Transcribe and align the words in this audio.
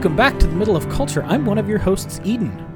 Welcome 0.00 0.16
back 0.16 0.38
to 0.38 0.46
the 0.46 0.54
Middle 0.54 0.76
of 0.76 0.88
Culture. 0.88 1.22
I'm 1.24 1.44
one 1.44 1.58
of 1.58 1.68
your 1.68 1.78
hosts, 1.78 2.22
Eden. 2.24 2.66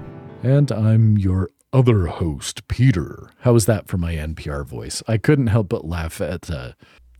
And 0.42 0.70
I'm 0.70 1.16
your 1.16 1.48
other 1.72 2.06
host, 2.06 2.68
Peter. 2.68 3.30
How 3.38 3.54
was 3.54 3.64
that 3.64 3.88
for 3.88 3.96
my 3.96 4.14
NPR 4.14 4.66
voice? 4.66 5.02
I 5.08 5.16
couldn't 5.16 5.46
help 5.46 5.70
but 5.70 5.86
laugh 5.86 6.20
at 6.20 6.50
uh, 6.50 6.72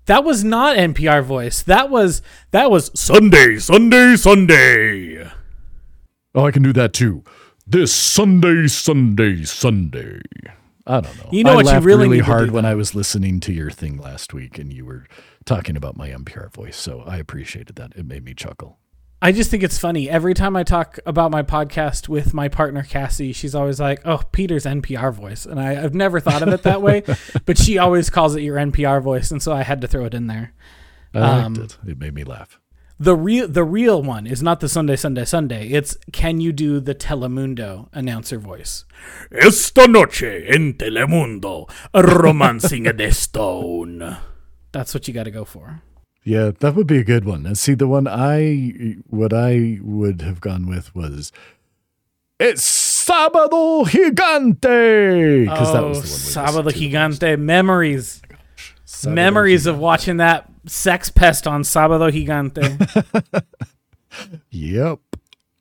That 0.04 0.22
was 0.22 0.45
not 0.45 0.77
NPR 0.77 1.25
voice. 1.25 1.62
That 1.62 1.89
was 1.89 2.21
that 2.50 2.71
was 2.71 2.90
Sunday, 2.95 3.59
Sunday, 3.59 4.17
Sunday. 4.17 5.27
Oh, 6.34 6.45
I 6.45 6.50
can 6.50 6.62
do 6.62 6.75
that 6.75 6.93
too. 6.93 7.25
This 7.66 7.91
Sunday, 7.91 8.66
Sunday, 8.66 9.44
Sunday. 9.44 10.21
I 10.86 11.00
don't 11.00 11.16
know. 11.16 11.30
You 11.32 11.44
know 11.44 11.52
I 11.52 11.55
what 11.55 11.64
you 11.64 11.71
laughed 11.71 11.86
really 11.86 12.08
need 12.11 12.18
to 12.18 12.25
hard 12.25 12.50
when 12.50 12.66
I 12.66 12.75
was 12.75 12.94
listening 12.94 13.41
to 13.41 13.55
your 13.55 13.71
thing 13.71 13.96
last 13.96 14.35
week 14.35 14.58
and 14.58 14.71
you 14.71 14.85
were 14.85 15.07
talking 15.46 15.79
about 15.79 15.96
my 15.96 16.11
NPR 16.11 16.52
voice, 16.52 16.77
so 16.77 17.00
I 17.07 17.16
appreciated 17.16 17.77
that. 17.77 17.94
It 17.96 18.05
made 18.05 18.22
me 18.22 18.35
chuckle. 18.35 18.77
I 19.25 19.33
just 19.33 19.51
think 19.51 19.63
it's 19.63 19.79
funny. 19.79 20.11
Every 20.11 20.35
time 20.35 20.55
I 20.55 20.64
talk 20.64 20.99
about 21.07 21.31
my 21.31 21.43
podcast 21.43 22.09
with 22.11 22.35
my 22.35 22.49
partner 22.49 22.83
Cassie, 22.83 23.33
she's 23.33 23.55
always 23.55 23.81
like, 23.81 24.03
"Oh, 24.05 24.21
Peter's 24.33 24.67
NPR 24.67 25.14
voice," 25.14 25.47
and 25.47 25.59
I, 25.59 25.83
I've 25.83 25.95
never 25.95 26.21
thought 26.21 26.43
of 26.43 26.49
it 26.50 26.63
that 26.64 26.83
way, 26.83 27.03
but 27.47 27.57
she 27.57 27.79
always 27.79 28.11
calls 28.11 28.37
it 28.37 28.43
your 28.43 28.57
NPR 28.57 29.00
voice, 29.03 29.31
and 29.31 29.43
so 29.43 29.50
I 29.55 29.63
had 29.63 29.81
to 29.81 29.89
throw 29.89 30.05
it 30.05 30.13
in 30.13 30.27
there. 30.27 30.53
I 31.14 31.21
Um, 31.21 31.55
liked 31.55 31.64
it. 31.85 31.91
It 31.93 31.99
made 31.99 32.12
me 32.14 32.23
laugh. 32.23 32.61
The 33.00 33.17
real 33.17 33.48
the 33.48 33.64
real 33.64 34.03
one 34.03 34.27
is 34.27 34.42
not 34.42 34.61
the 34.61 34.69
Sunday 34.69 34.97
Sunday 34.97 35.25
Sunday. 35.25 35.69
It's 35.69 35.97
can 36.12 36.42
you 36.42 36.53
do 36.53 36.78
the 36.78 36.95
Telemundo 36.95 37.89
announcer 37.95 38.39
voice? 38.39 38.84
Esta 39.33 39.89
noche 39.89 40.45
en 40.47 40.75
Telemundo, 40.75 41.66
romancing 41.94 42.84
de 42.94 43.11
stone. 43.11 44.19
That's 44.72 44.92
what 44.92 45.09
you 45.09 45.14
got 45.14 45.25
to 45.25 45.31
go 45.31 45.47
for. 45.47 45.81
Yeah, 46.25 46.53
that 46.58 46.75
would 46.75 46.86
be 46.86 46.98
a 46.98 47.05
good 47.05 47.25
one. 47.27 47.44
And 47.47 47.56
see, 47.58 47.75
the 47.75 47.86
one 47.86 48.08
I, 48.08 48.97
what 49.08 49.33
I 49.34 49.78
would 49.83 50.22
have 50.22 50.41
gone 50.41 50.66
with 50.66 50.94
was, 50.94 51.33
it's 52.41 52.62
Sábado 53.06 53.84
Gigante! 53.84 55.44
Because 55.44 55.72
that 55.75 55.84
was 55.84 56.00
the 56.34 56.41
one 56.41 56.48
Oh, 56.48 56.53
Sábado. 56.62 56.72
Gigante 56.72 57.39
memories. 57.39 58.22
Oh 58.31 58.34
Sábado 58.86 59.12
memories 59.14 59.64
Gigante. 59.66 59.70
of 59.70 59.78
watching 59.78 60.16
that 60.16 60.50
sex 60.66 61.11
pest 61.11 61.47
on 61.47 61.62
Sábado 61.62 62.11
Gigante. 62.11 63.42
Yep. 64.50 65.00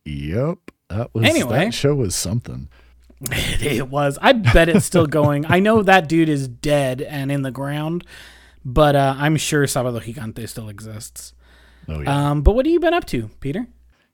Yep. 0.06 0.58
That 0.90 1.14
was, 1.14 1.26
Anyway. 1.26 1.66
that 1.66 1.74
show 1.74 1.96
was 1.96 2.14
something. 2.16 2.70
it 3.32 3.90
was. 3.90 4.20
I 4.22 4.34
bet 4.34 4.70
it's 4.70 4.86
still 4.86 5.08
going. 5.08 5.46
I 5.48 5.60
know 5.60 5.82
that 5.82 6.08
dude 6.08 6.30
is 6.30 6.48
dead 6.48 7.02
and 7.02 7.32
in 7.32 7.42
the 7.42 7.52
ground, 7.52 8.06
but 8.66 8.96
uh, 8.96 9.16
I'm 9.18 9.38
sure 9.38 9.64
Sábado 9.66 10.02
Gigante 10.02 10.48
still 10.48 10.70
exists. 10.70 11.34
Oh, 11.88 12.02
yeah. 12.02 12.32
Um, 12.32 12.42
but 12.42 12.56
what 12.56 12.66
have 12.66 12.74
you 12.74 12.80
been 12.80 12.94
up 12.94 13.06
to, 13.08 13.30
Peter? 13.40 13.68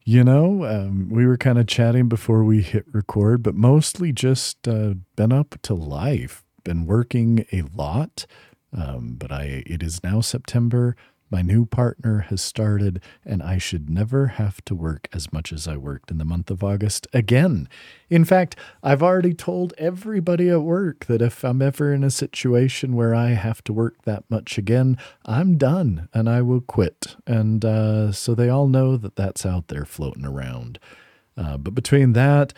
You 0.03 0.23
know, 0.23 0.65
um, 0.65 1.09
we 1.09 1.25
were 1.27 1.37
kind 1.37 1.59
of 1.59 1.67
chatting 1.67 2.09
before 2.09 2.43
we 2.43 2.61
hit 2.61 2.85
record, 2.91 3.43
but 3.43 3.53
mostly 3.53 4.11
just 4.11 4.67
uh, 4.67 4.95
been 5.15 5.31
up 5.31 5.55
to 5.63 5.73
life. 5.75 6.43
Been 6.63 6.85
working 6.85 7.45
a 7.51 7.61
lot, 7.75 8.25
um, 8.73 9.15
but 9.17 9.31
I 9.31 9.63
it 9.65 9.83
is 9.83 10.03
now 10.03 10.21
September. 10.21 10.95
My 11.31 11.41
new 11.41 11.65
partner 11.65 12.19
has 12.29 12.41
started, 12.41 13.01
and 13.23 13.43
I 13.43 13.59
should 13.59 13.89
never 13.89 14.27
have 14.27 14.63
to 14.65 14.73
work 14.73 15.07
as 15.13 15.31
much 15.31 15.53
as 15.53 15.67
I 15.67 15.77
worked 15.77 16.09
in 16.09 16.17
the 16.17 16.25
month 16.25 16.49
of 16.49 16.63
August 16.63 17.07
again. 17.13 17.69
In 18.09 18.25
fact, 18.25 18.55
I've 18.81 19.03
already 19.03 19.33
told 19.35 19.73
everybody 19.77 20.49
at 20.49 20.63
work 20.63 21.05
that 21.05 21.21
if 21.21 21.43
I'm 21.43 21.61
ever 21.61 21.93
in 21.93 22.03
a 22.03 22.09
situation 22.09 22.95
where 22.95 23.13
I 23.13 23.29
have 23.29 23.63
to 23.65 23.73
work 23.73 24.01
that 24.05 24.23
much 24.29 24.57
again, 24.57 24.97
I'm 25.25 25.57
done 25.57 26.09
and 26.13 26.27
I 26.27 26.41
will 26.41 26.61
quit. 26.61 27.15
And 27.27 27.63
uh, 27.63 28.11
so 28.11 28.33
they 28.33 28.49
all 28.49 28.67
know 28.67 28.97
that 28.97 29.15
that's 29.15 29.45
out 29.45 29.67
there 29.67 29.85
floating 29.85 30.25
around. 30.25 30.79
Uh, 31.37 31.57
but 31.57 31.75
between 31.75 32.13
that, 32.13 32.53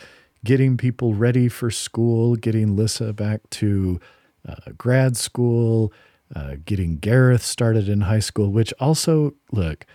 getting 0.45 0.77
people 0.77 1.13
ready 1.13 1.49
for 1.49 1.69
school, 1.69 2.35
getting 2.35 2.75
Lissa 2.75 3.11
back 3.11 3.49
to 3.51 3.99
uh, 4.47 4.71
grad 4.77 5.17
school, 5.17 5.93
uh, 6.35 6.55
getting 6.63 6.97
Gareth 6.97 7.43
started 7.43 7.89
in 7.89 8.01
high 8.01 8.19
school, 8.19 8.51
which 8.51 8.73
also, 8.79 9.33
look, 9.51 9.85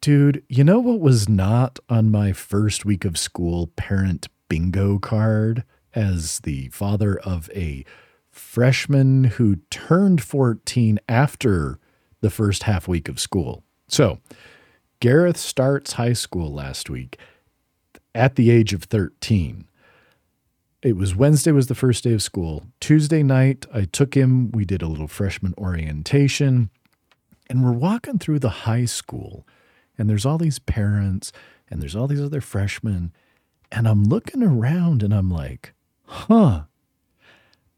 dude, 0.00 0.42
you 0.48 0.64
know 0.64 0.80
what 0.80 1.00
was 1.00 1.28
not 1.28 1.78
on 1.88 2.10
my 2.10 2.32
first 2.32 2.84
week 2.84 3.04
of 3.04 3.18
school 3.18 3.68
parent 3.76 4.28
bingo 4.48 4.98
card 4.98 5.64
as 5.94 6.40
the 6.40 6.68
father 6.68 7.18
of 7.20 7.50
a 7.54 7.84
freshman 8.30 9.24
who 9.24 9.56
turned 9.70 10.22
14 10.22 10.98
after 11.08 11.78
the 12.20 12.30
first 12.30 12.64
half 12.64 12.88
week 12.88 13.08
of 13.08 13.20
school? 13.20 13.64
So, 13.88 14.18
Gareth 15.00 15.36
starts 15.36 15.92
high 15.94 16.12
school 16.12 16.52
last 16.52 16.90
week 16.90 17.18
at 18.14 18.36
the 18.36 18.50
age 18.50 18.72
of 18.72 18.84
13. 18.84 19.67
It 20.88 20.96
was 20.96 21.14
Wednesday 21.14 21.52
was 21.52 21.66
the 21.66 21.74
first 21.74 22.02
day 22.02 22.14
of 22.14 22.22
school. 22.22 22.62
Tuesday 22.80 23.22
night, 23.22 23.66
I 23.74 23.84
took 23.84 24.14
him. 24.14 24.50
We 24.52 24.64
did 24.64 24.80
a 24.80 24.88
little 24.88 25.06
freshman 25.06 25.52
orientation, 25.58 26.70
and 27.50 27.62
we're 27.62 27.72
walking 27.72 28.18
through 28.18 28.38
the 28.38 28.64
high 28.64 28.86
school, 28.86 29.46
and 29.98 30.08
there's 30.08 30.24
all 30.24 30.38
these 30.38 30.58
parents, 30.58 31.30
and 31.68 31.82
there's 31.82 31.94
all 31.94 32.06
these 32.06 32.22
other 32.22 32.40
freshmen, 32.40 33.12
and 33.70 33.86
I'm 33.86 34.02
looking 34.02 34.42
around, 34.42 35.02
and 35.02 35.12
I'm 35.12 35.30
like, 35.30 35.74
huh. 36.04 36.62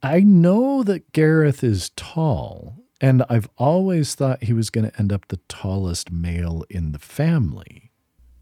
I 0.04 0.20
know 0.20 0.84
that 0.84 1.10
Gareth 1.10 1.64
is 1.64 1.90
tall, 1.96 2.76
and 3.00 3.24
I've 3.28 3.48
always 3.58 4.14
thought 4.14 4.44
he 4.44 4.52
was 4.52 4.70
going 4.70 4.88
to 4.88 4.96
end 5.00 5.12
up 5.12 5.26
the 5.26 5.40
tallest 5.48 6.12
male 6.12 6.64
in 6.70 6.92
the 6.92 7.00
family. 7.00 7.90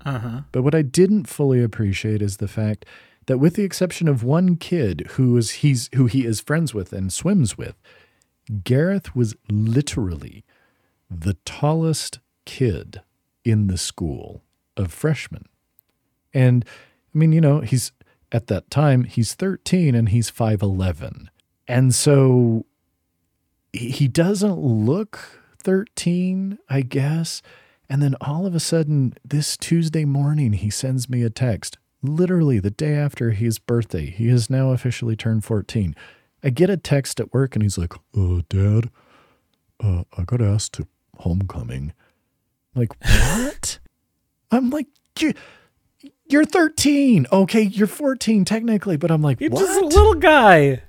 Uh 0.04 0.18
huh. 0.18 0.40
But 0.52 0.60
what 0.60 0.74
I 0.74 0.82
didn't 0.82 1.24
fully 1.24 1.62
appreciate 1.62 2.20
is 2.20 2.36
the 2.36 2.48
fact 2.48 2.84
that 3.28 3.38
with 3.38 3.54
the 3.54 3.62
exception 3.62 4.08
of 4.08 4.24
one 4.24 4.56
kid 4.56 5.06
who 5.10 5.36
is 5.36 5.50
he's 5.50 5.90
who 5.94 6.06
he 6.06 6.24
is 6.24 6.40
friends 6.40 6.74
with 6.74 6.92
and 6.92 7.12
swims 7.12 7.56
with, 7.56 7.76
Gareth 8.64 9.14
was 9.14 9.36
literally 9.50 10.44
the 11.10 11.34
tallest 11.44 12.20
kid 12.46 13.02
in 13.44 13.66
the 13.66 13.76
school 13.76 14.42
of 14.78 14.92
freshmen. 14.92 15.44
And 16.32 16.64
I 17.14 17.18
mean, 17.18 17.32
you 17.32 17.40
know, 17.40 17.60
he's 17.60 17.92
at 18.32 18.46
that 18.46 18.70
time 18.70 19.04
he's 19.04 19.34
13 19.34 19.94
and 19.94 20.08
he's 20.08 20.30
5'11. 20.30 21.28
And 21.66 21.94
so 21.94 22.64
he 23.74 24.08
doesn't 24.08 24.58
look 24.58 25.42
13, 25.62 26.58
I 26.70 26.80
guess. 26.80 27.42
And 27.90 28.02
then 28.02 28.14
all 28.22 28.46
of 28.46 28.54
a 28.54 28.60
sudden, 28.60 29.14
this 29.22 29.56
Tuesday 29.58 30.06
morning, 30.06 30.54
he 30.54 30.70
sends 30.70 31.10
me 31.10 31.22
a 31.22 31.30
text, 31.30 31.76
literally 32.02 32.58
the 32.58 32.70
day 32.70 32.94
after 32.94 33.30
his 33.30 33.58
birthday. 33.58 34.06
He 34.06 34.28
has 34.28 34.48
now 34.48 34.70
officially 34.72 35.16
turned 35.16 35.44
14. 35.44 35.94
I 36.42 36.50
get 36.50 36.70
a 36.70 36.76
text 36.76 37.18
at 37.20 37.32
work 37.32 37.56
and 37.56 37.62
he's 37.62 37.78
like, 37.78 37.94
uh, 38.16 38.42
Dad, 38.48 38.90
uh, 39.80 40.04
I 40.16 40.22
got 40.24 40.40
asked 40.40 40.74
to 40.74 40.86
homecoming. 41.18 41.92
I'm 42.74 42.82
like, 42.82 42.94
what? 43.00 43.78
I'm 44.50 44.70
like, 44.70 44.86
you, 45.18 45.34
you're 46.26 46.44
13. 46.44 47.26
Okay, 47.32 47.62
you're 47.62 47.86
14 47.86 48.44
technically, 48.44 48.96
but 48.96 49.10
I'm 49.10 49.22
like, 49.22 49.40
You're 49.40 49.50
what? 49.50 49.66
just 49.66 49.80
a 49.80 49.86
little 49.86 50.14
guy. 50.14 50.82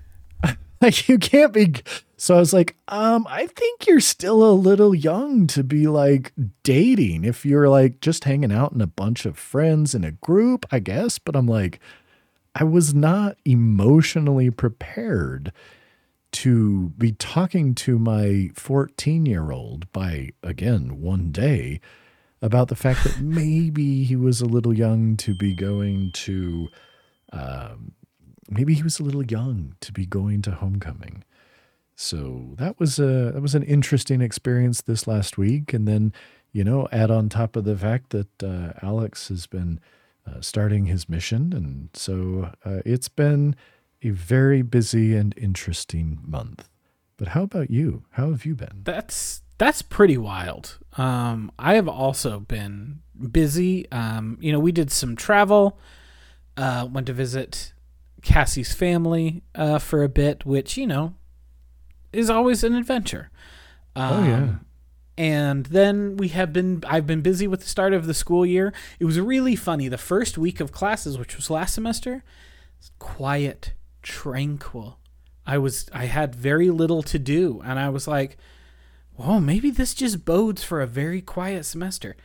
like 0.81 1.09
you 1.09 1.17
can't 1.17 1.53
be 1.53 1.73
so 2.17 2.35
i 2.35 2.39
was 2.39 2.53
like 2.53 2.75
um 2.87 3.25
i 3.29 3.45
think 3.47 3.87
you're 3.87 3.99
still 3.99 4.43
a 4.43 4.53
little 4.53 4.95
young 4.95 5.47
to 5.47 5.63
be 5.63 5.87
like 5.87 6.31
dating 6.63 7.23
if 7.23 7.45
you're 7.45 7.69
like 7.69 7.99
just 8.01 8.23
hanging 8.23 8.51
out 8.51 8.71
in 8.71 8.81
a 8.81 8.87
bunch 8.87 9.25
of 9.25 9.37
friends 9.37 9.93
in 9.93 10.03
a 10.03 10.11
group 10.11 10.65
i 10.71 10.79
guess 10.79 11.19
but 11.19 11.35
i'm 11.35 11.47
like 11.47 11.79
i 12.55 12.63
was 12.63 12.93
not 12.93 13.37
emotionally 13.45 14.49
prepared 14.49 15.51
to 16.31 16.89
be 16.97 17.11
talking 17.13 17.73
to 17.73 17.97
my 17.97 18.49
14 18.55 19.25
year 19.25 19.51
old 19.51 19.91
by 19.91 20.29
again 20.43 21.01
one 21.01 21.31
day 21.31 21.79
about 22.41 22.67
the 22.67 22.75
fact 22.75 23.03
that 23.03 23.19
maybe 23.21 24.03
he 24.03 24.15
was 24.15 24.41
a 24.41 24.45
little 24.45 24.73
young 24.73 25.17
to 25.17 25.33
be 25.33 25.53
going 25.53 26.11
to 26.11 26.69
um, 27.31 27.91
maybe 28.49 28.73
he 28.73 28.83
was 28.83 28.99
a 28.99 29.03
little 29.03 29.25
young 29.25 29.75
to 29.81 29.91
be 29.91 30.05
going 30.05 30.41
to 30.43 30.51
homecoming. 30.51 31.23
So 31.95 32.55
that 32.57 32.79
was 32.79 32.97
a 32.97 33.31
that 33.33 33.41
was 33.41 33.55
an 33.55 33.63
interesting 33.63 34.21
experience 34.21 34.81
this 34.81 35.05
last 35.05 35.37
week, 35.37 35.73
and 35.73 35.87
then 35.87 36.13
you 36.51 36.63
know 36.63 36.87
add 36.91 37.11
on 37.11 37.27
top 37.27 37.55
of 37.55 37.65
the 37.65 37.77
fact 37.77 38.11
that 38.11 38.43
uh, 38.43 38.73
Alex 38.81 39.27
has 39.27 39.47
been 39.47 39.81
uh, 40.25 40.39
starting 40.39 40.85
his 40.85 41.09
mission, 41.09 41.51
and 41.53 41.89
so 41.93 42.51
uh, 42.63 42.79
it's 42.85 43.09
been 43.09 43.55
a 44.01 44.11
very 44.11 44.61
busy 44.61 45.15
and 45.15 45.37
interesting 45.37 46.19
month. 46.25 46.69
But 47.17 47.29
how 47.29 47.43
about 47.43 47.69
you? 47.69 48.03
How 48.11 48.31
have 48.31 48.45
you 48.45 48.55
been? 48.55 48.81
That's 48.85 49.41
that's 49.57 49.81
pretty 49.81 50.17
wild. 50.17 50.77
Um, 50.97 51.51
I 51.59 51.73
have 51.75 51.89
also 51.89 52.39
been 52.39 53.01
busy. 53.29 53.91
Um, 53.91 54.37
you 54.39 54.53
know, 54.53 54.59
we 54.59 54.71
did 54.71 54.89
some 54.89 55.17
travel. 55.17 55.77
Uh, 56.55 56.87
went 56.89 57.07
to 57.07 57.13
visit 57.13 57.73
Cassie's 58.21 58.73
family 58.73 59.43
uh, 59.55 59.79
for 59.79 60.03
a 60.03 60.09
bit, 60.09 60.45
which 60.45 60.77
you 60.77 60.85
know 60.87 61.13
is 62.11 62.29
always 62.29 62.63
an 62.63 62.75
adventure. 62.75 63.29
Um, 63.95 64.13
Oh, 64.13 64.23
yeah. 64.27 64.49
and 65.17 65.65
then 65.67 66.17
we 66.17 66.29
have 66.29 66.51
been 66.53 66.83
I've 66.87 67.07
been 67.07 67.21
busy 67.21 67.47
with 67.47 67.61
the 67.61 67.67
start 67.67 67.93
of 67.93 68.05
the 68.07 68.13
school 68.13 68.45
year. 68.45 68.73
It 68.99 69.05
was 69.05 69.19
really 69.19 69.55
funny. 69.55 69.87
The 69.87 69.97
first 69.97 70.37
week 70.37 70.59
of 70.59 70.71
classes, 70.71 71.17
which 71.17 71.35
was 71.35 71.49
last 71.49 71.73
semester, 71.73 72.23
quiet, 72.97 73.73
tranquil. 74.01 74.99
I 75.45 75.57
was 75.57 75.89
I 75.93 76.05
had 76.05 76.35
very 76.35 76.69
little 76.69 77.01
to 77.03 77.19
do 77.19 77.61
and 77.65 77.79
I 77.79 77.89
was 77.89 78.07
like, 78.07 78.37
"Whoa, 79.15 79.39
maybe 79.39 79.71
this 79.71 79.93
just 79.93 80.25
bodes 80.25 80.63
for 80.63 80.81
a 80.81 80.87
very 80.87 81.21
quiet 81.21 81.65
semester." 81.65 82.15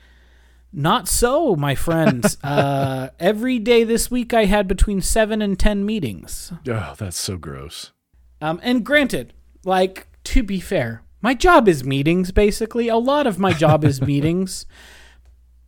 Not 0.76 1.08
so, 1.08 1.54
my 1.54 1.74
friends. 1.74 2.36
uh, 2.44 3.10
every 3.20 3.58
day 3.58 3.84
this 3.84 4.10
week, 4.10 4.34
I 4.34 4.46
had 4.46 4.66
between 4.66 5.00
seven 5.00 5.40
and 5.40 5.58
ten 5.58 5.86
meetings. 5.86 6.52
Oh, 6.68 6.94
that's 6.98 7.18
so 7.18 7.36
gross. 7.36 7.92
Um, 8.40 8.60
and 8.62 8.84
granted, 8.84 9.32
like 9.64 10.08
to 10.24 10.42
be 10.42 10.58
fair, 10.60 11.02
my 11.22 11.32
job 11.34 11.68
is 11.68 11.84
meetings. 11.84 12.32
Basically, 12.32 12.88
a 12.88 12.96
lot 12.96 13.26
of 13.26 13.38
my 13.38 13.52
job 13.52 13.84
is 13.84 14.00
meetings. 14.12 14.66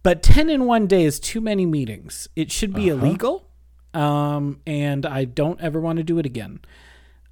But 0.03 0.23
ten 0.23 0.51
in 0.51 0.65
one 0.67 0.87
day 0.87 1.05
is 1.05 1.19
too 1.21 1.41
many 1.41 1.67
meetings. 1.67 2.29
It 2.37 2.51
should 2.51 2.73
be 2.75 2.91
Uh-huh. 2.91 3.05
illegal, 3.07 3.49
um, 3.95 4.61
and 4.67 5.07
I 5.07 5.25
don't 5.25 5.61
ever 5.61 5.81
want 5.81 5.99
to 5.99 6.05
do 6.05 6.19
it 6.19 6.27
again. 6.27 6.61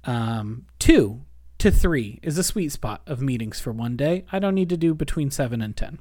Um, 0.05 0.65
two 0.79 1.21
to 1.57 1.71
three 1.71 2.19
is 2.21 2.37
a 2.37 2.43
sweet 2.43 2.71
spot 2.71 3.01
of 3.07 3.21
meetings 3.21 3.59
for 3.59 3.71
one 3.71 3.95
day. 3.97 4.25
I 4.31 4.39
don't 4.39 4.55
need 4.55 4.69
to 4.69 4.77
do 4.77 4.93
between 4.93 5.31
seven 5.31 5.61
and 5.61 5.75
ten. 5.75 5.99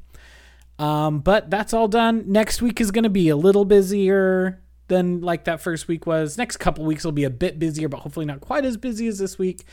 Um, 0.78 1.20
but 1.20 1.50
that's 1.50 1.72
all 1.72 1.88
done. 1.88 2.24
Next 2.26 2.60
week 2.60 2.80
is 2.80 2.90
going 2.90 3.04
to 3.04 3.10
be 3.10 3.28
a 3.28 3.36
little 3.36 3.64
busier 3.64 4.62
than 4.88 5.20
like 5.20 5.44
that 5.44 5.60
first 5.60 5.88
week 5.88 6.06
was. 6.06 6.36
Next 6.36 6.56
couple 6.56 6.84
weeks 6.84 7.04
will 7.04 7.12
be 7.12 7.24
a 7.24 7.30
bit 7.30 7.58
busier, 7.58 7.88
but 7.88 8.00
hopefully 8.00 8.26
not 8.26 8.40
quite 8.40 8.64
as 8.64 8.76
busy 8.76 9.06
as 9.06 9.18
this 9.18 9.38
week. 9.38 9.64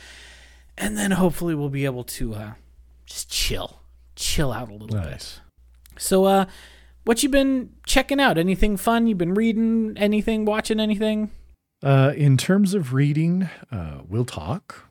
And 0.78 0.96
then 0.96 1.10
hopefully 1.10 1.54
we'll 1.54 1.68
be 1.68 1.84
able 1.84 2.04
to 2.04 2.34
uh, 2.34 2.52
just 3.04 3.30
chill, 3.30 3.80
chill 4.16 4.52
out 4.52 4.68
a 4.68 4.72
little 4.72 4.88
bit. 4.88 4.96
Nice. 4.96 5.40
So, 5.98 6.24
uh, 6.24 6.46
what 7.04 7.22
you 7.22 7.28
been 7.28 7.70
checking 7.84 8.20
out? 8.20 8.38
Anything 8.38 8.76
fun? 8.76 9.06
You've 9.06 9.18
been 9.18 9.34
reading 9.34 9.94
anything? 9.96 10.44
Watching 10.44 10.80
anything? 10.80 11.30
Uh, 11.82 12.12
in 12.16 12.36
terms 12.36 12.74
of 12.74 12.94
reading, 12.94 13.48
uh, 13.72 13.98
we'll 14.08 14.24
talk. 14.24 14.88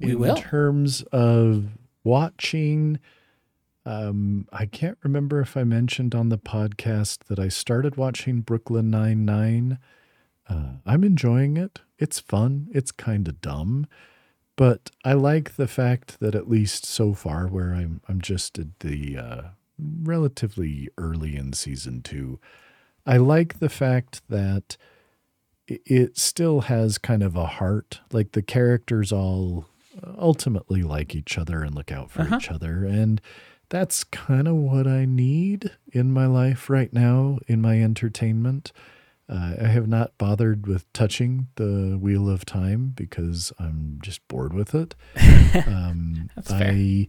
We 0.00 0.12
in 0.12 0.18
will. 0.18 0.36
terms 0.36 1.02
of 1.12 1.66
watching, 2.04 3.00
um, 3.86 4.46
I 4.52 4.66
can't 4.66 4.98
remember 5.02 5.40
if 5.40 5.56
I 5.56 5.64
mentioned 5.64 6.14
on 6.14 6.28
the 6.28 6.38
podcast 6.38 7.24
that 7.28 7.38
I 7.38 7.48
started 7.48 7.96
watching 7.96 8.40
Brooklyn 8.42 8.90
Nine 8.90 9.24
Nine. 9.24 9.78
Uh, 10.48 10.72
I'm 10.84 11.04
enjoying 11.04 11.56
it. 11.56 11.80
It's 11.98 12.20
fun. 12.20 12.68
It's 12.72 12.90
kind 12.92 13.26
of 13.28 13.40
dumb, 13.40 13.86
but 14.56 14.90
I 15.04 15.12
like 15.14 15.56
the 15.56 15.66
fact 15.68 16.20
that 16.20 16.34
at 16.34 16.48
least 16.48 16.84
so 16.84 17.14
far, 17.14 17.46
where 17.46 17.72
I'm, 17.74 18.00
I'm 18.08 18.20
just 18.20 18.58
at 18.58 18.78
the 18.80 19.16
uh, 19.18 19.42
relatively 20.02 20.88
early 20.98 21.36
in 21.36 21.52
season 21.52 22.02
two. 22.02 22.38
I 23.06 23.16
like 23.18 23.58
the 23.60 23.68
fact 23.68 24.22
that 24.28 24.76
it 25.68 26.16
still 26.16 26.62
has 26.62 26.98
kind 26.98 27.22
of 27.22 27.34
a 27.36 27.46
heart. 27.46 28.00
Like 28.12 28.32
the 28.32 28.42
characters 28.42 29.12
all 29.12 29.66
ultimately 30.18 30.82
like 30.82 31.14
each 31.14 31.38
other 31.38 31.62
and 31.62 31.74
look 31.74 31.90
out 31.90 32.10
for 32.10 32.22
Uh-huh. 32.22 32.36
each 32.36 32.50
other. 32.50 32.84
And 32.84 33.20
that's 33.68 34.04
kind 34.04 34.46
of 34.48 34.54
what 34.56 34.86
I 34.86 35.04
need 35.04 35.72
in 35.92 36.12
my 36.12 36.26
life 36.26 36.70
right 36.70 36.92
now, 36.92 37.38
in 37.46 37.60
my 37.60 37.82
entertainment. 37.82 38.72
Uh, 39.28 39.54
I 39.60 39.66
have 39.66 39.88
not 39.88 40.16
bothered 40.18 40.66
with 40.68 40.90
touching 40.92 41.48
the 41.56 41.98
Wheel 42.00 42.28
of 42.28 42.44
Time 42.44 42.92
because 42.94 43.52
I'm 43.58 43.98
just 44.02 44.26
bored 44.28 44.52
with 44.52 44.74
it. 44.74 44.94
Um, 45.66 46.28
That's 46.34 46.50
fair. 46.50 46.70
I, 46.70 47.08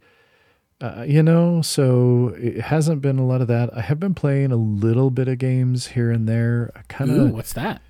uh, 0.80 1.04
you 1.04 1.21
know, 1.21 1.62
so 1.62 2.33
it 2.38 2.62
hasn't 2.62 3.01
been 3.01 3.19
a 3.19 3.25
lot 3.25 3.42
of 3.42 3.48
that. 3.48 3.75
I 3.75 3.81
have 3.81 4.00
been 4.00 4.13
playing 4.13 4.53
a 4.53 4.57
little 4.57 5.10
bit 5.10 5.27
of 5.27 5.38
games 5.38 5.88
here 5.88 6.12
and 6.12 6.30
there. 6.30 6.71
I 6.75 6.81
kind 6.88 7.12
of 7.12 7.31
what's 7.31 7.51
that? 7.53 7.81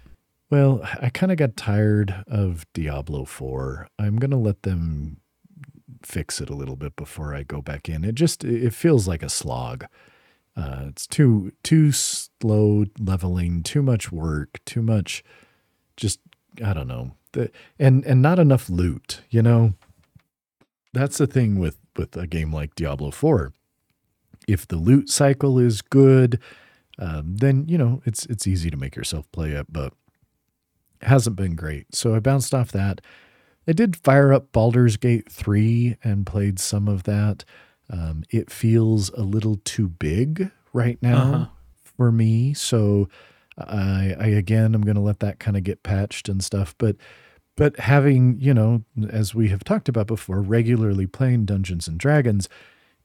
well, 0.49 0.81
I 1.01 1.09
kind 1.09 1.31
of 1.31 1.37
got 1.37 1.57
tired 1.57 2.23
of 2.27 2.65
Diablo 2.73 3.25
4. 3.25 3.89
I'm 3.99 4.17
going 4.17 4.31
to 4.31 4.37
let 4.37 4.63
them 4.63 5.17
fix 6.03 6.41
it 6.41 6.49
a 6.49 6.55
little 6.55 6.75
bit 6.75 6.95
before 6.95 7.33
I 7.33 7.43
go 7.43 7.61
back 7.61 7.89
in. 7.89 8.03
It 8.03 8.15
just 8.15 8.43
it 8.43 8.73
feels 8.73 9.07
like 9.07 9.23
a 9.23 9.29
slog. 9.29 9.85
Uh, 10.55 10.85
it's 10.87 11.05
too 11.05 11.51
too 11.63 11.91
slow 11.91 12.85
leveling, 12.99 13.63
too 13.63 13.81
much 13.81 14.11
work, 14.11 14.59
too 14.65 14.81
much 14.81 15.23
just 15.97 16.19
I 16.63 16.73
don't 16.73 16.87
know. 16.87 17.11
The, 17.33 17.51
and 17.77 18.05
and 18.05 18.21
not 18.21 18.39
enough 18.39 18.69
loot, 18.69 19.21
you 19.29 19.41
know. 19.41 19.73
That's 20.93 21.17
the 21.17 21.27
thing 21.27 21.59
with 21.59 21.77
with 21.97 22.15
a 22.15 22.27
game 22.27 22.53
like 22.53 22.75
Diablo 22.75 23.11
4. 23.11 23.51
If 24.47 24.67
the 24.67 24.77
loot 24.77 25.09
cycle 25.09 25.59
is 25.59 25.81
good, 25.81 26.39
um, 26.97 27.35
then 27.37 27.65
you 27.67 27.77
know 27.77 28.01
it's 28.05 28.25
it's 28.27 28.47
easy 28.47 28.69
to 28.69 28.77
make 28.77 28.95
yourself 28.95 29.29
play 29.31 29.51
it, 29.51 29.65
but 29.69 29.93
hasn't 31.01 31.35
been 31.35 31.55
great. 31.55 31.93
So 31.93 32.15
I 32.15 32.19
bounced 32.19 32.53
off 32.53 32.71
that. 32.71 33.01
I 33.67 33.73
did 33.73 33.95
fire 33.97 34.31
up 34.33 34.51
Baldur's 34.51 34.97
Gate 34.97 35.29
3 35.29 35.97
and 36.03 36.25
played 36.25 36.59
some 36.59 36.87
of 36.87 37.03
that. 37.03 37.43
Um, 37.89 38.23
it 38.29 38.49
feels 38.51 39.09
a 39.09 39.21
little 39.23 39.57
too 39.63 39.87
big 39.89 40.51
right 40.73 40.97
now 41.01 41.21
Uh-huh. 41.33 41.45
for 41.83 42.11
me. 42.11 42.53
So 42.53 43.09
I, 43.57 44.15
I 44.19 44.27
again, 44.27 44.75
I'm 44.75 44.83
going 44.83 44.95
to 44.95 45.01
let 45.01 45.19
that 45.19 45.39
kind 45.39 45.57
of 45.57 45.63
get 45.63 45.83
patched 45.83 46.29
and 46.29 46.43
stuff. 46.43 46.75
But, 46.77 46.95
but 47.55 47.77
having, 47.79 48.37
you 48.39 48.53
know, 48.53 48.83
as 49.09 49.33
we 49.33 49.49
have 49.49 49.63
talked 49.63 49.89
about 49.89 50.07
before, 50.07 50.41
regularly 50.41 51.07
playing 51.07 51.45
Dungeons 51.45 51.87
and 51.87 51.97
Dragons, 51.99 52.47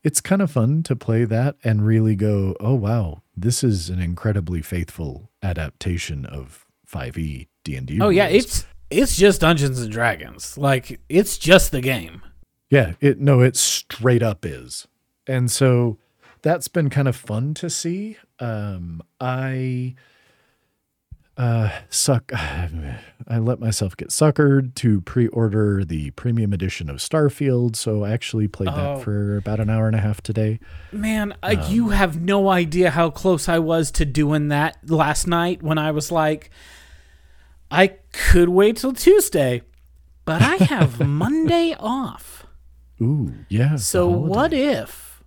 it's 0.05 0.21
kind 0.21 0.43
of 0.43 0.51
fun 0.51 0.83
to 0.85 0.97
play 0.97 1.25
that 1.25 1.57
and 1.65 1.87
really 1.87 2.17
go, 2.17 2.57
oh, 2.61 2.75
wow, 2.75 3.23
this 3.37 3.63
is 3.65 3.89
an 3.89 4.01
incredibly 4.01 4.61
faithful 4.61 5.31
adaptation 5.43 6.27
of 6.27 6.67
5e 6.93 7.47
D&D. 7.65 8.01
Oh 8.01 8.09
yeah, 8.11 8.27
it's 8.27 8.67
it's 8.93 9.17
just 9.17 9.41
Dungeons 9.41 9.81
and 9.81 9.91
Dragons. 9.91 10.57
Like 10.59 11.01
it's 11.09 11.39
just 11.39 11.73
the 11.73 11.81
game. 11.81 12.23
Yeah, 12.71 12.93
it 13.01 13.19
no, 13.21 13.41
it 13.41 13.57
straight 13.57 14.23
up 14.23 14.45
is. 14.47 14.87
And 15.27 15.51
so 15.51 15.99
that's 16.43 16.69
been 16.69 16.91
kind 16.91 17.09
of 17.09 17.17
fun 17.17 17.55
to 17.55 17.69
see. 17.71 18.17
Um 18.39 19.03
I 19.21 19.95
uh 21.37 21.71
suck 21.89 22.31
I 22.35 23.39
let 23.39 23.59
myself 23.61 23.97
get 23.97 24.09
suckered 24.09 24.75
to 24.77 25.01
pre-order 25.03 25.85
the 25.85 26.11
premium 26.11 26.53
edition 26.53 26.91
of 26.91 26.97
Starfield, 26.97 27.77
so 27.77 28.05
I 28.05 28.11
actually 28.13 28.49
played 28.49 28.69
Oh. 28.71 28.77
that 28.97 29.05
for 29.05 29.37
about 29.39 29.61
an 29.61 29.71
hour 29.71 29.87
and 29.87 29.97
a 29.97 30.01
half 30.01 30.21
today. 30.23 30.59
Man, 30.91 31.35
Um, 31.43 31.57
you 31.69 31.91
have 31.91 32.21
no 32.21 32.49
idea 32.51 32.91
how 32.91 33.11
close 33.11 33.49
I 33.49 33.59
was 33.61 33.91
to 33.93 34.05
doing 34.05 34.49
that 34.49 34.77
last 34.91 35.27
night 35.27 35.63
when 35.63 35.79
I 35.79 35.91
was 35.93 36.11
like, 36.13 36.51
I 37.73 37.95
could 38.13 38.51
wait 38.51 38.77
till 38.77 38.93
Tuesday, 38.93 39.63
but 40.25 40.43
I 40.43 40.57
have 40.57 41.01
Monday 41.07 41.75
off. 41.81 42.47
Ooh, 43.01 43.33
yeah. 43.49 43.77
So 43.77 44.07
what 44.09 44.53
if 44.53 45.23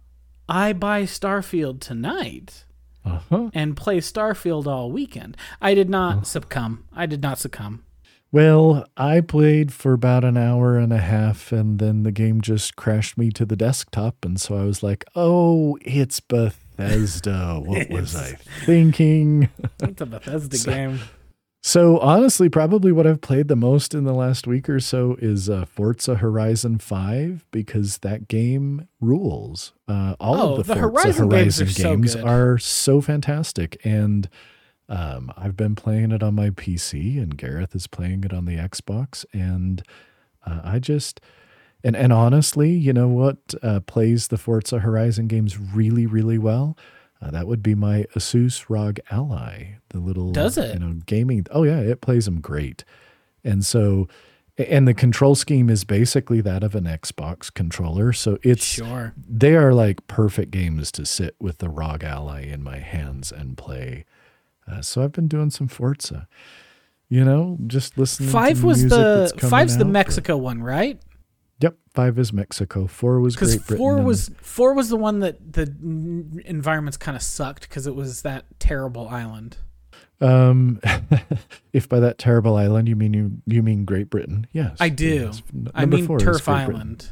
I 0.47 0.71
buy 0.73 1.03
Starfield 1.03 1.79
tonight 1.81 2.63
Uh-huh. 3.03 3.49
and 3.53 3.75
play 3.75 3.97
Starfield 3.97 4.67
all 4.67 4.91
weekend? 4.91 5.35
I 5.61 5.73
did 5.73 5.89
not 5.89 6.27
succumb. 6.27 6.85
I 6.93 7.05
did 7.07 7.21
not 7.21 7.39
succumb. 7.39 7.83
Well, 8.31 8.85
I 8.97 9.21
played 9.21 9.71
for 9.73 9.93
about 9.93 10.23
an 10.23 10.35
hour 10.37 10.77
and 10.77 10.91
a 10.93 10.97
half, 10.99 11.51
and 11.51 11.79
then 11.79 12.03
the 12.03 12.11
game 12.11 12.41
just 12.41 12.75
crashed 12.75 13.17
me 13.17 13.29
to 13.31 13.45
the 13.45 13.55
desktop. 13.55 14.23
And 14.25 14.39
so 14.39 14.57
I 14.57 14.63
was 14.65 14.83
like, 14.83 15.03
oh, 15.15 15.77
it's 15.81 16.19
Bethesda. 16.19 17.59
What 17.65 17.89
was 17.89 18.15
I 18.15 18.33
thinking? 18.65 19.49
It's 19.81 20.01
a 20.01 20.05
Bethesda 20.15 20.57
So- 20.57 20.71
game. 20.71 20.99
So, 21.67 21.97
honestly, 21.97 22.47
probably 22.47 22.91
what 22.91 23.07
I've 23.07 23.21
played 23.21 23.47
the 23.47 23.55
most 23.55 23.95
in 23.95 24.03
the 24.03 24.13
last 24.13 24.45
week 24.45 24.69
or 24.69 24.79
so 24.79 25.15
is 25.17 25.49
uh, 25.49 25.65
Forza 25.65 26.17
Horizon 26.17 26.77
5 26.77 27.43
because 27.49 27.97
that 27.97 28.27
game 28.27 28.87
rules. 29.01 29.73
Uh, 29.87 30.15
all 30.19 30.35
Oh, 30.35 30.55
of 30.57 30.67
the, 30.67 30.75
the 30.75 30.79
Forza 30.79 31.11
Horizon 31.13 31.29
games 31.29 31.59
are 31.59 31.65
Horizon 31.65 32.21
so 32.21 32.27
are 32.27 32.57
so 32.59 33.01
fantastic. 33.01 33.83
And 33.83 34.29
um, 34.89 35.31
I've 35.35 35.57
been 35.57 35.73
playing 35.73 36.11
it 36.11 36.21
on 36.21 36.35
my 36.35 36.51
PC, 36.51 37.17
and 37.19 37.35
Gareth 37.35 37.73
is 37.73 37.87
playing 37.87 38.23
it 38.25 38.31
on 38.31 38.45
the 38.45 38.57
Xbox. 38.57 39.25
And 39.33 39.81
uh, 40.45 40.61
I 40.63 40.77
just, 40.77 41.19
and, 41.83 41.95
and 41.95 42.13
honestly, 42.13 42.69
you 42.73 42.93
know 42.93 43.07
what 43.07 43.55
uh, 43.63 43.79
plays 43.79 44.27
the 44.27 44.37
Forza 44.37 44.77
Horizon 44.77 45.25
games 45.25 45.57
really, 45.57 46.05
really 46.05 46.37
well? 46.37 46.77
Uh, 47.25 47.31
that 47.31 47.47
would 47.47 47.63
be 47.63 47.73
my 47.73 48.05
Asus 48.15 48.65
ROG 48.69 48.99
Ally, 49.09 49.75
the 49.89 49.99
little 49.99 50.31
Does 50.31 50.57
it? 50.59 50.73
you 50.75 50.79
know 50.79 50.93
gaming. 51.07 51.45
Oh 51.49 51.63
yeah, 51.63 51.79
it 51.79 52.01
plays 52.01 52.25
them 52.25 52.39
great, 52.39 52.83
and 53.43 53.65
so 53.65 54.07
and 54.57 54.87
the 54.87 54.93
control 54.93 55.33
scheme 55.35 55.69
is 55.69 55.83
basically 55.83 56.39
that 56.41 56.63
of 56.63 56.75
an 56.75 56.83
Xbox 56.85 57.51
controller. 57.53 58.13
So 58.13 58.37
it's 58.43 58.63
Sure. 58.63 59.13
they 59.27 59.55
are 59.55 59.73
like 59.73 60.05
perfect 60.07 60.51
games 60.51 60.91
to 60.93 61.05
sit 61.05 61.35
with 61.41 61.57
the 61.57 61.67
ROG 61.69 62.03
Ally 62.03 62.43
in 62.43 62.61
my 62.63 62.77
hands 62.77 63.31
and 63.31 63.57
play. 63.57 64.05
Uh, 64.67 64.81
so 64.81 65.03
I've 65.03 65.11
been 65.11 65.27
doing 65.27 65.49
some 65.49 65.67
Forza, 65.67 66.27
you 67.09 67.25
know, 67.25 67.57
just 67.67 67.97
listening. 67.97 68.29
Five 68.29 68.59
to 68.61 68.65
was 68.67 68.83
the 68.87 69.33
five's 69.49 69.77
the 69.77 69.83
out, 69.83 69.87
or- 69.89 69.91
Mexico 69.91 70.37
one, 70.37 70.61
right? 70.63 70.99
Yep, 71.61 71.77
five 71.93 72.19
is 72.19 72.33
Mexico. 72.33 72.85
Four 72.85 73.21
was 73.21 73.35
Great 73.35 73.59
Britain. 73.65 73.77
four 73.77 74.01
was 74.01 74.29
four 74.41 74.73
was 74.73 74.89
the 74.89 74.97
one 74.97 75.19
that 75.19 75.53
the 75.53 75.73
environments 76.45 76.97
kind 76.97 77.15
of 77.15 77.23
sucked 77.23 77.61
because 77.61 77.87
it 77.87 77.95
was 77.95 78.23
that 78.23 78.45
terrible 78.59 79.07
island. 79.07 79.57
Um, 80.19 80.81
if 81.73 81.87
by 81.87 81.99
that 82.01 82.17
terrible 82.17 82.55
island 82.55 82.87
you 82.87 82.95
mean 82.95 83.13
you 83.13 83.31
you 83.45 83.63
mean 83.63 83.85
Great 83.85 84.09
Britain, 84.09 84.47
yes, 84.51 84.77
I 84.79 84.89
do. 84.89 85.31
yes. 85.31 85.41
I 85.73 85.85
mean 85.85 86.17
Turf 86.17 86.47
Island. 86.49 87.11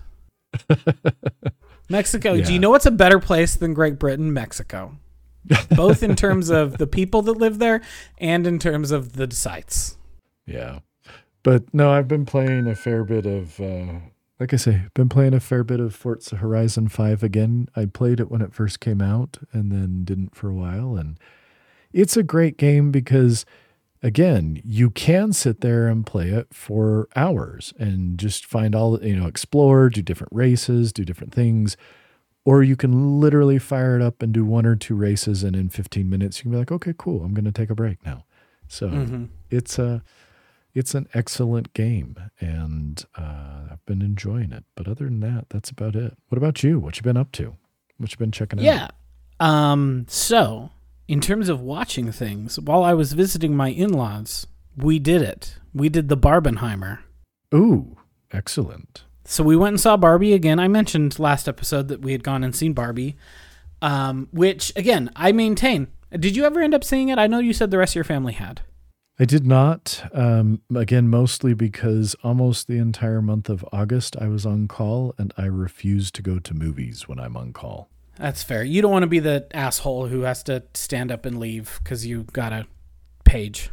Mexico. 1.90 2.40
Do 2.40 2.54
you 2.54 2.60
know 2.60 2.70
what's 2.70 2.86
a 2.86 2.92
better 2.92 3.20
place 3.20 3.56
than 3.56 3.74
Great 3.74 3.98
Britain? 3.98 4.34
Mexico. 4.34 4.98
Both 5.76 6.04
in 6.04 6.16
terms 6.16 6.50
of 6.50 6.78
the 6.78 6.88
people 6.88 7.22
that 7.24 7.34
live 7.34 7.60
there 7.60 7.82
and 8.18 8.48
in 8.48 8.60
terms 8.60 8.92
of 8.92 9.14
the 9.14 9.30
sites. 9.32 9.98
Yeah, 10.46 10.80
but 11.44 11.74
no, 11.74 11.92
I've 11.92 12.08
been 12.08 12.26
playing 12.26 12.68
a 12.68 12.76
fair 12.76 13.04
bit 13.06 13.26
of. 13.26 13.60
Uh, 13.60 14.00
like 14.44 14.54
I 14.54 14.58
say, 14.58 14.82
been 14.94 15.08
playing 15.08 15.34
a 15.34 15.40
fair 15.40 15.64
bit 15.64 15.80
of 15.80 15.96
Forza 15.96 16.36
Horizon 16.36 16.90
Five 16.90 17.24
again. 17.24 17.70
I 17.78 17.86
played 17.86 18.20
it 18.20 18.30
when 18.30 18.42
it 18.42 18.54
first 18.54 18.82
came 18.82 19.02
out, 19.02 19.38
and 19.54 19.72
then 19.72 20.04
didn't 20.04 20.36
for 20.36 20.50
a 20.50 20.54
while. 20.54 20.98
And 20.98 21.18
it's 21.94 22.18
a 22.18 22.24
great 22.24 22.58
game 22.58 22.92
because, 22.92 23.46
again, 24.02 24.62
you 24.66 24.90
can 24.90 25.32
sit 25.32 25.62
there 25.62 25.88
and 25.88 26.06
play 26.06 26.28
it 26.28 26.48
for 26.52 27.08
hours 27.16 27.74
and 27.80 28.18
just 28.20 28.46
find 28.46 28.76
all 28.76 29.02
you 29.02 29.16
know, 29.16 29.28
explore, 29.28 29.88
do 29.90 30.02
different 30.02 30.34
races, 30.34 30.92
do 30.92 31.06
different 31.06 31.34
things. 31.34 31.78
Or 32.44 32.64
you 32.64 32.76
can 32.76 33.22
literally 33.22 33.60
fire 33.60 33.96
it 33.96 34.02
up 34.02 34.22
and 34.22 34.34
do 34.34 34.44
one 34.44 34.66
or 34.66 34.76
two 34.76 34.96
races, 34.96 35.42
and 35.44 35.56
in 35.56 35.70
15 35.70 36.10
minutes 36.10 36.40
you 36.40 36.44
can 36.44 36.52
be 36.52 36.58
like, 36.58 36.72
okay, 36.74 36.94
cool, 36.98 37.24
I'm 37.24 37.34
going 37.34 37.46
to 37.46 37.54
take 37.54 37.70
a 37.70 37.76
break 37.76 38.06
now. 38.06 38.26
So 38.68 38.90
Mhm. 38.90 39.30
it's 39.50 39.80
a 39.80 40.04
it's 40.74 40.96
an 40.96 41.08
excellent 41.14 41.74
game, 41.74 42.16
and 42.40 43.04
uh, 43.18 43.68
I've 43.72 43.86
been 43.86 44.02
enjoying 44.02 44.52
it. 44.52 44.64
But 44.76 44.88
other 44.88 45.06
than 45.06 45.20
that, 45.22 45.48
that's 45.50 45.70
about 45.70 45.96
it. 45.96 46.18
What 46.30 46.38
about 46.38 46.64
you? 46.64 46.80
What 46.80 46.98
you 46.98 47.04
been 47.04 47.18
up 47.18 47.32
to? 47.34 47.56
What 47.98 48.12
you 48.12 48.18
been 48.18 48.32
checking 48.32 48.60
out? 48.60 48.66
Yeah. 48.66 48.88
Um. 49.40 50.06
So, 50.08 50.72
in 51.08 51.22
terms 51.22 51.50
of 51.50 51.62
watching 51.62 52.12
things, 52.12 52.60
while 52.60 52.84
I 52.84 52.94
was 52.94 53.14
visiting 53.14 53.56
my 53.56 53.70
in-laws, 53.70 54.48
we 54.76 55.00
did 55.00 55.22
it. 55.22 55.58
We 55.74 55.90
did 55.90 56.10
the 56.10 56.18
Barbenheimer. 56.18 57.00
Ooh, 57.54 57.98
excellent. 58.32 59.04
So 59.26 59.44
we 59.44 59.56
went 59.56 59.74
and 59.74 59.80
saw 59.80 59.96
Barbie 59.96 60.34
again. 60.34 60.60
I 60.60 60.68
mentioned 60.68 61.18
last 61.20 61.48
episode 61.48 61.88
that 61.88 62.02
we 62.02 62.12
had 62.12 62.24
gone 62.24 62.44
and 62.44 62.56
seen 62.56 62.74
Barbie, 62.74 63.16
um, 63.82 64.28
which 64.32 64.74
again 64.76 65.12
I 65.16 65.32
maintain. 65.32 65.88
Did 66.12 66.36
you 66.36 66.46
ever 66.46 66.60
end 66.60 66.74
up 66.74 66.84
seeing 66.84 67.10
it? 67.10 67.18
I 67.18 67.28
know 67.28 67.40
you 67.40 67.54
said 67.54 67.72
the 67.72 67.78
rest 67.78 67.92
of 67.92 67.96
your 67.96 68.04
family 68.04 68.34
had. 68.34 68.62
I 69.20 69.26
did 69.26 69.46
not. 69.46 70.10
Um, 70.12 70.62
again, 70.76 71.08
mostly 71.08 71.54
because 71.54 72.16
almost 72.24 72.68
the 72.68 72.80
entire 72.80 73.22
month 73.22 73.48
of 73.48 73.64
August 73.72 74.16
I 74.20 74.28
was 74.28 74.46
on 74.46 74.68
call, 74.68 75.14
and 75.18 75.34
I 75.38 75.46
refuse 75.46 76.12
to 76.12 76.22
go 76.22 76.40
to 76.40 76.54
movies 76.54 77.08
when 77.08 77.20
I'm 77.20 77.38
on 77.38 77.54
call. 77.54 77.90
That's 78.18 78.44
fair. 78.44 78.64
You 78.64 78.82
don't 78.82 78.92
want 78.92 79.04
to 79.04 79.08
be 79.08 79.20
the 79.20 79.48
asshole 79.54 80.08
who 80.08 80.22
has 80.22 80.44
to 80.44 80.64
stand 80.74 81.12
up 81.12 81.26
and 81.26 81.40
leave 81.40 81.80
because 81.84 82.06
you 82.06 82.24
got 82.34 82.54
a 82.54 82.68
page. 83.24 83.70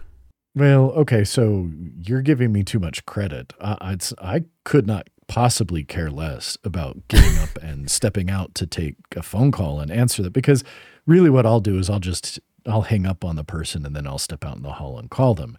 Well, 0.54 0.90
okay, 0.92 1.24
so 1.24 1.70
you're 1.96 2.22
giving 2.22 2.52
me 2.52 2.64
too 2.64 2.78
much 2.78 3.06
credit. 3.06 3.52
I, 3.60 3.96
I 4.20 4.44
could 4.64 4.86
not 4.86 5.08
possibly 5.28 5.84
care 5.84 6.10
less 6.10 6.58
about 6.64 7.06
getting 7.08 7.38
up 7.38 7.56
and 7.62 7.88
stepping 7.88 8.28
out 8.28 8.54
to 8.56 8.66
take 8.66 8.96
a 9.14 9.22
phone 9.22 9.52
call 9.52 9.78
and 9.78 9.90
answer 9.90 10.24
that 10.24 10.32
because 10.32 10.64
really 11.06 11.30
what 11.30 11.46
I'll 11.46 11.60
do 11.60 11.78
is 11.78 11.88
I'll 11.88 12.00
just 12.00 12.40
I'll 12.66 12.82
hang 12.82 13.06
up 13.06 13.24
on 13.24 13.36
the 13.36 13.44
person 13.44 13.86
and 13.86 13.94
then 13.94 14.06
I'll 14.06 14.18
step 14.18 14.44
out 14.44 14.56
in 14.56 14.62
the 14.62 14.72
hall 14.72 14.98
and 14.98 15.10
call 15.10 15.34
them. 15.34 15.56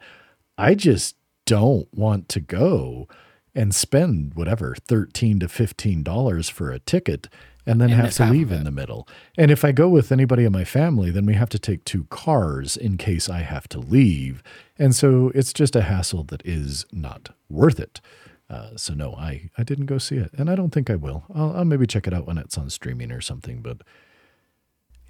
I 0.58 0.75
just 0.75 1.15
don't 1.46 1.88
want 1.93 2.29
to 2.29 2.39
go 2.39 3.08
and 3.53 3.75
spend 3.75 4.36
whatever 4.36 4.75
13 4.88 5.39
to 5.41 5.48
15 5.48 6.03
dollars 6.03 6.50
for 6.50 6.72
a 6.72 6.79
ticket 6.79 7.27
and 7.65 7.79
then 7.79 7.91
And 7.91 8.01
have 8.01 8.13
to 8.15 8.25
leave 8.25 8.51
in 8.51 8.63
the 8.63 8.72
middle. 8.72 9.08
And 9.38 9.51
if 9.51 9.63
I 9.63 9.72
go 9.72 9.88
with 9.88 10.12
anybody 10.12 10.46
in 10.46 10.51
my 10.51 10.63
family, 10.63 11.12
then 11.12 11.25
we 11.25 11.36
have 11.36 11.50
to 11.50 11.60
take 11.60 11.86
two 11.86 12.05
cars 12.05 12.75
in 12.75 12.98
case 12.98 13.29
I 13.29 13.39
have 13.41 13.67
to 13.70 13.79
leave. 13.79 14.41
And 14.79 14.96
so 14.96 15.31
it's 15.36 15.53
just 15.53 15.75
a 15.75 15.84
hassle 15.84 16.24
that 16.25 16.41
is 16.46 16.86
not 16.91 17.29
worth 17.50 17.79
it. 17.79 18.01
Uh, 18.50 18.75
so 18.75 18.93
no, 18.93 19.13
I, 19.13 19.50
I 19.58 19.63
didn't 19.63 19.86
go 19.86 19.98
see 19.98 20.17
it, 20.17 20.31
and 20.34 20.50
I 20.50 20.55
don't 20.55 20.72
think 20.72 20.89
I 20.89 20.96
will. 20.96 21.24
I'll, 21.34 21.58
I'll 21.58 21.65
maybe 21.65 21.88
check 21.88 22.05
it 22.05 22.13
out 22.13 22.27
when 22.27 22.38
it's 22.38 22.58
on 22.58 22.70
streaming 22.70 23.12
or 23.12 23.22
something. 23.22 23.62
But 23.62 23.77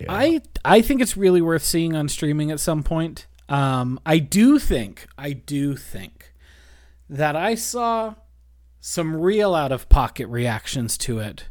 yeah, 0.04 0.14
I 0.14 0.42
I 0.64 0.82
think 0.82 1.02
it's 1.02 1.18
really 1.18 1.42
worth 1.42 1.64
seeing 1.64 1.96
on 1.96 2.10
streaming 2.10 2.52
at 2.52 2.60
some 2.60 2.84
point. 2.84 3.28
Um, 3.50 4.00
I 4.06 4.20
do 4.20 4.60
think 4.60 5.08
I 5.18 5.34
do 5.34 5.76
think 5.76 6.34
that 7.10 7.36
I 7.36 7.56
saw 7.56 8.16
some 8.80 9.16
real 9.16 9.54
out 9.54 9.72
of 9.72 9.90
pocket 9.90 10.28
reactions 10.28 10.98
to 11.00 11.20
it, 11.20 11.48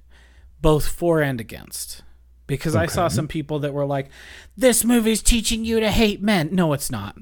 both 0.61 0.87
for 0.89 1.21
and 1.21 1.41
against. 1.41 2.03
Because 2.47 2.75
I 2.75 2.87
saw 2.87 3.07
some 3.07 3.29
people 3.29 3.61
that 3.61 3.73
were 3.73 3.87
like, 3.87 4.09
"This 4.57 4.85
movie's 4.85 5.23
teaching 5.23 5.65
you 5.65 5.79
to 5.79 5.91
hate 5.91 6.21
men." 6.21 6.49
No, 6.51 6.73
it's 6.73 6.91
not. 6.91 7.17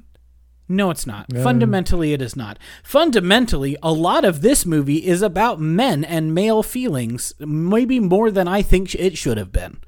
No, 0.69 0.91
it's 0.91 1.07
not. 1.07 1.27
Yeah. 1.33 1.43
Fundamentally, 1.43 2.13
it 2.13 2.21
is 2.21 2.37
not. 2.37 2.59
Fundamentally, 2.85 3.77
a 3.83 3.93
lot 3.93 4.25
of 4.25 4.43
this 4.43 4.67
movie 4.67 5.07
is 5.07 5.23
about 5.23 5.61
men 5.61 6.05
and 6.05 6.35
male 6.35 6.63
feelings, 6.63 7.33
maybe 7.39 7.99
more 7.99 8.31
than 8.31 8.47
I 8.47 8.61
think 8.61 8.95
it 8.95 9.17
should 9.17 9.39
have 9.39 9.51
been. 9.51 9.79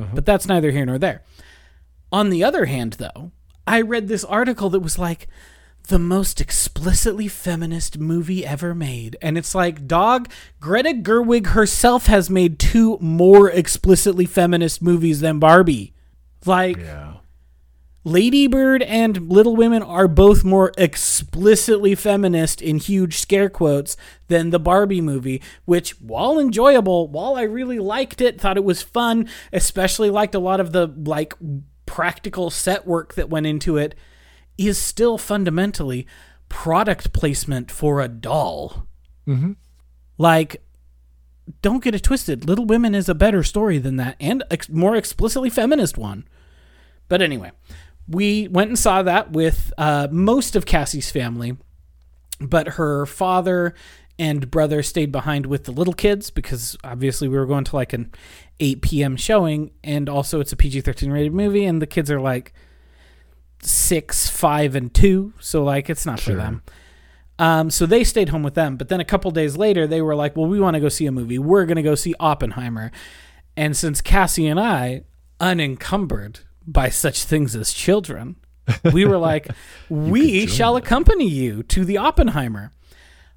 Uh-huh. 0.00 0.14
But 0.14 0.26
that's 0.26 0.46
neither 0.46 0.70
here 0.70 0.86
nor 0.86 0.98
there. 0.98 1.22
On 2.12 2.30
the 2.30 2.42
other 2.42 2.64
hand, 2.64 2.94
though, 2.94 3.32
I 3.66 3.80
read 3.80 4.08
this 4.08 4.24
article 4.24 4.70
that 4.70 4.80
was 4.80 4.98
like, 4.98 5.28
the 5.88 5.98
most 5.98 6.40
explicitly 6.40 7.26
feminist 7.26 7.98
movie 7.98 8.44
ever 8.46 8.74
made. 8.74 9.16
And 9.20 9.36
it's 9.36 9.54
like, 9.54 9.86
dog, 9.86 10.30
Greta 10.60 10.90
Gerwig 10.90 11.48
herself 11.48 12.06
has 12.06 12.30
made 12.30 12.58
two 12.58 12.98
more 13.00 13.50
explicitly 13.50 14.26
feminist 14.26 14.82
movies 14.82 15.20
than 15.20 15.38
Barbie. 15.38 15.94
Like, 16.46 16.78
yeah, 16.78 17.14
Lady 18.02 18.46
Bird 18.46 18.82
and 18.82 19.28
Little 19.30 19.54
Women 19.56 19.82
are 19.82 20.08
both 20.08 20.42
more 20.42 20.72
explicitly 20.78 21.94
feminist 21.94 22.62
in 22.62 22.78
huge 22.78 23.18
scare 23.18 23.50
quotes 23.50 23.96
than 24.28 24.50
the 24.50 24.58
Barbie 24.58 25.02
movie, 25.02 25.42
which, 25.66 26.00
while 26.00 26.38
enjoyable, 26.38 27.08
while 27.08 27.36
I 27.36 27.42
really 27.42 27.78
liked 27.78 28.22
it, 28.22 28.40
thought 28.40 28.56
it 28.56 28.64
was 28.64 28.82
fun, 28.82 29.28
especially 29.52 30.08
liked 30.08 30.34
a 30.34 30.38
lot 30.38 30.60
of 30.60 30.72
the 30.72 30.86
like 30.86 31.34
practical 31.84 32.48
set 32.50 32.86
work 32.86 33.14
that 33.14 33.28
went 33.28 33.46
into 33.46 33.76
it, 33.76 33.94
is 34.56 34.78
still 34.78 35.18
fundamentally 35.18 36.06
product 36.48 37.12
placement 37.12 37.70
for 37.70 38.00
a 38.00 38.08
doll. 38.08 38.86
Mhm. 39.28 39.56
Like, 40.16 40.62
don't 41.62 41.84
get 41.84 41.94
it 41.94 42.02
twisted. 42.02 42.46
Little 42.46 42.64
Women 42.64 42.94
is 42.94 43.08
a 43.10 43.14
better 43.14 43.42
story 43.42 43.76
than 43.78 43.96
that, 43.96 44.16
and 44.18 44.42
ex- 44.50 44.70
more 44.70 44.96
explicitly 44.96 45.50
feminist 45.50 45.98
one. 45.98 46.24
But 47.08 47.20
anyway, 47.20 47.50
we 48.10 48.48
went 48.48 48.68
and 48.68 48.78
saw 48.78 49.02
that 49.02 49.30
with 49.30 49.72
uh, 49.78 50.08
most 50.10 50.56
of 50.56 50.66
Cassie's 50.66 51.10
family, 51.10 51.56
but 52.40 52.68
her 52.70 53.06
father 53.06 53.74
and 54.18 54.50
brother 54.50 54.82
stayed 54.82 55.12
behind 55.12 55.46
with 55.46 55.64
the 55.64 55.70
little 55.70 55.94
kids 55.94 56.28
because 56.30 56.76
obviously 56.84 57.28
we 57.28 57.38
were 57.38 57.46
going 57.46 57.64
to 57.64 57.76
like 57.76 57.92
an 57.92 58.12
8 58.58 58.82
p.m. 58.82 59.16
showing, 59.16 59.70
and 59.84 60.08
also 60.08 60.40
it's 60.40 60.52
a 60.52 60.56
PG 60.56 60.82
13 60.82 61.10
rated 61.10 61.32
movie, 61.32 61.64
and 61.64 61.80
the 61.80 61.86
kids 61.86 62.10
are 62.10 62.20
like 62.20 62.52
six, 63.62 64.28
five, 64.28 64.74
and 64.74 64.92
two, 64.92 65.32
so 65.38 65.62
like 65.62 65.88
it's 65.88 66.04
not 66.04 66.18
for 66.20 66.34
them. 66.34 66.62
Um, 67.38 67.70
so 67.70 67.86
they 67.86 68.04
stayed 68.04 68.30
home 68.30 68.42
with 68.42 68.54
them, 68.54 68.76
but 68.76 68.88
then 68.88 69.00
a 69.00 69.04
couple 69.04 69.30
days 69.30 69.56
later, 69.56 69.86
they 69.86 70.02
were 70.02 70.14
like, 70.14 70.36
"Well, 70.36 70.46
we 70.46 70.60
want 70.60 70.74
to 70.74 70.80
go 70.80 70.90
see 70.90 71.06
a 71.06 71.12
movie. 71.12 71.38
We're 71.38 71.64
going 71.64 71.76
to 71.76 71.82
go 71.82 71.94
see 71.94 72.14
Oppenheimer." 72.20 72.90
And 73.56 73.74
since 73.74 74.02
Cassie 74.02 74.46
and 74.46 74.60
I, 74.60 75.04
unencumbered 75.40 76.40
by 76.72 76.88
such 76.88 77.24
things 77.24 77.56
as 77.56 77.72
children, 77.72 78.36
we 78.92 79.04
were 79.04 79.18
like, 79.18 79.48
"We 79.88 80.46
shall 80.46 80.74
them. 80.74 80.82
accompany 80.82 81.28
you 81.28 81.62
to 81.64 81.84
the 81.84 81.98
Oppenheimer." 81.98 82.72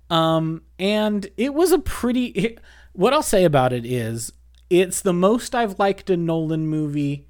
Um, 0.10 0.62
and 0.78 1.28
it 1.38 1.54
was 1.54 1.72
a 1.72 1.80
pretty. 1.80 2.26
It, 2.28 2.60
what 2.94 3.14
I'll 3.14 3.24
say 3.24 3.44
about 3.44 3.74
it 3.74 3.86
is, 3.86 4.32
it's 4.70 5.02
the 5.02 5.14
most 5.14 5.56
I've 5.56 5.80
liked 5.80 6.10
a 6.10 6.18
Nolan 6.18 6.68
movie 6.68 7.28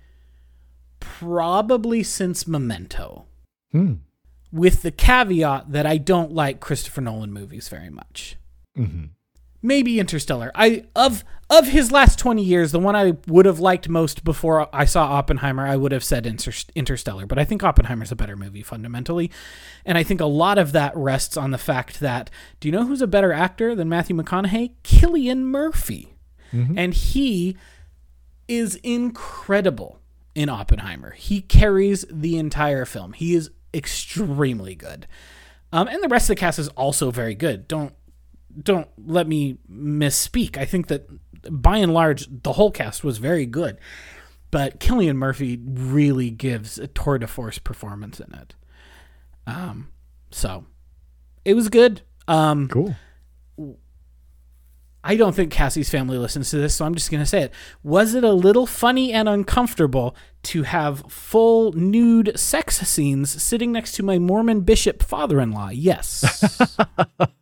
probably 0.99 2.03
since 2.03 2.47
Memento 2.47 3.25
Hmm. 3.71 3.93
with 4.51 4.81
the 4.83 4.91
caveat 4.91 5.71
that 5.71 5.85
I 5.85 5.97
don't 5.97 6.31
like 6.33 6.59
Christopher 6.59 7.01
Nolan 7.01 7.33
movies 7.33 7.69
very 7.69 7.89
much. 7.89 8.37
Mhm. 8.77 9.09
Maybe 9.61 9.99
Interstellar. 9.99 10.51
I 10.55 10.85
of 10.95 11.23
of 11.57 11.67
his 11.67 11.91
last 11.91 12.19
20 12.19 12.43
years, 12.43 12.71
the 12.71 12.79
one 12.79 12.95
I 12.95 13.17
would 13.27 13.45
have 13.45 13.59
liked 13.59 13.89
most 13.89 14.23
before 14.23 14.67
I 14.73 14.85
saw 14.85 15.05
Oppenheimer, 15.05 15.65
I 15.65 15.75
would 15.75 15.91
have 15.91 16.03
said 16.03 16.25
Inter- 16.25 16.51
Interstellar, 16.75 17.25
but 17.25 17.39
I 17.39 17.45
think 17.45 17.63
Oppenheimer's 17.63 18.11
a 18.11 18.15
better 18.15 18.35
movie 18.35 18.63
fundamentally. 18.63 19.31
And 19.85 19.97
I 19.97 20.03
think 20.03 20.21
a 20.21 20.25
lot 20.25 20.57
of 20.57 20.71
that 20.73 20.95
rests 20.95 21.37
on 21.37 21.51
the 21.51 21.57
fact 21.57 21.99
that 21.99 22.29
do 22.59 22.67
you 22.67 22.71
know 22.71 22.85
who's 22.85 23.01
a 23.01 23.07
better 23.07 23.33
actor 23.33 23.75
than 23.75 23.89
Matthew 23.89 24.15
McConaughey? 24.15 24.73
Cillian 24.83 25.39
Murphy. 25.39 26.15
And 26.77 26.93
he 26.93 27.57
is 28.47 28.75
incredible 28.83 29.99
in 30.35 30.49
Oppenheimer. 30.49 31.11
He 31.11 31.41
carries 31.41 32.05
the 32.11 32.37
entire 32.37 32.85
film. 32.85 33.13
He 33.13 33.33
is 33.33 33.49
extremely 33.73 34.75
good. 34.75 35.07
Um, 35.71 35.87
and 35.87 36.03
the 36.03 36.07
rest 36.07 36.25
of 36.25 36.35
the 36.35 36.39
cast 36.39 36.59
is 36.59 36.67
also 36.69 37.09
very 37.11 37.33
good. 37.35 37.67
Don't 37.67 37.93
don't 38.61 38.87
let 39.03 39.27
me 39.27 39.57
misspeak. 39.67 40.57
I 40.57 40.65
think 40.65 40.87
that 40.87 41.09
by 41.49 41.77
and 41.77 41.93
large, 41.93 42.27
the 42.29 42.53
whole 42.53 42.71
cast 42.71 43.03
was 43.03 43.17
very 43.17 43.45
good, 43.45 43.77
but 44.51 44.79
Cillian 44.79 45.15
Murphy 45.15 45.59
really 45.65 46.29
gives 46.29 46.77
a 46.77 46.87
tour 46.87 47.17
de 47.17 47.27
force 47.27 47.59
performance 47.59 48.19
in 48.19 48.33
it. 48.33 48.55
Um, 49.45 49.89
so 50.31 50.65
it 51.45 51.53
was 51.53 51.69
good. 51.69 52.01
Um, 52.27 52.67
Cool. 52.69 52.95
I 55.05 55.17
don't 55.17 55.35
think 55.35 55.51
Cassie's 55.51 55.89
family 55.89 56.17
listens 56.17 56.49
to 56.51 56.57
this, 56.57 56.75
so 56.75 56.85
I'm 56.85 56.95
just 56.95 57.11
going 57.11 57.21
to 57.21 57.25
say 57.25 57.41
it. 57.41 57.53
Was 57.83 58.15
it 58.15 58.23
a 58.23 58.31
little 58.31 58.65
funny 58.65 59.11
and 59.11 59.27
uncomfortable 59.27 60.15
to 60.43 60.63
have 60.63 61.03
full 61.09 61.73
nude 61.73 62.39
sex 62.39 62.77
scenes 62.87 63.43
sitting 63.43 63.73
next 63.73 63.93
to 63.93 64.03
my 64.03 64.17
Mormon 64.17 64.61
bishop 64.61 65.03
father 65.03 65.41
in 65.41 65.51
law? 65.51 65.69
Yes. 65.69 66.77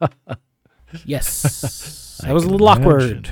yes. 1.05 2.19
That 2.23 2.33
was 2.33 2.45
a 2.45 2.49
little 2.49 2.67
awkward. 2.67 3.29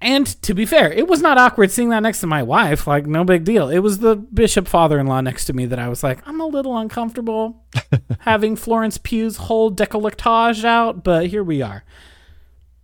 And 0.00 0.26
to 0.42 0.54
be 0.54 0.66
fair, 0.66 0.92
it 0.92 1.08
was 1.08 1.20
not 1.20 1.38
awkward 1.38 1.70
seeing 1.70 1.90
that 1.90 2.02
next 2.02 2.20
to 2.20 2.26
my 2.26 2.42
wife. 2.42 2.86
Like, 2.86 3.06
no 3.06 3.24
big 3.24 3.44
deal. 3.44 3.68
It 3.68 3.78
was 3.78 3.98
the 3.98 4.16
bishop 4.16 4.68
father 4.68 4.98
in 4.98 5.06
law 5.06 5.20
next 5.20 5.46
to 5.46 5.52
me 5.52 5.66
that 5.66 5.78
I 5.78 5.88
was 5.88 6.02
like, 6.02 6.26
I'm 6.26 6.40
a 6.40 6.46
little 6.46 6.76
uncomfortable 6.76 7.64
having 8.20 8.56
Florence 8.56 8.98
Pugh's 8.98 9.36
whole 9.36 9.70
decolletage 9.72 10.64
out, 10.64 11.02
but 11.02 11.26
here 11.26 11.42
we 11.42 11.62
are. 11.62 11.84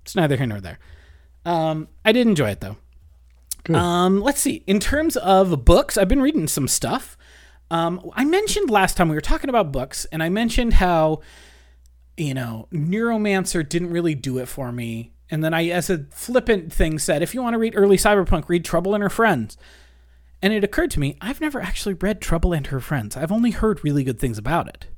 It's 0.03 0.17
neither 0.17 0.37
here 0.37 0.47
nor 0.47 0.61
there. 0.61 0.79
Um, 1.45 1.89
I 2.05 2.13
did 2.13 2.27
enjoy 2.27 2.51
it 2.51 2.61
though. 2.61 2.77
Good. 3.65 3.77
Um, 3.77 4.21
let's 4.21 4.41
see. 4.41 4.65
In 4.67 4.81
terms 4.81 5.17
of 5.17 5.65
books, 5.65 5.97
I've 5.97 6.09
been 6.09 6.23
reading 6.23 6.49
some 6.49 6.67
stuff. 6.67 7.17
Um, 7.71 8.11
I 8.15 8.25
mentioned 8.25 8.71
last 8.71 8.97
time 8.97 9.09
we 9.09 9.15
were 9.15 9.21
talking 9.21 9.49
about 9.49 9.73
books, 9.73 10.05
and 10.13 10.23
I 10.23 10.29
mentioned 10.29 10.75
how, 10.75 11.21
you 12.17 12.35
know, 12.35 12.69
Neuromancer 12.73 13.67
didn't 13.67 13.91
really 13.91 14.15
do 14.15 14.39
it 14.39 14.47
for 14.47 14.73
me. 14.73 15.13
And 15.33 15.43
then 15.43 15.55
I, 15.55 15.69
as 15.69 15.89
a 15.89 16.05
flippant 16.11 16.71
thing, 16.71 16.99
said, 16.99 17.23
if 17.23 17.33
you 17.33 17.43
want 17.43 17.55
to 17.55 17.59
read 17.59 17.73
early 17.75 17.97
cyberpunk, 17.97 18.51
read 18.51 18.67
Trouble 18.67 18.95
and 18.95 19.03
Her 19.03 19.09
Friends. 19.09 19.57
And 20.43 20.53
it 20.53 20.63
occurred 20.63 20.91
to 20.91 21.01
me, 21.01 21.17
I've 21.23 21.41
never 21.41 21.59
actually 21.59 21.95
read 21.95 22.21
Trouble 22.21 22.53
and 22.53 22.67
Her 22.67 22.81
Friends. 22.81 23.17
I've 23.17 23.33
only 23.33 23.51
heard 23.51 23.83
really 23.83 24.05
good 24.05 24.19
things 24.19 24.37
about 24.37 24.69
it. 24.69 24.89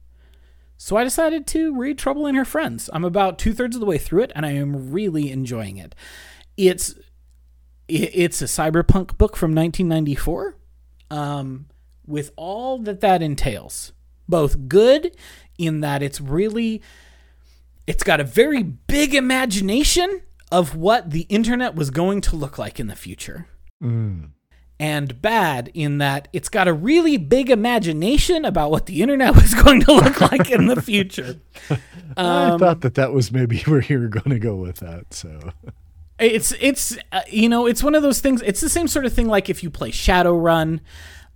So 0.77 0.97
I 0.97 1.05
decided 1.05 1.47
to 1.47 1.73
read 1.79 1.99
Trouble 1.99 2.27
and 2.27 2.37
Her 2.37 2.45
Friends. 2.45 2.91
I'm 2.93 3.05
about 3.05 3.39
two 3.39 3.53
thirds 3.53 3.77
of 3.77 3.81
the 3.81 3.87
way 3.87 3.97
through 3.97 4.25
it, 4.25 4.33
and 4.35 4.45
I 4.45 4.51
am 4.51 4.91
really 4.91 5.31
enjoying 5.31 5.77
it. 5.77 5.95
It's 6.57 6.97
it's 7.87 8.43
a 8.43 8.47
cyberpunk 8.47 9.17
book 9.17 9.37
from 9.37 9.55
1994 9.55 10.57
um, 11.11 11.67
with 12.07 12.33
all 12.35 12.79
that 12.79 13.01
that 13.03 13.23
entails 13.23 13.93
both 14.29 14.69
good 14.69 15.15
in 15.59 15.81
that 15.81 16.03
it's 16.03 16.21
really 16.21 16.83
it's 17.87 18.03
got 18.03 18.21
a 18.21 18.25
very 18.25 18.63
big 18.63 19.15
imagination 19.15 20.23
of 20.53 20.75
what 20.77 21.11
the 21.11 21.23
internet 21.23 21.75
was 21.75 21.91
going 21.91 22.21
to 22.23 22.37
look 22.37 22.59
like 22.59 22.79
in 22.81 22.87
the 22.87 22.97
future 22.97 23.47
Mm. 23.83 24.31
and 24.81 25.21
bad 25.21 25.71
in 25.75 25.99
that 25.99 26.29
it's 26.33 26.49
got 26.49 26.69
a 26.69 26.73
really 26.73 27.17
big 27.17 27.51
imagination 27.51 28.45
about 28.45 28.71
what 28.71 28.87
the 28.87 29.03
internet 29.03 29.35
was 29.43 29.53
going 29.53 29.81
to 29.83 29.93
look 29.93 30.21
like 30.21 30.51
in 30.51 30.67
the 30.69 30.81
future 30.81 31.41
I 32.17 32.57
thought 32.57 32.81
that 32.83 32.95
that 32.95 33.13
was 33.13 33.33
maybe 33.33 33.59
where 33.67 33.83
you 33.83 33.99
were 34.01 34.09
going 34.09 34.31
to 34.31 34.39
go 34.39 34.55
with 34.57 34.77
that. 34.77 35.13
So 35.13 35.51
it's 36.19 36.53
it's 36.61 36.97
uh, 37.11 37.23
you 37.29 37.49
know 37.49 37.67
it's 37.67 37.83
one 37.83 37.97
of 37.97 38.03
those 38.03 38.21
things 38.21 38.41
it's 38.43 38.61
the 38.61 38.69
same 38.69 38.87
sort 38.87 39.05
of 39.05 39.13
thing 39.13 39.27
like 39.27 39.51
if 39.51 39.65
you 39.65 39.71
play 39.71 39.91
shadowrun 39.91 40.79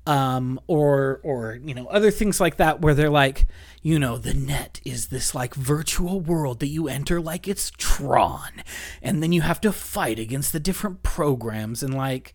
um 0.09 0.59
or 0.67 1.21
or 1.23 1.59
you 1.63 1.75
know 1.75 1.87
other 1.89 2.11
things 2.11 2.41
like 2.41 2.57
that 2.57 2.81
where 2.81 2.95
they're 2.95 3.11
like 3.11 3.47
you 3.83 3.99
know 3.99 4.17
the 4.17 4.33
net 4.33 4.81
is 4.83 5.09
this 5.09 5.35
like 5.35 5.55
virtual 5.55 6.19
world 6.19 6.61
that 6.61 6.69
you 6.69 6.89
enter 6.89 7.21
like 7.21 7.47
it's 7.47 7.71
tron. 7.77 8.63
And 9.03 9.23
then 9.23 9.33
you 9.33 9.43
have 9.43 9.61
to 9.61 9.71
fight 9.71 10.19
against 10.19 10.53
the 10.53 10.61
different 10.61 11.03
programs 11.03 11.83
and 11.83 11.93
like 11.95 12.35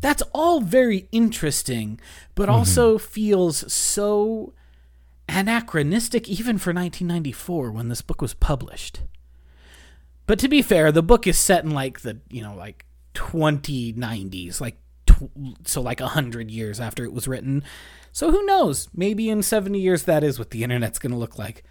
that's 0.00 0.22
all 0.32 0.60
very 0.60 1.08
interesting 1.10 2.00
but 2.34 2.48
also 2.48 2.98
feels 2.98 3.70
so 3.72 4.52
anachronistic 5.28 6.28
even 6.28 6.56
for 6.56 6.70
1994 6.70 7.70
when 7.72 7.88
this 7.88 8.02
book 8.02 8.22
was 8.22 8.34
published. 8.34 9.00
But 10.26 10.38
to 10.38 10.48
be 10.48 10.62
fair, 10.62 10.92
the 10.92 11.02
book 11.02 11.26
is 11.26 11.36
set 11.36 11.64
in 11.64 11.72
like 11.72 12.00
the 12.00 12.18
you 12.30 12.42
know 12.42 12.54
like 12.54 12.86
2090s, 13.14 14.60
like 14.60 14.76
so 15.64 15.80
like 15.80 16.00
a 16.00 16.08
hundred 16.08 16.50
years 16.50 16.80
after 16.80 17.04
it 17.04 17.12
was 17.12 17.28
written. 17.28 17.62
So 18.12 18.30
who 18.30 18.44
knows? 18.44 18.88
Maybe 18.94 19.30
in 19.30 19.42
70 19.42 19.78
years 19.78 20.04
that 20.04 20.22
is 20.22 20.38
what 20.38 20.50
the 20.50 20.62
internet's 20.64 20.98
going 20.98 21.12
to 21.12 21.18
look 21.18 21.38
like. 21.38 21.64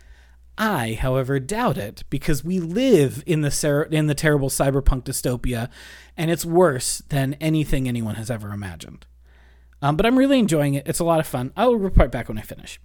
I, 0.57 0.97
however, 0.99 1.39
doubt 1.39 1.77
it 1.77 2.03
because 2.09 2.43
we 2.43 2.59
live 2.59 3.23
in 3.25 3.41
the 3.41 3.51
ser- 3.51 3.83
in 3.83 4.07
the 4.07 4.13
terrible 4.13 4.49
cyberpunk 4.49 5.03
dystopia, 5.03 5.69
and 6.17 6.29
it's 6.29 6.45
worse 6.45 6.99
than 7.09 7.35
anything 7.35 7.87
anyone 7.87 8.15
has 8.15 8.29
ever 8.29 8.51
imagined. 8.51 9.05
Um, 9.81 9.95
but 9.95 10.05
I'm 10.05 10.19
really 10.19 10.39
enjoying 10.39 10.75
it. 10.75 10.87
It's 10.87 10.99
a 10.99 11.03
lot 11.03 11.19
of 11.19 11.25
fun. 11.25 11.51
I 11.55 11.65
will 11.65 11.77
report 11.77 12.11
back 12.11 12.27
when 12.27 12.37
I 12.37 12.41
finish. 12.41 12.79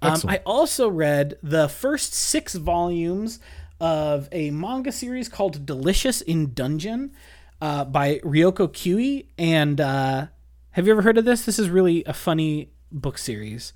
Um, 0.00 0.20
I 0.26 0.38
also 0.44 0.88
read 0.88 1.38
the 1.42 1.68
first 1.68 2.14
six 2.14 2.54
volumes 2.54 3.40
of 3.80 4.28
a 4.32 4.50
manga 4.50 4.92
series 4.92 5.28
called 5.28 5.66
Delicious 5.66 6.20
in 6.20 6.54
Dungeon 6.54 7.12
uh, 7.64 7.82
by 7.86 8.18
Ryoko 8.18 8.70
Kui. 8.70 9.26
And 9.38 9.80
uh, 9.80 10.26
have 10.72 10.86
you 10.86 10.92
ever 10.92 11.00
heard 11.00 11.16
of 11.16 11.24
this? 11.24 11.46
This 11.46 11.58
is 11.58 11.70
really 11.70 12.04
a 12.04 12.12
funny 12.12 12.68
book 12.92 13.16
series. 13.16 13.72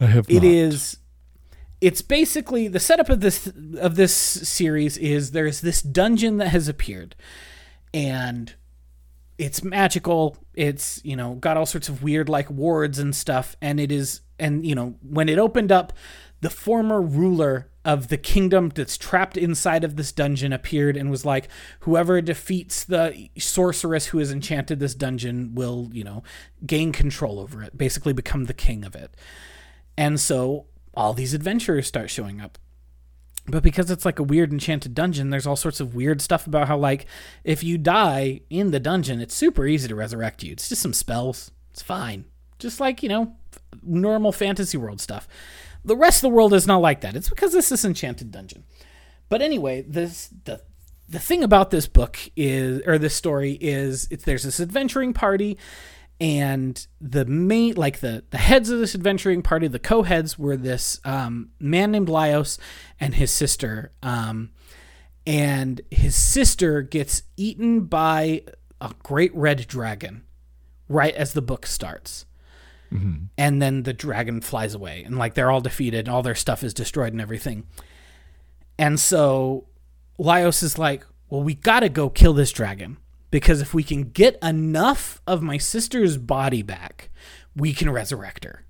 I 0.00 0.06
have 0.06 0.24
It 0.30 0.36
not. 0.36 0.44
is. 0.44 0.96
It's 1.82 2.00
basically 2.00 2.68
the 2.68 2.80
setup 2.80 3.10
of 3.10 3.20
this 3.20 3.52
of 3.78 3.96
this 3.96 4.14
series 4.14 4.96
is 4.96 5.32
there's 5.32 5.60
this 5.60 5.82
dungeon 5.82 6.38
that 6.38 6.48
has 6.48 6.68
appeared, 6.68 7.14
and 7.92 8.54
it's 9.36 9.62
magical. 9.62 10.36
It's 10.54 11.00
you 11.04 11.16
know 11.16 11.34
got 11.34 11.56
all 11.56 11.66
sorts 11.66 11.88
of 11.88 12.02
weird 12.02 12.28
like 12.28 12.48
wards 12.50 12.98
and 12.98 13.14
stuff, 13.14 13.56
and 13.60 13.78
it 13.78 13.92
is 13.92 14.20
and 14.38 14.64
you 14.64 14.74
know 14.74 14.94
when 15.02 15.28
it 15.28 15.38
opened 15.38 15.70
up, 15.72 15.92
the 16.42 16.50
former 16.50 17.00
ruler 17.00 17.68
of 17.84 18.08
the 18.08 18.18
kingdom 18.18 18.70
that's 18.74 18.98
trapped 18.98 19.36
inside 19.36 19.82
of 19.82 19.96
this 19.96 20.12
dungeon 20.12 20.52
appeared 20.52 20.96
and 20.96 21.10
was 21.10 21.24
like, 21.24 21.48
whoever 21.80 22.20
defeats 22.20 22.84
the 22.84 23.28
sorceress 23.38 24.06
who 24.06 24.18
has 24.18 24.30
enchanted 24.30 24.78
this 24.78 24.94
dungeon 24.94 25.54
will 25.54 25.88
you 25.92 26.04
know 26.04 26.22
gain 26.66 26.92
control 26.92 27.40
over 27.40 27.62
it, 27.62 27.78
basically 27.78 28.12
become 28.12 28.44
the 28.44 28.54
king 28.54 28.84
of 28.84 28.94
it. 28.94 29.16
And 29.96 30.20
so 30.20 30.66
all 30.94 31.14
these 31.14 31.32
adventurers 31.32 31.86
start 31.86 32.10
showing 32.10 32.40
up. 32.40 32.58
But 33.46 33.62
because 33.62 33.90
it's 33.90 34.04
like 34.04 34.18
a 34.18 34.24
weird 34.24 34.52
enchanted 34.52 34.94
dungeon, 34.94 35.30
there's 35.30 35.46
all 35.46 35.56
sorts 35.56 35.80
of 35.80 35.94
weird 35.96 36.20
stuff 36.20 36.46
about 36.46 36.68
how, 36.68 36.76
like, 36.78 37.06
if 37.42 37.64
you 37.64 37.76
die 37.76 38.42
in 38.50 38.70
the 38.70 38.78
dungeon, 38.78 39.20
it's 39.20 39.34
super 39.34 39.66
easy 39.66 39.88
to 39.88 39.96
resurrect 39.96 40.44
you. 40.44 40.52
It's 40.52 40.68
just 40.68 40.82
some 40.82 40.92
spells. 40.92 41.50
It's 41.72 41.82
fine. 41.82 42.26
Just 42.60 42.78
like, 42.78 43.02
you 43.02 43.08
know, 43.08 43.34
normal 43.82 44.30
fantasy 44.30 44.78
world 44.78 45.00
stuff. 45.00 45.26
The 45.84 45.96
rest 45.96 46.18
of 46.18 46.30
the 46.30 46.34
world 46.34 46.54
is 46.54 46.66
not 46.66 46.80
like 46.80 47.00
that. 47.00 47.16
It's 47.16 47.28
because 47.28 47.52
this 47.52 47.72
is 47.72 47.84
enchanted 47.84 48.30
dungeon. 48.30 48.64
But 49.28 49.42
anyway, 49.42 49.82
this 49.82 50.28
the 50.44 50.62
the 51.08 51.18
thing 51.18 51.42
about 51.42 51.70
this 51.70 51.86
book 51.86 52.18
is 52.36 52.82
or 52.86 52.98
this 52.98 53.14
story 53.14 53.52
is 53.60 54.08
it's 54.10 54.24
there's 54.24 54.44
this 54.44 54.60
adventuring 54.60 55.12
party 55.12 55.58
and 56.20 56.86
the 57.00 57.24
main 57.24 57.74
like 57.74 58.00
the 58.00 58.24
the 58.30 58.38
heads 58.38 58.70
of 58.70 58.78
this 58.78 58.94
adventuring 58.94 59.42
party 59.42 59.68
the 59.68 59.78
co-heads 59.78 60.38
were 60.38 60.56
this 60.56 61.00
um, 61.04 61.50
man 61.58 61.90
named 61.90 62.08
Laios 62.08 62.58
and 63.00 63.14
his 63.14 63.30
sister 63.30 63.92
um, 64.02 64.50
and 65.26 65.80
his 65.90 66.14
sister 66.14 66.80
gets 66.80 67.24
eaten 67.36 67.80
by 67.86 68.42
a 68.80 68.94
great 69.02 69.34
red 69.34 69.66
dragon 69.66 70.24
right 70.88 71.14
as 71.14 71.32
the 71.32 71.42
book 71.42 71.66
starts 71.66 72.24
and 73.38 73.62
then 73.62 73.82
the 73.82 73.92
dragon 73.92 74.40
flies 74.40 74.74
away 74.74 75.02
and 75.04 75.18
like 75.18 75.34
they're 75.34 75.50
all 75.50 75.60
defeated 75.60 76.06
and 76.06 76.08
all 76.08 76.22
their 76.22 76.34
stuff 76.34 76.62
is 76.62 76.74
destroyed 76.74 77.12
and 77.12 77.20
everything 77.20 77.66
and 78.78 78.98
so 78.98 79.66
Laios 80.18 80.62
is 80.62 80.78
like, 80.78 81.06
well, 81.28 81.42
we 81.42 81.54
gotta 81.54 81.88
go 81.88 82.08
kill 82.10 82.32
this 82.32 82.52
dragon 82.52 82.98
because 83.30 83.60
if 83.60 83.72
we 83.72 83.82
can 83.82 84.10
get 84.10 84.38
enough 84.42 85.20
of 85.26 85.42
my 85.42 85.58
sister's 85.58 86.16
body 86.16 86.62
back, 86.62 87.10
we 87.56 87.72
can 87.72 87.90
resurrect 87.90 88.44
her. 88.44 88.64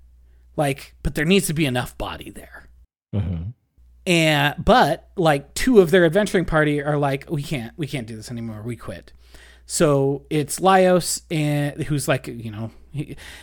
Like, 0.55 0.95
but 1.03 1.15
there 1.15 1.25
needs 1.25 1.47
to 1.47 1.53
be 1.53 1.65
enough 1.65 1.97
body 1.97 2.29
there. 2.29 2.69
Uh-huh. 3.13 3.37
And 4.05 4.55
but 4.63 5.09
like 5.15 5.53
two 5.53 5.79
of 5.79 5.91
their 5.91 6.05
adventuring 6.05 6.45
party 6.45 6.81
are 6.81 6.97
like, 6.97 7.29
we 7.29 7.41
can't, 7.41 7.73
we 7.77 7.87
can't 7.87 8.07
do 8.07 8.15
this 8.15 8.31
anymore. 8.31 8.61
We 8.61 8.75
quit. 8.75 9.13
So 9.65 10.25
it's 10.29 10.59
Laios 10.59 11.21
and 11.31 11.83
who's 11.83 12.07
like, 12.07 12.27
you 12.27 12.51
know, 12.51 12.71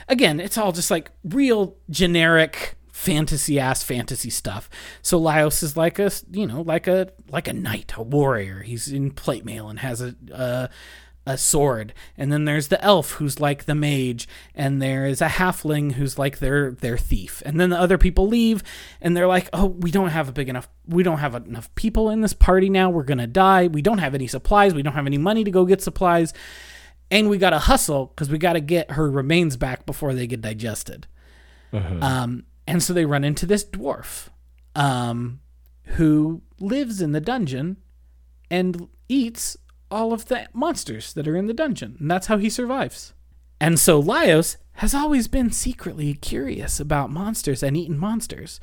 again, 0.09 0.41
it's 0.41 0.59
all 0.59 0.73
just 0.73 0.91
like 0.91 1.11
real 1.25 1.77
generic 1.89 2.77
fantasy 2.93 3.59
ass 3.59 3.83
fantasy 3.83 4.29
stuff. 4.29 4.69
So 5.01 5.19
Laios 5.19 5.63
is 5.63 5.75
like 5.77 5.99
a, 5.99 6.11
you 6.31 6.47
know, 6.47 6.61
like 6.61 6.87
a 6.87 7.11
like 7.31 7.49
a 7.49 7.53
knight, 7.53 7.95
a 7.97 8.03
warrior. 8.03 8.61
He's 8.61 8.89
in 8.89 9.11
plate 9.13 9.45
mail 9.45 9.69
and 9.69 9.79
has 9.79 10.03
a 10.03 10.15
a, 10.33 10.69
a 11.27 11.39
sword, 11.39 11.95
and 12.19 12.31
then 12.31 12.45
there's 12.45 12.69
the 12.69 12.83
elf 12.85 13.13
who's 13.13 13.41
like 13.41 13.65
the 13.65 13.75
mage, 13.75 14.29
and 14.55 14.83
there 14.83 15.07
is 15.07 15.23
a 15.23 15.29
halfling 15.29 15.93
who's 15.93 16.19
like 16.19 16.39
their 16.41 16.73
their 16.73 16.99
thief, 16.99 17.43
and 17.47 17.59
then 17.59 17.71
the 17.71 17.79
other 17.79 17.99
people 17.99 18.27
leave, 18.27 18.63
and 19.01 19.17
they're 19.17 19.27
like, 19.27 19.49
oh, 19.53 19.67
we 19.67 19.91
don't 19.91 20.11
have 20.11 20.29
a 20.29 20.33
big 20.33 20.49
enough, 20.49 20.69
we 20.87 21.03
don't 21.03 21.19
have 21.19 21.35
enough 21.35 21.75
people 21.75 22.11
in 22.11 22.21
this 22.21 22.35
party 22.35 22.69
now. 22.69 22.91
We're 22.91 23.05
gonna 23.05 23.27
die. 23.27 23.67
We 23.69 23.81
don't 23.83 23.99
have 23.99 24.15
any 24.15 24.27
supplies. 24.27 24.75
We 24.75 24.83
don't 24.83 24.95
have 24.95 25.07
any 25.07 25.19
money 25.19 25.45
to 25.45 25.51
go 25.51 25.65
get 25.65 25.81
supplies, 25.83 26.35
and 27.11 27.29
we 27.29 27.39
gotta 27.39 27.59
hustle 27.59 28.07
because 28.07 28.31
we 28.31 28.39
gotta 28.39 28.61
get 28.61 28.93
her 28.93 29.11
remains 29.11 29.57
back 29.57 29.87
before 29.87 30.15
they 30.15 30.27
get 30.27 30.41
digested. 30.41 31.07
Um, 32.03 32.45
and 32.67 32.83
so 32.83 32.93
they 32.93 33.05
run 33.05 33.25
into 33.25 33.47
this 33.47 33.65
dwarf, 33.65 34.29
um, 34.75 35.41
who 35.97 36.43
lives 36.59 37.01
in 37.01 37.13
the 37.13 37.21
dungeon 37.21 37.77
and 38.51 38.89
eats 39.09 39.57
all 39.91 40.13
of 40.13 40.27
the 40.27 40.49
monsters 40.53 41.13
that 41.15 41.27
are 41.27 41.37
in 41.37 41.47
the 41.47 41.55
dungeon. 41.55 41.97
And 41.99 42.11
that's 42.11 42.29
how 42.29 42.39
he 42.39 42.49
survives. 42.51 43.13
And 43.61 43.79
so 43.79 44.03
Laios 44.03 44.57
has 44.75 44.95
always 44.95 45.29
been 45.29 45.51
secretly 45.51 46.15
curious 46.15 46.81
about 46.81 47.11
monsters 47.11 47.63
and 47.63 47.77
eating 47.77 47.99
monsters. 47.99 48.61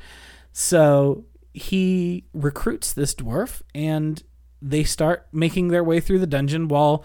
So 0.51 1.25
he 1.53 2.25
recruits 2.33 2.93
this 2.93 3.13
dwarf 3.13 3.61
and 3.75 4.23
they 4.61 4.83
start 4.83 5.27
making 5.31 5.67
their 5.67 5.83
way 5.83 5.99
through 5.99 6.19
the 6.19 6.27
dungeon 6.27 6.67
while 6.67 7.03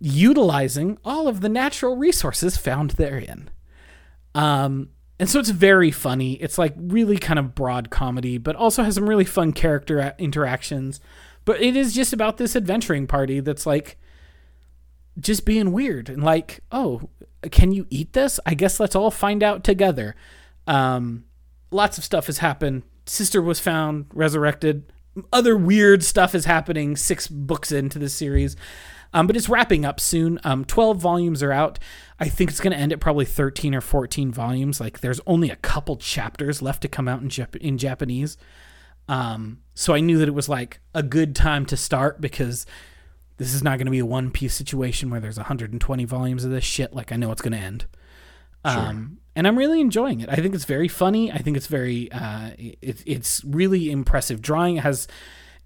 utilizing 0.00 0.98
all 1.04 1.28
of 1.28 1.40
the 1.40 1.48
natural 1.48 1.96
resources 1.96 2.56
found 2.56 2.92
therein. 2.92 3.50
Um, 4.34 4.90
and 5.18 5.28
so 5.28 5.40
it's 5.40 5.50
very 5.50 5.90
funny. 5.90 6.34
It's 6.34 6.58
like 6.58 6.74
really 6.76 7.18
kind 7.18 7.38
of 7.38 7.54
broad 7.54 7.90
comedy, 7.90 8.38
but 8.38 8.54
also 8.54 8.84
has 8.84 8.94
some 8.94 9.08
really 9.08 9.24
fun 9.24 9.52
character 9.52 10.14
interactions. 10.18 11.00
But 11.44 11.60
it 11.60 11.76
is 11.76 11.94
just 11.94 12.12
about 12.12 12.36
this 12.36 12.54
adventuring 12.54 13.06
party 13.06 13.40
that's 13.40 13.66
like 13.66 13.98
just 15.18 15.44
being 15.44 15.72
weird 15.72 16.08
and 16.08 16.22
like, 16.22 16.60
oh, 16.70 17.08
can 17.50 17.72
you 17.72 17.86
eat 17.90 18.12
this? 18.12 18.38
I 18.46 18.54
guess 18.54 18.78
let's 18.78 18.94
all 18.94 19.10
find 19.10 19.42
out 19.42 19.64
together. 19.64 20.14
Um, 20.66 21.24
lots 21.70 21.98
of 21.98 22.04
stuff 22.04 22.26
has 22.26 22.38
happened. 22.38 22.82
Sister 23.06 23.42
was 23.42 23.58
found, 23.58 24.06
resurrected. 24.12 24.92
Other 25.32 25.56
weird 25.56 26.04
stuff 26.04 26.34
is 26.34 26.44
happening 26.44 26.96
six 26.96 27.26
books 27.26 27.72
into 27.72 27.98
the 27.98 28.08
series. 28.08 28.54
Um, 29.12 29.26
but 29.26 29.36
it's 29.36 29.48
wrapping 29.48 29.84
up 29.84 30.00
soon. 30.00 30.38
Um, 30.44 30.64
12 30.64 30.98
volumes 30.98 31.42
are 31.42 31.52
out. 31.52 31.78
I 32.20 32.28
think 32.28 32.50
it's 32.50 32.60
going 32.60 32.72
to 32.72 32.78
end 32.78 32.92
at 32.92 33.00
probably 33.00 33.24
13 33.24 33.74
or 33.74 33.80
14 33.80 34.32
volumes. 34.32 34.80
Like 34.80 35.00
there's 35.00 35.20
only 35.26 35.50
a 35.50 35.56
couple 35.56 35.96
chapters 35.96 36.60
left 36.60 36.82
to 36.82 36.88
come 36.88 37.08
out 37.08 37.22
in, 37.22 37.28
Jap- 37.28 37.56
in 37.56 37.78
Japanese. 37.78 38.36
Um, 39.08 39.60
so 39.74 39.94
I 39.94 40.00
knew 40.00 40.18
that 40.18 40.28
it 40.28 40.34
was 40.34 40.48
like 40.48 40.80
a 40.94 41.02
good 41.02 41.34
time 41.34 41.64
to 41.66 41.76
start 41.76 42.20
because 42.20 42.66
this 43.38 43.54
is 43.54 43.62
not 43.62 43.78
going 43.78 43.86
to 43.86 43.90
be 43.90 44.00
a 44.00 44.06
one 44.06 44.30
piece 44.30 44.54
situation 44.54 45.08
where 45.10 45.20
there's 45.20 45.38
120 45.38 46.04
volumes 46.04 46.44
of 46.44 46.50
this 46.50 46.64
shit. 46.64 46.92
Like 46.92 47.10
I 47.10 47.16
know 47.16 47.32
it's 47.32 47.40
going 47.42 47.52
to 47.52 47.58
end. 47.58 47.86
Um, 48.64 49.18
and 49.34 49.46
I'm 49.46 49.56
really 49.56 49.80
enjoying 49.80 50.20
it. 50.20 50.28
I 50.28 50.36
think 50.36 50.54
it's 50.54 50.64
very 50.64 50.88
funny. 50.88 51.32
I 51.32 51.38
think 51.38 51.56
it's 51.56 51.68
very, 51.68 52.10
uh, 52.12 52.50
it, 52.58 53.02
it's 53.06 53.42
really 53.44 53.90
impressive 53.90 54.42
drawing. 54.42 54.76
It 54.76 54.82
has, 54.82 55.06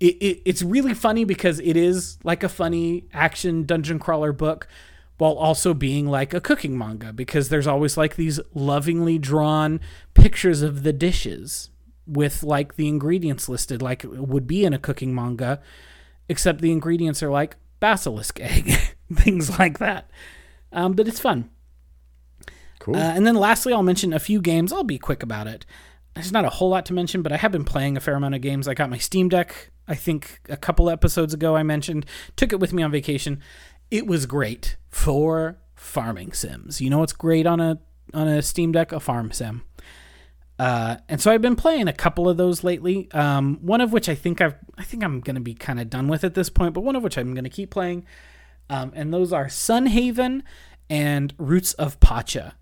it, 0.02 0.16
it, 0.20 0.42
it's 0.44 0.62
really 0.62 0.94
funny 0.94 1.24
because 1.24 1.60
it 1.60 1.76
is 1.76 2.18
like 2.24 2.42
a 2.42 2.48
funny 2.48 3.04
action 3.12 3.64
dungeon 3.64 4.00
crawler 4.00 4.32
book 4.32 4.66
while 5.18 5.34
also 5.34 5.72
being 5.72 6.08
like 6.08 6.34
a 6.34 6.40
cooking 6.40 6.76
manga 6.76 7.12
because 7.12 7.48
there's 7.50 7.68
always 7.68 7.96
like 7.96 8.16
these 8.16 8.40
lovingly 8.52 9.16
drawn 9.16 9.78
pictures 10.14 10.60
of 10.60 10.82
the 10.82 10.92
dishes 10.92 11.70
with 12.04 12.42
like 12.42 12.74
the 12.74 12.88
ingredients 12.88 13.48
listed 13.48 13.80
like 13.80 14.02
it 14.02 14.10
would 14.10 14.48
be 14.48 14.64
in 14.64 14.72
a 14.72 14.78
cooking 14.78 15.14
manga 15.14 15.60
except 16.28 16.60
the 16.60 16.72
ingredients 16.72 17.22
are 17.22 17.30
like 17.30 17.54
basilisk 17.78 18.40
egg 18.40 18.72
things 19.14 19.56
like 19.60 19.78
that 19.78 20.10
um, 20.72 20.94
but 20.94 21.06
it's 21.06 21.20
fun 21.20 21.48
Cool. 22.80 22.96
uh, 22.96 23.12
and 23.14 23.24
then 23.24 23.36
lastly, 23.36 23.72
I'll 23.72 23.84
mention 23.84 24.12
a 24.12 24.18
few 24.18 24.40
games. 24.40 24.72
I'll 24.72 24.82
be 24.82 24.98
quick 24.98 25.22
about 25.22 25.46
it. 25.46 25.64
There's 26.14 26.32
not 26.32 26.44
a 26.44 26.50
whole 26.50 26.68
lot 26.68 26.86
to 26.86 26.92
mention, 26.92 27.22
but 27.22 27.32
I 27.32 27.36
have 27.38 27.52
been 27.52 27.64
playing 27.64 27.96
a 27.96 28.00
fair 28.00 28.14
amount 28.14 28.34
of 28.34 28.42
games. 28.42 28.68
I 28.68 28.74
got 28.74 28.90
my 28.90 28.98
Steam 28.98 29.28
Deck, 29.28 29.70
I 29.88 29.94
think 29.94 30.40
a 30.48 30.56
couple 30.56 30.90
episodes 30.90 31.34
ago, 31.34 31.56
I 31.56 31.62
mentioned. 31.62 32.06
Took 32.36 32.52
it 32.52 32.60
with 32.60 32.72
me 32.72 32.82
on 32.82 32.90
vacation. 32.90 33.40
It 33.90 34.06
was 34.06 34.26
great 34.26 34.76
for 34.88 35.58
farming 35.74 36.32
sims. 36.32 36.80
You 36.80 36.90
know 36.90 36.98
what's 36.98 37.12
great 37.12 37.46
on 37.46 37.60
a 37.60 37.78
on 38.14 38.28
a 38.28 38.42
Steam 38.42 38.72
Deck? 38.72 38.92
A 38.92 39.00
farm 39.00 39.32
sim. 39.32 39.62
Uh, 40.58 40.96
and 41.08 41.20
so 41.20 41.32
I've 41.32 41.42
been 41.42 41.56
playing 41.56 41.88
a 41.88 41.92
couple 41.92 42.28
of 42.28 42.36
those 42.36 42.62
lately. 42.62 43.10
Um, 43.12 43.58
one 43.62 43.80
of 43.80 43.92
which 43.92 44.08
I 44.08 44.14
think 44.14 44.40
I've 44.40 44.54
I 44.78 44.84
think 44.84 45.02
I'm 45.02 45.20
gonna 45.20 45.40
be 45.40 45.54
kind 45.54 45.80
of 45.80 45.90
done 45.90 46.08
with 46.08 46.24
at 46.24 46.34
this 46.34 46.48
point, 46.48 46.74
but 46.74 46.82
one 46.82 46.94
of 46.94 47.02
which 47.02 47.18
I'm 47.18 47.34
gonna 47.34 47.50
keep 47.50 47.70
playing. 47.70 48.06
Um, 48.70 48.92
and 48.94 49.12
those 49.12 49.32
are 49.32 49.46
Sunhaven 49.46 50.42
and 50.88 51.34
Roots 51.36 51.72
of 51.74 51.98
Pacha. 52.00 52.54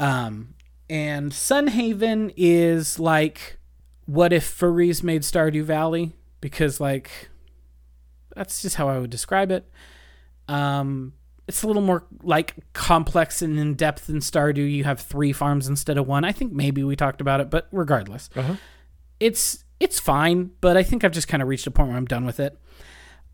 Um, 0.00 0.53
and 0.88 1.32
Sunhaven 1.32 2.32
is 2.36 2.98
like, 2.98 3.58
what 4.06 4.32
if 4.32 4.44
furries 4.58 5.02
made 5.02 5.22
Stardew 5.22 5.62
Valley? 5.64 6.12
Because 6.40 6.80
like, 6.80 7.30
that's 8.36 8.62
just 8.62 8.76
how 8.76 8.88
I 8.88 8.98
would 8.98 9.10
describe 9.10 9.50
it. 9.50 9.68
Um, 10.48 11.14
it's 11.46 11.62
a 11.62 11.66
little 11.66 11.82
more 11.82 12.04
like 12.22 12.54
complex 12.72 13.42
and 13.42 13.58
in 13.58 13.74
depth 13.74 14.06
than 14.06 14.18
Stardew. 14.20 14.70
You 14.70 14.84
have 14.84 15.00
three 15.00 15.32
farms 15.32 15.68
instead 15.68 15.96
of 15.98 16.06
one. 16.06 16.24
I 16.24 16.32
think 16.32 16.52
maybe 16.52 16.82
we 16.84 16.96
talked 16.96 17.20
about 17.20 17.40
it, 17.40 17.50
but 17.50 17.68
regardless, 17.72 18.28
Uh-huh. 18.34 18.56
it's 19.20 19.64
it's 19.80 19.98
fine. 20.00 20.50
But 20.60 20.76
I 20.76 20.82
think 20.82 21.04
I've 21.04 21.12
just 21.12 21.28
kind 21.28 21.42
of 21.42 21.48
reached 21.48 21.66
a 21.66 21.70
point 21.70 21.88
where 21.88 21.96
I'm 21.98 22.06
done 22.06 22.24
with 22.24 22.40
it. 22.40 22.58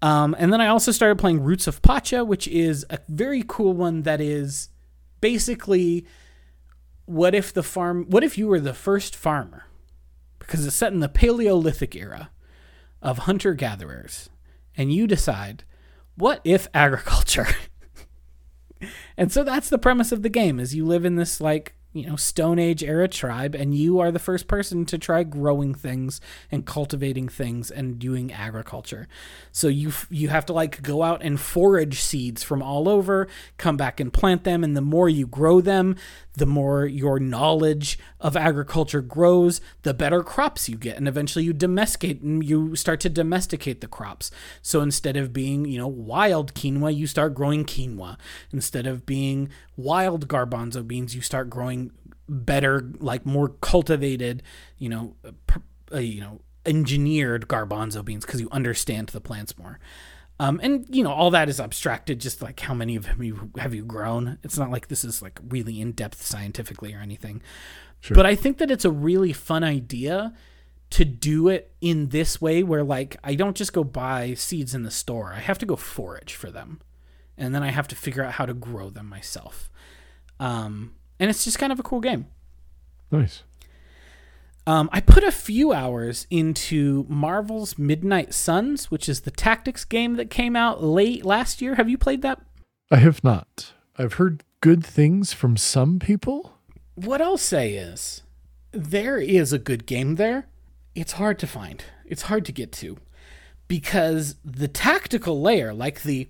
Um, 0.02 0.34
and 0.38 0.52
then 0.52 0.60
I 0.60 0.66
also 0.68 0.92
started 0.92 1.18
playing 1.18 1.40
Roots 1.42 1.66
of 1.66 1.82
Pacha, 1.82 2.24
which 2.24 2.48
is 2.48 2.86
a 2.90 2.98
very 3.08 3.44
cool 3.46 3.74
one 3.74 4.02
that 4.02 4.20
is 4.20 4.70
basically 5.20 6.06
what 7.10 7.34
if 7.34 7.52
the 7.52 7.64
farm 7.64 8.06
what 8.08 8.22
if 8.22 8.38
you 8.38 8.46
were 8.46 8.60
the 8.60 8.72
first 8.72 9.16
farmer? 9.16 9.64
Because 10.38 10.64
it's 10.64 10.76
set 10.76 10.92
in 10.92 11.00
the 11.00 11.08
Paleolithic 11.08 11.96
era 11.96 12.30
of 13.02 13.18
hunter 13.18 13.52
gatherers, 13.54 14.30
and 14.76 14.92
you 14.92 15.06
decide, 15.06 15.64
what 16.14 16.40
if 16.44 16.68
agriculture? 16.74 17.48
and 19.16 19.32
so 19.32 19.42
that's 19.42 19.68
the 19.68 19.78
premise 19.78 20.12
of 20.12 20.22
the 20.22 20.28
game 20.28 20.60
is 20.60 20.74
you 20.74 20.86
live 20.86 21.04
in 21.04 21.16
this 21.16 21.40
like 21.40 21.74
you 21.92 22.06
know 22.06 22.16
stone 22.16 22.58
age 22.58 22.84
era 22.84 23.08
tribe 23.08 23.54
and 23.54 23.74
you 23.74 23.98
are 23.98 24.12
the 24.12 24.18
first 24.18 24.46
person 24.46 24.84
to 24.86 24.96
try 24.96 25.24
growing 25.24 25.74
things 25.74 26.20
and 26.50 26.64
cultivating 26.64 27.28
things 27.28 27.70
and 27.70 27.98
doing 27.98 28.32
agriculture. 28.32 29.08
So 29.50 29.66
you 29.68 29.88
f- 29.88 30.06
you 30.10 30.28
have 30.28 30.46
to 30.46 30.52
like 30.52 30.82
go 30.82 31.02
out 31.02 31.22
and 31.22 31.40
forage 31.40 32.00
seeds 32.00 32.42
from 32.42 32.62
all 32.62 32.88
over 32.88 33.26
come 33.58 33.76
back 33.76 33.98
and 33.98 34.12
plant 34.12 34.44
them 34.44 34.62
and 34.62 34.76
the 34.76 34.80
more 34.80 35.08
you 35.08 35.26
grow 35.26 35.60
them 35.60 35.96
the 36.34 36.46
more 36.46 36.86
your 36.86 37.18
knowledge 37.18 37.98
of 38.20 38.36
agriculture 38.36 39.02
grows 39.02 39.60
the 39.82 39.92
better 39.92 40.22
crops 40.22 40.68
you 40.68 40.76
get 40.76 40.96
and 40.96 41.08
eventually 41.08 41.44
you 41.44 41.52
domesticate 41.52 42.20
and 42.20 42.44
you 42.44 42.76
start 42.76 43.00
to 43.00 43.08
domesticate 43.08 43.80
the 43.80 43.88
crops. 43.88 44.30
So 44.62 44.80
instead 44.80 45.16
of 45.16 45.32
being 45.32 45.64
you 45.64 45.78
know 45.78 45.88
wild 45.88 46.54
quinoa 46.54 46.94
you 46.94 47.08
start 47.08 47.34
growing 47.34 47.64
quinoa. 47.64 48.16
Instead 48.52 48.86
of 48.86 49.04
being 49.06 49.50
wild 49.82 50.28
garbanzo 50.28 50.86
beans 50.86 51.14
you 51.14 51.20
start 51.20 51.50
growing 51.50 51.90
better 52.28 52.90
like 52.98 53.26
more 53.26 53.48
cultivated 53.48 54.42
you 54.78 54.88
know 54.88 55.16
uh, 55.92 55.98
you 55.98 56.20
know 56.20 56.40
engineered 56.66 57.48
garbanzo 57.48 58.04
beans 58.04 58.24
because 58.24 58.40
you 58.40 58.48
understand 58.50 59.08
the 59.08 59.20
plants 59.20 59.56
more. 59.58 59.78
Um, 60.38 60.58
and 60.62 60.86
you 60.88 61.02
know 61.02 61.12
all 61.12 61.30
that 61.32 61.48
is 61.48 61.60
abstracted 61.60 62.18
just 62.18 62.40
like 62.40 62.60
how 62.60 62.72
many 62.72 62.96
of 62.96 63.04
them 63.04 63.22
you 63.22 63.50
have 63.58 63.74
you 63.74 63.84
grown? 63.84 64.38
It's 64.42 64.58
not 64.58 64.70
like 64.70 64.88
this 64.88 65.04
is 65.04 65.20
like 65.20 65.38
really 65.48 65.80
in 65.80 65.92
depth 65.92 66.22
scientifically 66.22 66.94
or 66.94 67.00
anything. 67.00 67.42
But 68.08 68.24
i 68.24 68.34
think 68.34 68.56
that 68.58 68.70
it's 68.70 68.86
a 68.86 68.90
really 68.90 69.34
fun 69.34 69.62
idea 69.62 70.32
to 70.90 71.04
do 71.04 71.48
it 71.48 71.72
in 71.80 72.08
this 72.08 72.40
way 72.40 72.62
where 72.62 72.82
like 72.82 73.16
i 73.22 73.34
don't 73.34 73.56
just 73.56 73.74
go 73.74 73.84
buy 73.84 74.34
seeds 74.34 74.74
in 74.74 74.82
the 74.82 74.90
store. 74.90 75.32
I 75.34 75.40
have 75.40 75.58
to 75.58 75.66
go 75.66 75.76
forage 75.76 76.34
for 76.34 76.50
them. 76.50 76.80
And 77.36 77.54
then 77.54 77.62
i 77.62 77.70
have 77.70 77.88
to 77.88 77.96
figure 77.96 78.24
out 78.24 78.34
how 78.34 78.46
to 78.46 78.54
grow 78.54 78.88
them 78.88 79.06
myself 79.06 79.69
um, 80.40 80.92
and 81.20 81.30
it's 81.30 81.44
just 81.44 81.58
kind 81.60 81.72
of 81.72 81.78
a 81.78 81.82
cool 81.84 82.00
game 82.00 82.26
Nice. 83.12 83.42
um, 84.66 84.88
I 84.92 85.00
put 85.00 85.22
a 85.24 85.32
few 85.32 85.72
hours 85.72 86.26
into 86.30 87.04
Marvel's 87.08 87.76
Midnight 87.78 88.32
Suns, 88.34 88.90
which 88.90 89.08
is 89.08 89.20
the 89.22 89.30
tactics 89.30 89.84
game 89.84 90.14
that 90.16 90.30
came 90.30 90.54
out 90.56 90.82
late 90.82 91.24
last 91.24 91.60
year. 91.60 91.74
Have 91.76 91.88
you 91.88 91.98
played 91.98 92.22
that? 92.22 92.40
I 92.90 92.96
have 92.96 93.22
not. 93.24 93.72
I've 93.98 94.14
heard 94.14 94.44
good 94.60 94.84
things 94.84 95.32
from 95.32 95.56
some 95.56 95.98
people. 95.98 96.58
What 96.94 97.20
I'll 97.20 97.36
say 97.38 97.74
is 97.74 98.22
there 98.72 99.18
is 99.18 99.52
a 99.52 99.58
good 99.58 99.86
game 99.86 100.14
there. 100.16 100.46
It's 100.94 101.12
hard 101.12 101.38
to 101.40 101.46
find. 101.46 101.82
It's 102.06 102.22
hard 102.22 102.44
to 102.46 102.52
get 102.52 102.70
to 102.72 102.98
because 103.68 104.36
the 104.44 104.68
tactical 104.68 105.40
layer, 105.40 105.72
like 105.72 106.02
the 106.02 106.28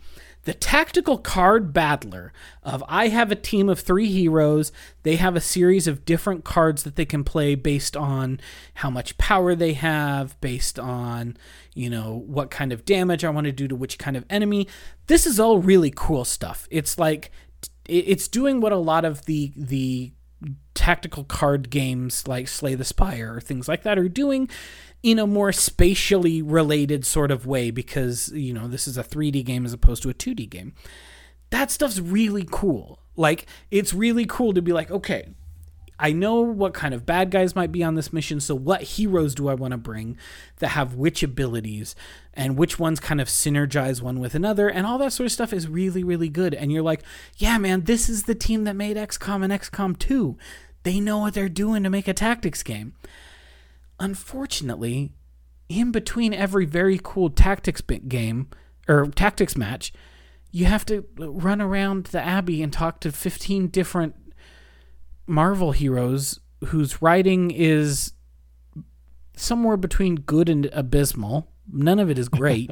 the 0.51 0.55
tactical 0.55 1.17
card 1.17 1.73
battler 1.73 2.33
of 2.65 2.83
I 2.89 3.07
have 3.07 3.31
a 3.31 3.37
team 3.37 3.69
of 3.69 3.79
three 3.79 4.09
heroes. 4.11 4.73
They 5.05 5.15
have 5.15 5.37
a 5.37 5.41
series 5.41 5.87
of 5.87 6.05
different 6.05 6.43
cards 6.43 6.83
that 6.83 6.97
they 6.97 7.05
can 7.05 7.23
play 7.23 7.55
based 7.55 7.97
on 7.97 8.41
how 8.75 8.91
much 8.91 9.17
power 9.17 9.55
they 9.55 9.75
have, 9.75 10.41
based 10.41 10.77
on, 10.77 11.37
you 11.73 11.89
know, 11.89 12.25
what 12.27 12.51
kind 12.51 12.73
of 12.73 12.85
damage 12.85 13.25
I 13.25 13.31
want 13.31 13.45
to 13.45 13.53
do 13.53 13.69
to 13.69 13.77
which 13.77 13.97
kind 13.97 14.17
of 14.17 14.25
enemy. 14.29 14.67
This 15.07 15.25
is 15.25 15.39
all 15.39 15.61
really 15.61 15.93
cool 15.95 16.25
stuff. 16.25 16.67
It's 16.69 16.99
like 16.99 17.31
it's 17.89 18.27
doing 18.27 18.61
what 18.61 18.73
a 18.73 18.77
lot 18.77 19.05
of 19.05 19.27
the 19.27 19.53
the 19.55 20.11
tactical 20.75 21.25
card 21.25 21.71
games 21.71 22.27
like 22.27 22.49
Slay 22.49 22.75
the 22.75 22.85
Spire 22.85 23.37
or 23.37 23.41
things 23.41 23.69
like 23.69 23.83
that 23.83 23.99
are 23.99 24.09
doing 24.09 24.49
in 25.03 25.19
a 25.19 25.27
more 25.27 25.53
spatially 25.53 26.43
related 26.43 27.05
sort 27.07 27.31
of 27.31 27.47
way 27.47 27.71
because, 27.71 28.31
you 28.33 28.53
know, 28.53 28.69
this 28.69 28.87
is 28.87 28.99
a 28.99 29.05
3D 29.05 29.45
game 29.45 29.65
as 29.65 29.73
opposed 29.73 30.03
to 30.03 30.11
a 30.11 30.15
2D 30.15 30.49
game. 30.49 30.75
That 31.51 31.71
stuff's 31.71 32.01
really 32.01 32.47
cool. 32.51 33.01
Like, 33.17 33.47
it's 33.71 33.93
really 33.93 34.27
cool 34.27 34.53
to 34.55 34.63
be 34.63 34.73
like, 34.73 34.91
okay, 34.91 35.29
I 36.01 36.13
know 36.13 36.41
what 36.41 36.73
kind 36.73 36.95
of 36.95 37.05
bad 37.05 37.31
guys 37.31 37.55
might 37.55 37.71
be 37.71 37.85
on 37.85 37.95
this 37.95 38.13
mission, 38.13 38.41
so 38.41 38.55
what 38.55 38.83
heroes 38.83 39.35
do 39.35 39.49
I 39.49 39.55
want 39.55 39.73
to 39.73 39.79
bring 39.79 40.17
that 40.57 40.69
have 40.69 40.95
which 40.95 41.23
abilities 41.23 41.95
and 42.33 42.57
which 42.57 42.79
ones 42.79 43.01
kind 43.01 43.21
of 43.21 43.29
synergize 43.29 44.01
one 44.01 44.19
with 44.19 44.35
another 44.35 44.69
and 44.69 44.87
all 44.87 44.97
that 44.99 45.13
sort 45.13 45.27
of 45.27 45.33
stuff 45.33 45.53
is 45.53 45.69
really 45.69 46.03
really 46.03 46.29
good 46.29 46.55
and 46.55 46.73
you're 46.73 46.83
like, 46.83 47.03
yeah 47.37 47.59
man, 47.59 47.83
this 47.83 48.09
is 48.09 48.25
the 48.25 48.35
team 48.35 48.65
that 48.65 48.77
made 48.77 48.97
XCOM 48.97 49.45
and 49.45 49.53
XCOM 49.53 49.99
2. 49.99 50.39
They 50.83 51.01
know 51.01 51.19
what 51.19 51.35
they're 51.35 51.49
doing 51.49 51.83
to 51.83 51.91
make 51.91 52.09
a 52.09 52.15
tactics 52.15 52.63
game. 52.63 52.95
Unfortunately, 53.99 55.13
in 55.69 55.93
between 55.93 56.33
every 56.33 56.65
very 56.65 56.99
cool 57.03 57.29
tactics 57.29 57.83
game 57.83 58.49
or 58.89 59.07
tactics 59.09 59.57
match, 59.57 59.93
you 60.51 60.65
have 60.65 60.87
to 60.87 61.05
run 61.19 61.61
around 61.61 62.07
the 62.07 62.21
abbey 62.21 62.63
and 62.63 62.73
talk 62.73 63.01
to 63.01 63.13
15 63.13 63.69
different 63.69 64.15
Marvel 65.31 65.73
heroes 65.73 66.41
whose 66.67 67.01
writing 67.01 67.51
is 67.51 68.13
somewhere 69.37 69.77
between 69.77 70.17
good 70.17 70.49
and 70.49 70.67
abysmal. 70.67 71.49
None 71.73 71.99
of 71.99 72.11
it 72.11 72.19
is 72.19 72.29
great. 72.29 72.71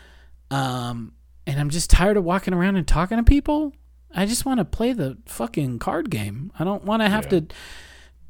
um, 0.50 1.14
and 1.46 1.58
I'm 1.58 1.70
just 1.70 1.88
tired 1.88 2.16
of 2.16 2.24
walking 2.24 2.52
around 2.52 2.76
and 2.76 2.86
talking 2.86 3.16
to 3.16 3.22
people. 3.22 3.72
I 4.14 4.26
just 4.26 4.44
want 4.44 4.58
to 4.58 4.64
play 4.64 4.92
the 4.92 5.18
fucking 5.26 5.78
card 5.78 6.10
game. 6.10 6.52
I 6.58 6.64
don't 6.64 6.84
want 6.84 7.02
to 7.02 7.08
have 7.08 7.24
yeah. 7.24 7.40
to 7.40 7.46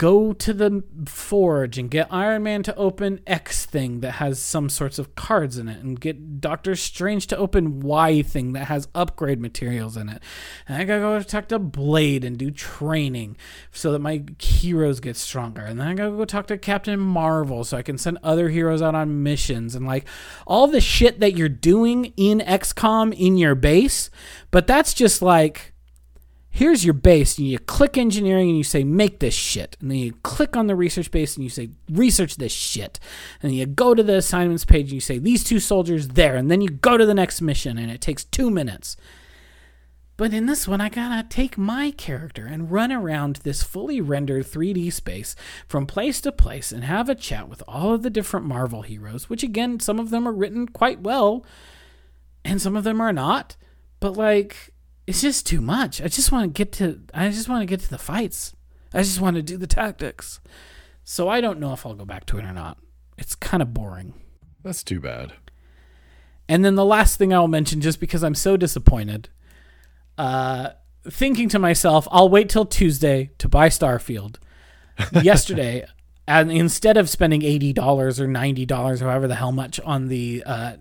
go 0.01 0.33
to 0.33 0.55
the 0.55 0.83
forge 1.05 1.77
and 1.77 1.91
get 1.91 2.09
Iron 2.11 2.45
Man 2.45 2.63
to 2.63 2.75
open 2.75 3.21
X 3.27 3.67
thing 3.67 4.01
that 4.01 4.13
has 4.13 4.41
some 4.41 4.71
sorts 4.71 4.99
of 4.99 5.15
cards 5.15 5.59
in 5.59 5.69
it, 5.69 5.85
and 5.85 6.01
get 6.01 6.41
Doctor 6.41 6.75
Strange 6.75 7.27
to 7.27 7.37
open 7.37 7.81
Y 7.81 8.23
thing 8.23 8.55
that 8.55 8.69
has 8.69 8.89
upgrade 8.95 9.39
materials 9.39 9.99
in 9.99 10.09
it. 10.09 10.23
And 10.67 10.81
I 10.81 10.85
gotta 10.85 11.01
go 11.01 11.21
talk 11.21 11.49
to 11.49 11.59
Blade 11.59 12.25
and 12.25 12.39
do 12.39 12.51
training 12.51 13.37
so 13.73 13.93
that 13.93 13.99
my 13.99 14.25
heroes 14.39 15.01
get 15.01 15.17
stronger. 15.17 15.61
And 15.61 15.79
then 15.79 15.89
I 15.89 15.93
gotta 15.93 16.17
go 16.17 16.25
talk 16.25 16.47
to 16.47 16.57
Captain 16.57 16.99
Marvel 16.99 17.63
so 17.63 17.77
I 17.77 17.83
can 17.83 17.99
send 17.99 18.17
other 18.23 18.49
heroes 18.49 18.81
out 18.81 18.95
on 18.95 19.23
missions 19.23 19.75
and 19.75 19.87
like 19.87 20.09
all 20.47 20.67
the 20.67 20.81
shit 20.81 21.21
that 21.21 21.37
you're 21.37 21.51
doing 21.51 22.15
in 22.17 22.39
XCOM 22.39 23.13
in 23.13 23.37
your 23.37 23.55
base. 23.55 24.09
But 24.51 24.67
that's 24.67 24.95
just 24.95 25.21
like 25.21 25.70
here's 26.51 26.85
your 26.85 26.95
base 26.95 27.39
and 27.39 27.47
you 27.47 27.59
click 27.59 27.97
engineering 27.97 28.49
and 28.49 28.59
you 28.59 28.65
say 28.65 28.85
make 28.85 29.21
this 29.21 29.35
shit. 29.35 29.77
And 29.81 29.91
then 29.91 29.99
you 29.99 30.13
click 30.23 30.57
on 30.57 30.67
the 30.67 30.77
research 30.77 31.11
base 31.11 31.37
and 31.37 31.45
you 31.45 31.51
say 31.51 31.71
research 31.89 32.37
this 32.37 32.53
shit. 32.53 32.99
And 33.41 33.51
then 33.51 33.59
you 33.59 33.67
go 33.67 33.95
to 33.95 34.03
the 34.03 34.17
assignments 34.17 34.65
page 34.65 34.87
and 34.87 34.95
you 34.95 35.01
say 35.01 35.19
these 35.19 35.45
two 35.45 35.61
soldiers 35.61 36.09
there. 36.09 36.37
And 36.37 36.51
then 36.51 36.61
you 36.61 36.69
go 36.69 36.97
to 36.97 37.07
the 37.07 37.15
next 37.15 37.41
mission 37.41 37.79
and 37.79 37.91
it 37.91 38.01
takes 38.01 38.25
two 38.25 38.51
minutes. 38.51 38.97
But 40.17 40.35
in 40.35 40.45
this 40.45 40.69
one 40.69 40.83
i 40.83 40.91
gotta 40.91 41.27
take 41.27 41.57
my 41.57 41.93
character 41.93 42.45
and 42.45 42.71
run 42.71 42.93
around 42.93 43.37
this 43.37 43.63
fully 43.63 44.03
rendered 44.03 44.45
3d 44.45 44.93
space 44.93 45.35
from 45.67 45.87
place 45.87 46.21
to 46.21 46.31
place 46.31 46.73
and 46.73 46.85
have 46.85 47.09
a 47.09 47.15
chat 47.15 47.49
with 47.49 47.63
all 47.67 47.95
of 47.95 48.03
the 48.03 48.11
different 48.11 48.45
marvel 48.45 48.83
heroes 48.83 49.31
which 49.31 49.43
again 49.43 49.81
some 49.81 49.99
of 49.99 50.11
them 50.11 50.29
are 50.29 50.33
written 50.35 50.69
quite 50.69 51.01
well 51.01 51.43
and 52.45 52.61
some 52.61 52.77
of 52.77 52.85
them 52.85 53.01
are 53.01 53.15
not. 53.15 53.57
But 53.99 54.17
like 54.17 54.75
it's 55.07 55.23
just 55.23 55.47
too 55.47 55.61
much. 55.61 56.01
I 56.01 56.09
just 56.09 56.33
want 56.33 56.45
to 56.55 56.59
get 56.59 56.73
to 56.73 57.01
I 57.15 57.29
just 57.31 57.49
want 57.49 57.63
to 57.63 57.67
get 57.67 57.81
to 57.81 57.91
the 57.91 57.99
fights. 57.99 58.55
I 58.93 59.03
just 59.03 59.21
want 59.21 59.37
to 59.37 59.43
do 59.43 59.57
the 59.57 59.67
tactics. 59.67 60.41
So 61.05 61.29
I 61.29 61.41
don't 61.41 61.61
know 61.61 61.73
if 61.73 61.85
I'll 61.87 61.95
go 61.95 62.05
back 62.05 62.27
to 62.27 62.39
it 62.39 62.45
or 62.45 62.53
not. 62.53 62.79
It's 63.19 63.35
kind 63.35 63.63
of 63.63 63.75
boring. 63.75 64.15
That's 64.63 64.85
too 64.85 65.01
bad. 65.01 65.33
And 66.49 66.65
then 66.65 66.75
the 66.75 66.85
last 66.85 67.17
thing 67.17 67.33
I'll 67.33 67.49
mention, 67.49 67.81
just 67.81 68.01
because 68.01 68.25
I'm 68.25 68.35
so 68.35 68.57
disappointed, 68.57 69.29
uh, 70.19 70.71
thinking 71.09 71.49
to 71.51 71.59
myself, 71.59 72.09
I'll 72.11 72.29
wait 72.29 72.49
till 72.49 72.67
Tuesday 72.67 73.31
to 73.39 73.49
buy 73.49 73.69
Starfield. 73.69 74.37
Yesterday, 75.23 75.87
and 76.27 76.53
instead 76.53 76.97
of 76.97 77.09
spending 77.09 77.43
eighty 77.43 77.73
dollars 77.73 78.21
or 78.21 78.27
ninety 78.27 78.67
dollars, 78.67 79.01
however 79.01 79.27
the 79.27 79.35
hell 79.35 79.53
much, 79.53 79.81
on 79.81 80.09
the 80.09 80.43
uh, 80.45 80.73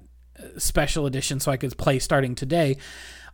special 0.58 1.06
edition, 1.06 1.40
so 1.40 1.52
I 1.52 1.58
could 1.58 1.78
play 1.78 2.00
starting 2.00 2.36
today, 2.36 2.78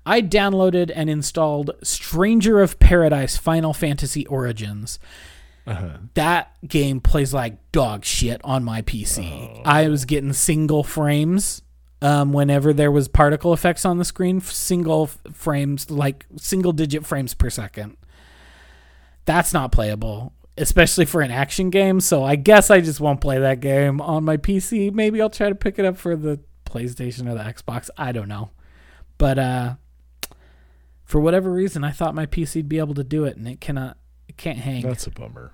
I 0.06 0.22
downloaded 0.22 0.92
and 0.94 1.10
installed 1.10 1.72
Stranger 1.82 2.62
of 2.62 2.80
Paradise 2.80 3.38
Final 3.38 3.74
Fantasy 3.74 4.26
Origins. 4.28 5.00
Uh-huh. 5.66 5.98
That 6.14 6.56
game 6.68 7.00
plays 7.02 7.34
like 7.34 7.72
dog 7.72 8.06
shit 8.06 8.40
on 8.44 8.64
my 8.64 8.82
PC. 8.84 9.50
Oh. 9.58 9.62
I 9.66 9.88
was 9.90 10.06
getting 10.06 10.34
single 10.34 10.84
frames 10.84 11.64
um, 12.02 12.34
whenever 12.34 12.72
there 12.72 12.92
was 12.92 13.08
particle 13.08 13.52
effects 13.52 13.84
on 13.84 13.98
the 13.98 14.06
screen, 14.06 14.42
single 14.42 15.08
frames, 15.34 15.90
like 15.90 16.28
single 16.38 16.72
digit 16.72 17.06
frames 17.06 17.34
per 17.34 17.50
second. 17.50 17.98
That's 19.26 19.54
not 19.54 19.72
playable, 19.72 20.34
especially 20.56 21.06
for 21.06 21.22
an 21.22 21.32
action 21.32 21.72
game. 21.72 22.00
So 22.00 22.24
I 22.24 22.36
guess 22.36 22.70
I 22.70 22.80
just 22.80 23.00
won't 23.00 23.22
play 23.22 23.40
that 23.40 23.60
game 23.60 24.00
on 24.02 24.24
my 24.24 24.38
PC. 24.38 24.94
Maybe 24.94 25.20
I'll 25.20 25.32
try 25.32 25.50
to 25.50 25.56
pick 25.56 25.80
it 25.80 25.86
up 25.86 25.98
for 25.98 26.16
the 26.16 26.40
PlayStation 26.66 27.28
or 27.28 27.34
the 27.34 27.44
Xbox. 27.44 27.90
I 27.98 28.12
don't 28.12 28.30
know. 28.30 28.52
But 29.18 29.40
uh, 29.40 29.76
for 31.06 31.22
whatever 31.22 31.52
reason, 31.52 31.84
I 31.84 31.92
thought 31.92 32.16
my 32.16 32.26
PC'd 32.26 32.68
be 32.68 32.80
able 32.80 32.96
to 32.96 33.04
do 33.04 33.24
it, 33.24 33.38
and 33.38 33.48
it 33.48 33.62
cannot. 33.62 33.98
It 34.28 34.38
can't 34.38 34.58
hang. 34.58 34.82
That's 34.82 35.06
a 35.06 35.12
bummer. 35.12 35.54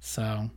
So, 0.00 0.50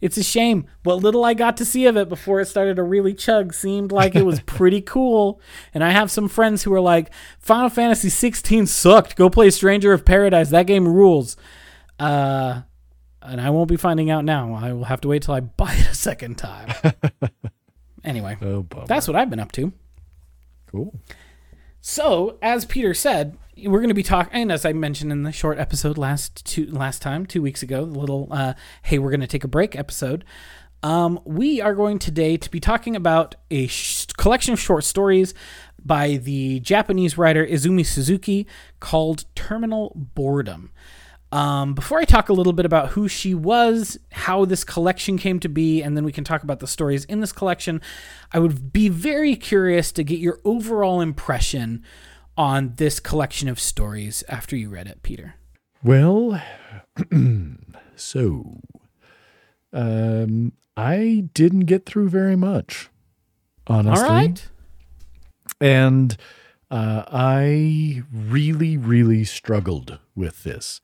it's 0.00 0.18
a 0.18 0.22
shame. 0.22 0.66
What 0.82 0.96
little 0.96 1.24
I 1.24 1.32
got 1.32 1.56
to 1.56 1.64
see 1.64 1.86
of 1.86 1.96
it 1.96 2.08
before 2.08 2.40
it 2.40 2.46
started 2.46 2.76
to 2.76 2.82
really 2.82 3.14
chug 3.14 3.54
seemed 3.54 3.92
like 3.92 4.14
it 4.14 4.26
was 4.26 4.40
pretty 4.46 4.82
cool. 4.82 5.40
And 5.72 5.82
I 5.82 5.90
have 5.90 6.10
some 6.10 6.28
friends 6.28 6.62
who 6.62 6.72
are 6.74 6.80
like, 6.80 7.10
"Final 7.38 7.70
Fantasy 7.70 8.10
16 8.10 8.66
sucked. 8.66 9.16
Go 9.16 9.30
play 9.30 9.50
Stranger 9.50 9.92
of 9.92 10.04
Paradise. 10.04 10.50
That 10.50 10.66
game 10.66 10.86
rules." 10.86 11.36
Uh, 11.98 12.60
and 13.22 13.40
I 13.40 13.50
won't 13.50 13.68
be 13.68 13.76
finding 13.76 14.10
out 14.10 14.24
now. 14.24 14.54
I 14.54 14.74
will 14.74 14.84
have 14.84 15.00
to 15.00 15.08
wait 15.08 15.22
till 15.22 15.34
I 15.34 15.40
buy 15.40 15.72
it 15.72 15.88
a 15.90 15.94
second 15.94 16.36
time. 16.36 16.74
anyway, 18.04 18.36
oh, 18.42 18.66
that's 18.86 19.08
what 19.08 19.16
I've 19.16 19.30
been 19.30 19.40
up 19.40 19.52
to. 19.52 19.72
Cool. 20.66 20.94
So, 21.80 22.38
as 22.42 22.64
Peter 22.64 22.94
said, 22.94 23.38
we're 23.64 23.78
going 23.78 23.88
to 23.88 23.94
be 23.94 24.02
talking, 24.02 24.32
and 24.34 24.52
as 24.52 24.64
I 24.64 24.72
mentioned 24.72 25.10
in 25.10 25.22
the 25.22 25.32
short 25.32 25.58
episode 25.58 25.96
last 25.96 26.44
two 26.44 26.66
last 26.66 27.00
time, 27.00 27.24
two 27.24 27.40
weeks 27.40 27.62
ago, 27.62 27.86
the 27.86 27.98
little 27.98 28.28
uh, 28.30 28.54
"Hey, 28.82 28.98
we're 28.98 29.10
going 29.10 29.20
to 29.20 29.26
take 29.26 29.44
a 29.44 29.48
break" 29.48 29.74
episode. 29.74 30.24
Um, 30.82 31.18
we 31.24 31.60
are 31.60 31.74
going 31.74 31.98
today 31.98 32.36
to 32.36 32.50
be 32.50 32.60
talking 32.60 32.94
about 32.94 33.34
a 33.50 33.66
sh- 33.66 34.06
collection 34.18 34.52
of 34.52 34.60
short 34.60 34.84
stories 34.84 35.32
by 35.82 36.16
the 36.16 36.60
Japanese 36.60 37.16
writer 37.16 37.46
Izumi 37.46 37.86
Suzuki 37.86 38.46
called 38.78 39.24
Terminal 39.34 39.92
Boredom. 39.94 40.70
Um, 41.32 41.74
before 41.74 41.98
I 41.98 42.04
talk 42.04 42.28
a 42.28 42.32
little 42.32 42.52
bit 42.52 42.66
about 42.66 42.90
who 42.90 43.08
she 43.08 43.34
was, 43.34 43.98
how 44.12 44.44
this 44.44 44.64
collection 44.64 45.18
came 45.18 45.40
to 45.40 45.48
be, 45.48 45.82
and 45.82 45.96
then 45.96 46.04
we 46.04 46.12
can 46.12 46.24
talk 46.24 46.42
about 46.42 46.60
the 46.60 46.66
stories 46.66 47.04
in 47.06 47.20
this 47.20 47.32
collection, 47.32 47.80
I 48.32 48.38
would 48.38 48.72
be 48.72 48.88
very 48.88 49.34
curious 49.34 49.92
to 49.92 50.04
get 50.04 50.18
your 50.18 50.40
overall 50.44 51.00
impression 51.00 51.82
on 52.36 52.74
this 52.76 53.00
collection 53.00 53.48
of 53.48 53.58
stories 53.58 54.22
after 54.28 54.56
you 54.56 54.68
read 54.68 54.86
it, 54.86 55.02
Peter. 55.02 55.34
Well, 55.82 56.42
so 57.96 58.60
um, 59.72 60.52
I 60.76 61.28
didn't 61.32 61.60
get 61.60 61.86
through 61.86 62.08
very 62.08 62.36
much, 62.36 62.90
honestly. 63.66 64.04
All 64.04 64.12
right. 64.12 64.48
And 65.60 66.16
uh, 66.70 67.04
I 67.08 68.02
really, 68.12 68.76
really 68.76 69.24
struggled 69.24 69.98
with 70.14 70.44
this. 70.44 70.80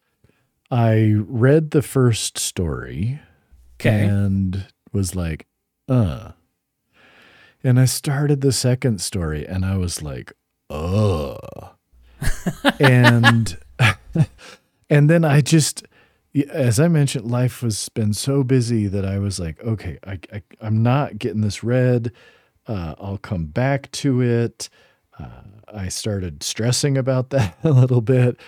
I 0.71 1.15
read 1.19 1.73
the 1.73 1.83
first 1.83 2.39
story 2.39 3.21
okay. 3.81 4.07
and 4.07 4.67
was 4.93 5.15
like, 5.15 5.47
uh. 5.89 6.33
And 7.65 7.79
I 7.79 7.85
started 7.85 8.41
the 8.41 8.53
second 8.53 9.01
story 9.01 9.47
and 9.47 9.65
I 9.65 9.77
was 9.77 10.03
like, 10.03 10.33
uh. 10.73 11.69
and 12.81 13.59
and 14.91 15.11
then 15.11 15.25
I 15.25 15.41
just 15.41 15.85
as 16.51 16.81
I 16.81 16.89
mentioned, 16.89 17.31
life 17.31 17.61
has 17.61 17.89
been 17.91 18.15
so 18.15 18.43
busy 18.43 18.87
that 18.87 19.05
I 19.05 19.19
was 19.19 19.39
like, 19.39 19.63
okay, 19.63 19.99
I, 20.07 20.19
I 20.33 20.43
am 20.67 20.83
not 20.83 21.19
getting 21.19 21.43
this 21.43 21.63
read. 21.63 22.11
Uh, 22.67 22.95
I'll 22.99 23.19
come 23.19 23.47
back 23.47 23.91
to 23.93 24.23
it. 24.23 24.71
Uh, 25.19 25.43
I 25.73 25.89
started 25.89 26.43
stressing 26.43 26.97
about 26.97 27.31
that 27.31 27.57
a 27.65 27.71
little 27.71 28.01
bit. 28.01 28.39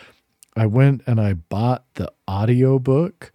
I 0.57 0.67
went 0.67 1.03
and 1.07 1.21
I 1.21 1.35
bought 1.35 1.85
the 1.95 2.11
audiobook 2.29 3.33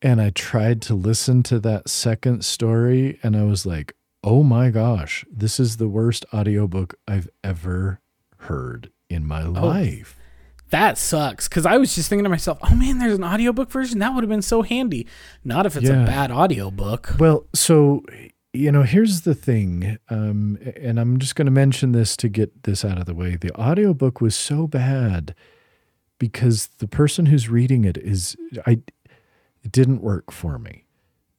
and 0.00 0.20
I 0.20 0.30
tried 0.30 0.80
to 0.82 0.94
listen 0.94 1.42
to 1.44 1.58
that 1.60 1.88
second 1.88 2.44
story 2.44 3.18
and 3.22 3.36
I 3.36 3.44
was 3.44 3.66
like, 3.66 3.94
"Oh 4.24 4.42
my 4.42 4.70
gosh, 4.70 5.24
this 5.30 5.58
is 5.60 5.76
the 5.76 5.88
worst 5.88 6.24
audiobook 6.32 6.94
I've 7.06 7.28
ever 7.44 8.00
heard 8.38 8.90
in 9.08 9.26
my 9.26 9.42
life." 9.42 10.16
That 10.70 10.98
sucks 10.98 11.48
because 11.48 11.64
I 11.64 11.78
was 11.78 11.94
just 11.94 12.10
thinking 12.10 12.24
to 12.24 12.28
myself, 12.28 12.58
oh 12.62 12.74
man, 12.74 12.98
there's 12.98 13.16
an 13.16 13.24
audiobook 13.24 13.70
version. 13.70 14.00
That 14.00 14.14
would 14.14 14.22
have 14.22 14.28
been 14.28 14.42
so 14.42 14.60
handy. 14.60 15.06
Not 15.42 15.64
if 15.64 15.76
it's 15.76 15.88
Yeah. 15.88 16.02
a 16.02 16.06
bad 16.06 16.30
audiobook. 16.30 17.14
Well, 17.18 17.46
so 17.54 18.02
you 18.52 18.72
know, 18.72 18.82
here's 18.82 19.20
the 19.22 19.34
thing, 19.34 19.98
um, 20.08 20.58
and 20.76 20.98
I'm 20.98 21.18
just 21.18 21.36
going 21.36 21.46
to 21.46 21.52
mention 21.52 21.92
this 21.92 22.16
to 22.18 22.28
get 22.28 22.64
this 22.64 22.84
out 22.84 22.98
of 22.98 23.04
the 23.06 23.14
way. 23.14 23.36
The 23.36 23.54
audiobook 23.58 24.20
was 24.20 24.34
so 24.34 24.66
bad 24.66 25.34
because 26.18 26.66
the 26.78 26.88
person 26.88 27.26
who's 27.26 27.48
reading 27.48 27.84
it 27.84 27.96
is 27.96 28.36
I 28.66 28.80
it 29.62 29.72
didn't 29.72 30.02
work 30.02 30.30
for 30.30 30.58
me. 30.58 30.84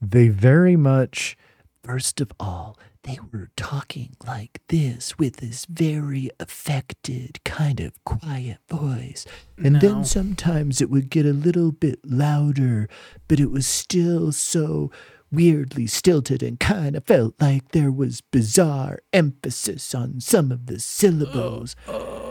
They 0.00 0.28
very 0.28 0.76
much 0.76 1.36
First 1.82 2.20
of 2.20 2.30
all, 2.38 2.78
they 3.04 3.18
were 3.32 3.50
talking 3.56 4.14
like 4.26 4.60
this 4.68 5.18
with 5.18 5.36
this 5.38 5.64
very 5.64 6.30
affected, 6.38 7.42
kind 7.44 7.80
of 7.80 7.92
quiet 8.04 8.58
voice. 8.68 9.26
And 9.56 9.74
No. 9.74 9.78
then 9.80 10.04
sometimes 10.04 10.82
it 10.82 10.90
would 10.90 11.08
get 11.08 11.24
a 11.24 11.32
little 11.32 11.72
bit 11.72 11.98
louder, 12.04 12.86
but 13.28 13.40
it 13.40 13.50
was 13.50 13.66
still 13.66 14.30
so 14.30 14.90
weirdly 15.32 15.86
stilted 15.86 16.42
and 16.42 16.60
kind 16.60 16.94
of 16.96 17.04
felt 17.04 17.34
like 17.40 17.70
there 17.70 17.92
was 17.92 18.20
bizarre 18.20 18.98
emphasis 19.12 19.94
on 19.94 20.20
some 20.20 20.52
of 20.52 20.66
the 20.66 20.78
syllables. 20.78 21.76
Uh, 21.88 21.96
uh. 21.96 22.29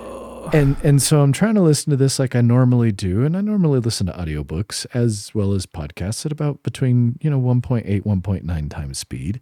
and 0.54 0.76
and 0.84 1.02
so 1.02 1.22
I'm 1.22 1.34
trying 1.34 1.56
to 1.56 1.62
listen 1.62 1.92
to 1.92 1.98
this 1.98 2.20
like 2.20 2.36
I 2.36 2.42
normally 2.42 2.92
do, 2.92 3.24
and 3.24 3.36
I 3.36 3.42
normally 3.42 3.80
listen 3.80 4.08
to 4.08 4.14
audiobooks 4.14 4.86
as 4.94 5.32
well 5.34 5.54
as 5.54 5.66
podcasts 5.66 6.26
at 6.26 6.32
about 6.32 6.64
between 6.64 7.18
you 7.22 7.30
know 7.30 7.40
1.8 7.40 8.04
1.9 8.04 8.70
times 8.70 8.98
speed. 9.00 9.42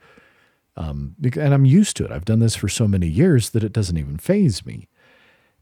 Um, 0.76 1.16
and 1.24 1.54
I'm 1.54 1.66
used 1.66 1.98
to 1.98 2.06
it. 2.06 2.12
I've 2.12 2.26
done 2.26 2.40
this 2.40 2.56
for 2.56 2.70
so 2.70 2.88
many 2.88 3.08
years 3.08 3.50
that 3.50 3.64
it 3.64 3.74
doesn't 3.74 3.98
even 3.98 4.18
faze 4.18 4.64
me. 4.64 4.88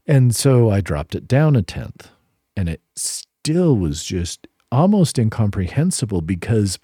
And 0.06 0.36
so 0.36 0.70
I 0.70 0.82
dropped 0.82 1.14
it 1.14 1.26
down 1.26 1.56
a 1.56 1.62
tenth, 1.62 2.10
and 2.56 2.68
it 2.68 2.82
still 2.94 3.76
was 3.76 4.04
just 4.04 4.46
almost 4.70 5.18
incomprehensible 5.18 6.20
because 6.20 6.78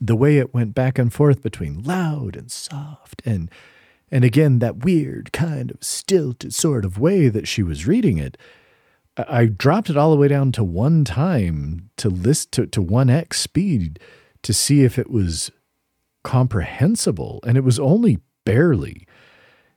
the 0.00 0.16
way 0.16 0.38
it 0.38 0.54
went 0.54 0.74
back 0.74 0.98
and 0.98 1.12
forth 1.12 1.42
between 1.42 1.82
loud 1.82 2.36
and 2.36 2.50
soft 2.50 3.22
and 3.26 3.50
and 4.10 4.24
again 4.24 4.58
that 4.58 4.84
weird 4.84 5.32
kind 5.32 5.70
of 5.70 5.82
stilted 5.82 6.52
sort 6.54 6.84
of 6.84 6.98
way 6.98 7.28
that 7.28 7.48
she 7.48 7.62
was 7.62 7.86
reading 7.86 8.18
it 8.18 8.36
I 9.28 9.46
dropped 9.46 9.90
it 9.90 9.96
all 9.96 10.10
the 10.10 10.16
way 10.16 10.28
down 10.28 10.52
to 10.52 10.64
one 10.64 11.04
time 11.04 11.90
to 11.96 12.08
list 12.08 12.52
to, 12.52 12.66
to 12.66 12.82
1x 12.82 13.34
speed 13.34 13.98
to 14.42 14.54
see 14.54 14.82
if 14.82 14.98
it 14.98 15.10
was 15.10 15.50
comprehensible 16.22 17.40
and 17.46 17.56
it 17.56 17.64
was 17.64 17.78
only 17.78 18.18
barely. 18.44 19.06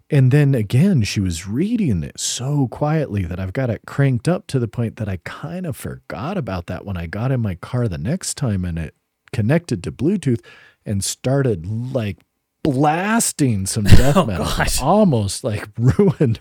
And 0.10 0.32
then 0.32 0.54
again 0.54 1.02
she 1.04 1.20
was 1.20 1.48
reading 1.48 2.04
it 2.04 2.20
so 2.20 2.68
quietly 2.68 3.24
that 3.24 3.40
I've 3.40 3.54
got 3.54 3.70
it 3.70 3.82
cranked 3.88 4.28
up 4.28 4.48
to 4.48 4.60
the 4.60 4.68
point 4.68 4.98
that 4.98 5.10
I 5.10 5.18
kind 5.24 5.66
of 5.66 5.76
forgot 5.76 6.38
about 6.38 6.68
that 6.68 6.86
when 6.86 6.98
I 6.98 7.08
got 7.08 7.32
in 7.32 7.42
my 7.42 7.56
car 7.56 7.88
the 7.88 7.98
next 7.98 8.36
time 8.36 8.64
and 8.64 8.78
it 8.78 8.96
connected 9.32 9.84
to 9.84 9.92
Bluetooth 9.92 10.44
and 10.86 11.04
started 11.04 11.66
like 11.66 12.20
blasting 12.64 13.66
some 13.66 13.84
death 13.86 14.16
Oh, 14.18 14.26
metal. 14.26 14.46
gosh. 14.46 14.82
Almost 14.82 15.44
like 15.44 15.68
ruined. 15.78 16.40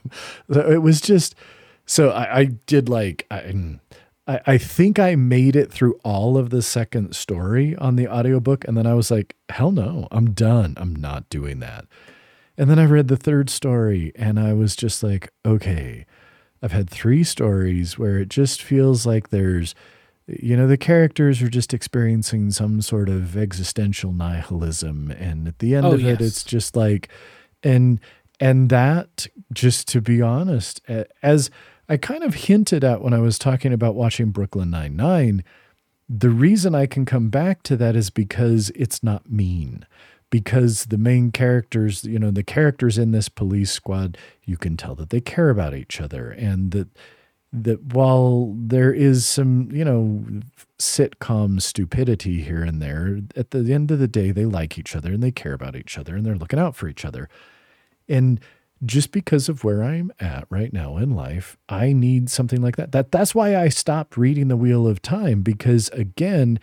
It 0.48 0.82
was 0.82 1.00
just 1.00 1.35
so 1.85 2.11
I, 2.11 2.38
I 2.40 2.44
did 2.66 2.88
like 2.88 3.26
I, 3.30 3.78
I 4.26 4.40
I 4.46 4.58
think 4.58 4.98
I 4.98 5.16
made 5.16 5.56
it 5.56 5.72
through 5.72 5.98
all 6.04 6.38
of 6.38 6.50
the 6.50 6.62
second 6.62 7.14
story 7.16 7.74
on 7.76 7.96
the 7.96 8.06
audiobook 8.08 8.64
and 8.66 8.76
then 8.76 8.87
I 8.87 8.94
was 8.94 9.11
like, 9.11 9.35
hell 9.48 9.72
no, 9.72 10.06
I'm 10.12 10.30
done. 10.32 10.74
I'm 10.76 10.94
not 10.94 11.28
doing 11.28 11.58
that. 11.61 11.87
And 12.56 12.70
then 12.70 12.78
I 12.78 12.85
read 12.85 13.08
the 13.08 13.16
third 13.16 13.50
story 13.50 14.12
and 14.14 14.38
I 14.38 14.52
was 14.52 14.76
just 14.76 15.02
like, 15.02 15.32
okay, 15.44 16.06
I've 16.62 16.70
had 16.72 16.88
three 16.88 17.24
stories 17.24 17.98
where 17.98 18.18
it 18.18 18.28
just 18.28 18.62
feels 18.62 19.04
like 19.04 19.30
there's, 19.30 19.74
you 20.40 20.57
know, 20.57 20.66
the 20.66 20.77
characters 20.77 21.42
are 21.42 21.49
just 21.49 21.75
experiencing 21.75 22.51
some 22.51 22.81
sort 22.83 23.09
of 23.09 23.37
existential 23.37 24.12
nihilism. 24.12 25.11
And 25.11 25.49
at 25.49 25.59
the 25.59 25.75
end 25.75 25.87
Oh, 25.87 25.92
of 25.92 26.05
it, 26.05 26.21
it's 26.21 26.45
just 26.45 26.77
like, 26.77 27.09
and, 27.62 28.01
and 28.40 28.71
that, 28.71 29.27
just 29.53 29.88
to 29.88 30.01
be 30.01 30.23
honest, 30.23 30.81
as 31.23 31.51
I 31.88 31.97
kind 31.97 32.23
of 32.23 32.35
hinted 32.35 32.85
at 32.85 33.03
when 33.03 33.12
I 33.12 33.18
was 33.18 33.38
talking 33.38 33.73
about 33.73 33.95
watching 33.95 34.31
Brooklyn 34.31 34.71
Nine-Nine, 34.71 35.45
the 36.09 36.31
reason 36.31 36.75
I 36.75 36.87
can 36.87 37.05
come 37.05 37.31
back 37.31 37.62
to 37.64 37.77
that 37.77 37.97
is 37.97 38.11
because 38.11 38.71
it's 38.71 39.03
not 39.03 39.31
mean. 39.31 39.87
Because 40.31 40.87
the 40.87 40.97
main 40.97 41.31
characters, 41.31 42.05
you 42.05 42.18
know, 42.18 42.31
the 42.31 42.42
characters 42.42 42.97
in 42.97 43.11
this 43.11 43.29
police 43.29 43.71
squad, 43.71 44.16
you 44.45 44.57
can 44.57 44.79
tell 44.79 44.95
that 44.95 45.11
they 45.11 45.21
care 45.21 45.51
about 45.51 45.75
each 45.75 46.01
other 46.01 46.31
and 46.31 46.71
that 46.71 46.88
that 47.53 47.95
while 47.95 48.55
there 48.57 48.93
is 48.93 49.27
some, 49.27 49.71
you 49.73 49.85
know, 49.85 50.25
sitcom 50.79 51.61
stupidity 51.61 52.43
here 52.43 52.62
and 52.62 52.81
there, 52.81 53.21
at 53.37 53.51
the 53.51 53.73
end 53.73 53.91
of 53.91 53.99
the 53.99 54.09
day, 54.09 54.31
they 54.31 54.47
like 54.47 54.79
each 54.79 54.97
other 54.97 55.12
and 55.12 55.23
they 55.23 55.31
care 55.31 55.53
about 55.53 55.77
each 55.77 55.99
other 55.99 56.17
and 56.17 56.25
they're 56.25 56.35
looking 56.35 56.59
out 56.59 56.75
for 56.75 56.88
each 56.88 57.05
other. 57.05 57.29
And 58.09 58.41
just 58.85 59.12
because 59.12 59.49
of 59.49 59.65
where 59.65 59.83
I'm 59.83 60.12
at 60.19 60.47
right 60.51 60.73
now 60.73 60.97
in 60.97 61.15
life, 61.15 61.57
I 61.69 61.93
need 61.93 62.31
something 62.31 62.61
like 62.61 62.77
that. 62.77 62.93
That 62.93 63.12
that's 63.12 63.35
why 63.35 63.57
I 63.57 63.69
stopped 63.69 64.17
reading 64.17 64.49
The 64.49 64.57
Wheel 64.57 64.88
of 64.88 65.03
Time 65.03 65.43
because 65.43 65.88
again, 65.91 66.59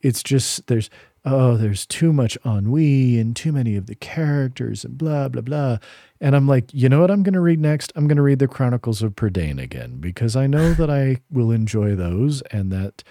it's 0.00 0.22
just 0.22 0.66
there's 0.66 0.90
oh, 1.24 1.56
there's 1.56 1.86
too 1.86 2.12
much 2.12 2.36
ennui 2.44 3.18
and 3.18 3.34
too 3.34 3.52
many 3.52 3.76
of 3.76 3.86
the 3.86 3.94
characters 3.94 4.84
and 4.84 4.98
blah 4.98 5.28
blah 5.28 5.42
blah. 5.42 5.78
And 6.20 6.34
I'm 6.34 6.46
like, 6.46 6.72
you 6.72 6.88
know 6.88 7.00
what 7.00 7.10
I'm 7.10 7.22
going 7.22 7.34
to 7.34 7.40
read 7.40 7.60
next? 7.60 7.92
I'm 7.96 8.06
going 8.06 8.16
to 8.16 8.22
read 8.22 8.38
the 8.38 8.48
Chronicles 8.48 9.02
of 9.02 9.14
Prydain 9.14 9.60
again 9.60 9.98
because 10.00 10.36
I 10.36 10.46
know 10.46 10.72
that 10.74 10.90
I 10.90 11.18
will 11.30 11.50
enjoy 11.50 11.94
those 11.94 12.42
and 12.50 12.70
that 12.72 13.02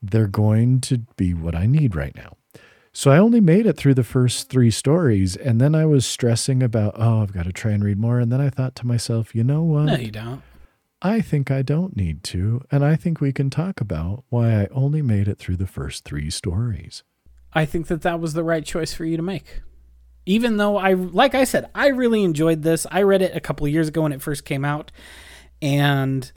they're 0.00 0.26
going 0.26 0.80
to 0.82 0.98
be 1.16 1.34
what 1.34 1.54
I 1.54 1.66
need 1.66 1.94
right 1.94 2.14
now. 2.14 2.36
So 2.96 3.10
I 3.10 3.18
only 3.18 3.40
made 3.40 3.66
it 3.66 3.76
through 3.76 3.94
the 3.94 4.04
first 4.04 4.48
three 4.48 4.70
stories, 4.70 5.34
and 5.34 5.60
then 5.60 5.74
I 5.74 5.84
was 5.84 6.06
stressing 6.06 6.62
about, 6.62 6.94
oh, 6.96 7.22
I've 7.22 7.32
got 7.32 7.44
to 7.44 7.52
try 7.52 7.72
and 7.72 7.82
read 7.82 7.98
more. 7.98 8.20
And 8.20 8.30
then 8.30 8.40
I 8.40 8.50
thought 8.50 8.76
to 8.76 8.86
myself, 8.86 9.34
you 9.34 9.42
know 9.42 9.62
what? 9.62 9.86
No, 9.86 9.96
you 9.96 10.12
don't. 10.12 10.42
I 11.02 11.20
think 11.20 11.50
I 11.50 11.62
don't 11.62 11.96
need 11.96 12.22
to. 12.24 12.62
And 12.70 12.84
I 12.84 12.94
think 12.94 13.20
we 13.20 13.32
can 13.32 13.50
talk 13.50 13.80
about 13.80 14.22
why 14.28 14.62
I 14.62 14.68
only 14.70 15.02
made 15.02 15.26
it 15.26 15.38
through 15.38 15.56
the 15.56 15.66
first 15.66 16.04
three 16.04 16.30
stories. 16.30 17.02
I 17.54 17.64
think 17.64 17.86
that 17.86 18.02
that 18.02 18.20
was 18.20 18.32
the 18.32 18.44
right 18.44 18.64
choice 18.64 18.92
for 18.92 19.04
you 19.04 19.16
to 19.16 19.22
make. 19.22 19.62
Even 20.26 20.56
though 20.56 20.76
I, 20.76 20.94
like 20.94 21.34
I 21.34 21.44
said, 21.44 21.70
I 21.74 21.88
really 21.88 22.24
enjoyed 22.24 22.62
this. 22.62 22.86
I 22.90 23.02
read 23.02 23.22
it 23.22 23.36
a 23.36 23.40
couple 23.40 23.66
of 23.66 23.72
years 23.72 23.88
ago 23.88 24.02
when 24.02 24.12
it 24.12 24.22
first 24.22 24.44
came 24.44 24.64
out, 24.64 24.90
and 25.60 26.30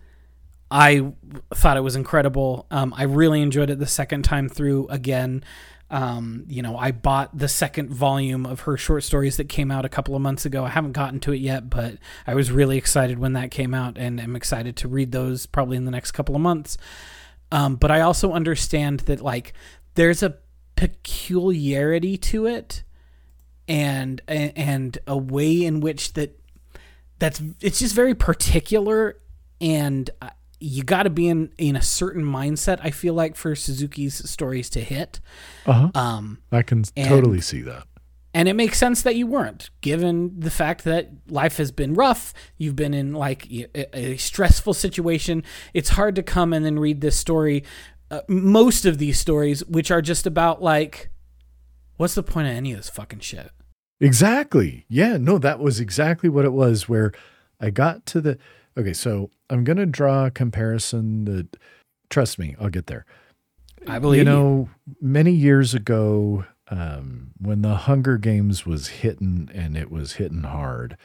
I 0.69 1.13
thought 1.53 1.77
it 1.77 1.82
was 1.82 1.95
incredible. 1.95 2.67
Um, 2.69 2.93
I 2.95 3.03
really 3.03 3.41
enjoyed 3.41 3.69
it 3.69 3.80
the 3.80 3.88
second 3.88 4.23
time 4.23 4.49
through 4.49 4.88
again. 4.89 5.43
Um, 5.89 6.43
you 6.49 6.62
know, 6.62 6.75
I 6.77 6.91
bought 6.91 7.38
the 7.38 7.47
second 7.47 7.89
volume 7.89 8.45
of 8.45 8.62
her 8.62 8.75
short 8.75 9.06
stories 9.06 9.38
that 9.38 9.47
came 9.47 9.71
out 9.71 9.86
a 9.86 9.89
couple 9.89 10.15
of 10.15 10.21
months 10.21 10.45
ago. 10.45 10.65
I 10.65 10.69
haven't 10.69 10.91
gotten 10.91 11.21
to 11.21 11.32
it 11.32 11.39
yet, 11.39 11.69
but 11.69 11.97
I 12.25 12.36
was 12.36 12.51
really 12.51 12.77
excited 12.77 13.19
when 13.19 13.34
that 13.34 13.51
came 13.51 13.73
out, 13.73 13.97
and 13.97 14.19
I'm 14.19 14.36
excited 14.36 14.75
to 14.77 14.89
read 14.89 15.13
those 15.13 15.45
probably 15.45 15.77
in 15.77 15.86
the 15.86 15.91
next 15.91 16.12
couple 16.12 16.36
of 16.36 16.41
months. 16.41 16.77
Um, 17.53 17.77
but 17.77 17.89
I 17.89 18.01
also 18.01 18.34
understand 18.34 19.01
that 19.01 19.21
like 19.21 19.53
there's 19.95 20.21
a 20.21 20.36
peculiarity 20.78 22.18
to 22.18 22.46
it, 22.46 22.84
and 23.68 24.22
and 24.28 24.98
a 25.08 25.18
way 25.18 25.66
in 25.66 25.82
which 25.82 26.13
that 26.13 26.40
that's 27.20 27.42
it's 27.62 27.80
just 27.80 27.96
very 27.96 28.16
particular, 28.16 29.18
and 29.60 30.10
uh, 30.22 30.30
you 30.60 30.84
got 30.84 31.04
to 31.04 31.10
be 31.10 31.28
in 31.28 31.52
in 31.58 31.76
a 31.76 31.82
certain 31.82 32.24
mindset. 32.24 32.80
I 32.82 32.92
feel 32.92 33.13
like 33.13 33.36
for 33.36 33.56
Suzuki's 33.56 34.30
stories 34.30 34.70
to 34.72 34.80
hit. 34.82 35.20
Uh 35.66 35.90
huh. 35.94 36.00
Um, 36.00 36.40
I 36.52 36.62
can 36.62 36.84
and- 36.96 37.10
totally 37.10 37.42
see 37.42 37.62
that. 37.63 37.84
and 38.34 38.48
it 38.48 38.54
makes 38.54 38.78
sense 38.78 39.02
that 39.02 39.16
you 39.16 39.26
weren't, 39.28 39.70
given 39.82 40.40
the 40.40 40.52
fact 40.52 40.84
that 40.84 41.10
life 41.28 41.58
has 41.58 41.72
been 41.72 41.94
rough. 41.96 42.34
You've 42.58 42.76
been 42.76 42.94
in 42.94 43.13
like 43.13 43.52
a, 43.52 43.98
a 43.98 44.18
stressful 44.18 44.74
situation. 44.76 45.43
It's 45.74 45.89
hard 45.89 46.16
to 46.16 46.24
come 46.24 46.54
and 46.54 46.64
then 46.64 46.78
read 46.80 47.01
this 47.01 47.18
story. 47.18 47.64
Uh, 48.10 48.22
most 48.28 48.86
of 48.86 48.97
these 48.97 49.20
stories, 49.20 49.66
which 49.66 49.91
are 49.91 50.01
just 50.01 50.26
about 50.26 50.62
like, 50.62 51.10
what's 51.97 52.16
the 52.16 52.24
point 52.24 52.47
of 52.47 52.53
any 52.53 52.72
of 52.72 52.78
this 52.78 52.89
fucking 52.89 53.20
shit? 53.20 53.51
Exactly. 53.99 54.86
Yeah, 54.88 55.18
no, 55.18 55.38
that 55.39 55.60
was 55.60 55.80
exactly 55.80 56.30
what 56.30 56.45
it 56.45 56.53
was 56.53 56.88
where 56.88 57.12
I 57.60 57.70
got 57.72 58.05
to 58.08 58.22
the 58.22 58.38
Okay, 58.78 58.93
so 58.93 59.32
I'm 59.49 59.64
going 59.64 59.78
to 59.78 59.88
draw 59.88 60.28
a 60.28 60.32
comparison 60.32 61.26
that 61.26 61.58
trust 62.10 62.38
me, 62.38 62.55
I'll 62.60 62.70
get 62.70 62.86
there. 62.88 63.05
I 63.88 63.97
believe 63.99 64.20
you 64.20 64.24
know, 64.26 64.70
many 65.01 65.32
years 65.32 65.74
ago 65.74 66.45
um 66.70 67.32
when 67.39 67.62
the 67.62 67.76
Hunger 67.76 68.18
Games 68.18 68.66
was 68.66 68.88
hitting 68.88 69.49
and 69.53 69.76
it 69.78 69.89
was 69.89 70.14
hitting 70.14 70.43
hard. 70.43 70.97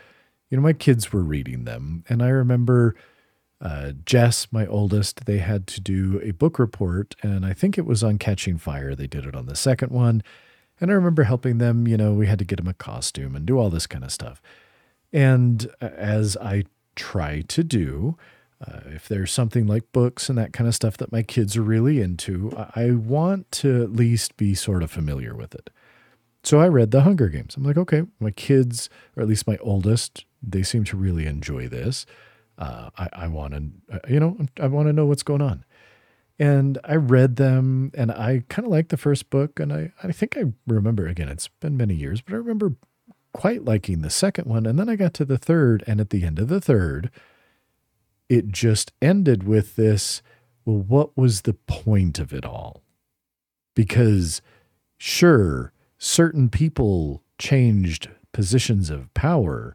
you 0.51 0.57
know, 0.57 0.63
my 0.63 0.73
kids 0.75 1.13
were 1.13 1.23
reading 1.23 1.65
them. 1.65 2.05
And 2.09 2.23
I 2.23 2.29
remember 2.29 2.95
uh, 3.63 3.93
Jess, 4.05 4.49
my 4.51 4.67
oldest, 4.67 5.25
they 5.25 5.39
had 5.39 5.67
to 5.69 5.81
do 5.81 6.21
a 6.23 6.33
book 6.33 6.59
report. 6.59 7.15
And 7.23 7.47
I 7.47 7.53
think 7.53 7.79
it 7.79 7.87
was 7.87 8.03
on 8.03 8.19
Catching 8.19 8.59
Fire. 8.59 8.95
They 8.95 9.07
did 9.07 9.25
it 9.25 9.37
on 9.37 9.47
the 9.47 9.57
second 9.57 9.93
one. 9.93 10.23
And 10.81 10.91
I 10.91 10.95
remember 10.95 11.23
helping 11.23 11.59
them, 11.59 11.87
you 11.87 11.97
know, 11.97 12.13
we 12.13 12.27
had 12.27 12.41
to 12.41 12.45
get 12.45 12.57
them 12.57 12.67
a 12.67 12.75
costume 12.75 13.37
and 13.37 13.47
do 13.47 13.59
all 13.59 13.71
this 13.71 13.87
kind 13.87 14.03
of 14.03 14.11
stuff. 14.11 14.43
And 15.13 15.71
as 15.81 16.37
I 16.39 16.65
try 16.97 17.43
to 17.43 17.63
do, 17.63 18.17
uh, 18.67 18.81
if 18.87 19.07
there's 19.07 19.31
something 19.31 19.67
like 19.67 19.93
books 19.93 20.29
and 20.29 20.37
that 20.39 20.53
kind 20.53 20.67
of 20.67 20.75
stuff 20.75 20.97
that 20.97 21.13
my 21.13 21.23
kids 21.23 21.57
are 21.57 21.63
really 21.63 22.01
into, 22.01 22.53
I 22.75 22.91
want 22.91 23.51
to 23.53 23.83
at 23.85 23.93
least 23.93 24.37
be 24.37 24.57
sort 24.57 24.83
of 24.83 24.91
familiar 24.91 25.37
with 25.37 25.55
it. 25.55 25.71
So 26.43 26.61
I 26.61 26.67
read 26.67 26.91
The 26.91 27.03
Hunger 27.03 27.29
Games. 27.29 27.57
I'm 27.57 27.63
like, 27.63 27.77
okay, 27.77 28.03
my 28.19 28.33
kids, 28.33 28.91
or 29.17 29.23
at 29.23 29.29
least 29.29 29.47
my 29.47 29.59
oldest, 29.59 30.25
they 30.43 30.65
seem 30.65 30.83
to 30.85 30.97
really 30.97 31.27
enjoy 31.27 31.69
this. 31.69 32.07
Uh, 32.63 32.91
I, 32.97 33.09
I 33.13 33.27
want 33.27 33.55
to, 33.55 33.97
uh, 33.97 33.99
you 34.09 34.21
know, 34.21 34.39
I 34.61 34.69
want 34.69 34.87
to 34.87 34.93
know 34.93 35.05
what's 35.05 35.25
going 35.25 35.43
on. 35.43 35.65
And 36.39 36.79
I 36.85 36.95
read 36.95 37.35
them 37.35 37.91
and 37.95 38.13
I 38.13 38.45
kind 38.49 38.65
of 38.65 38.71
liked 38.71 38.91
the 38.91 38.97
first 38.97 39.31
book. 39.31 39.59
And 39.59 39.73
I, 39.73 39.93
I 40.01 40.13
think 40.13 40.37
I 40.37 40.45
remember, 40.69 41.09
again, 41.09 41.29
it's 41.29 41.49
been 41.49 41.77
many 41.77 41.95
years, 41.95 42.21
but 42.21 42.35
I 42.35 42.37
remember 42.37 42.77
quite 43.33 43.65
liking 43.65 44.03
the 44.03 44.11
second 44.11 44.47
one. 44.47 44.65
And 44.65 44.79
then 44.79 44.89
I 44.89 44.95
got 44.95 45.13
to 45.15 45.25
the 45.25 45.39
third. 45.39 45.83
And 45.89 46.01
at 46.01 46.11
the 46.11 46.23
end 46.25 46.39
of 46.39 46.47
the 46.47 46.61
third, 46.61 47.11
it 48.29 48.49
just 48.49 48.93
ended 49.03 49.43
with 49.43 49.75
this 49.75 50.23
well, 50.65 50.79
what 50.79 51.17
was 51.17 51.41
the 51.41 51.55
point 51.55 52.21
of 52.21 52.33
it 52.33 52.45
all? 52.45 52.83
Because 53.75 54.41
sure, 54.99 55.73
certain 55.99 56.49
people 56.49 57.25
changed 57.39 58.09
positions 58.31 58.89
of 58.89 59.13
power, 59.15 59.75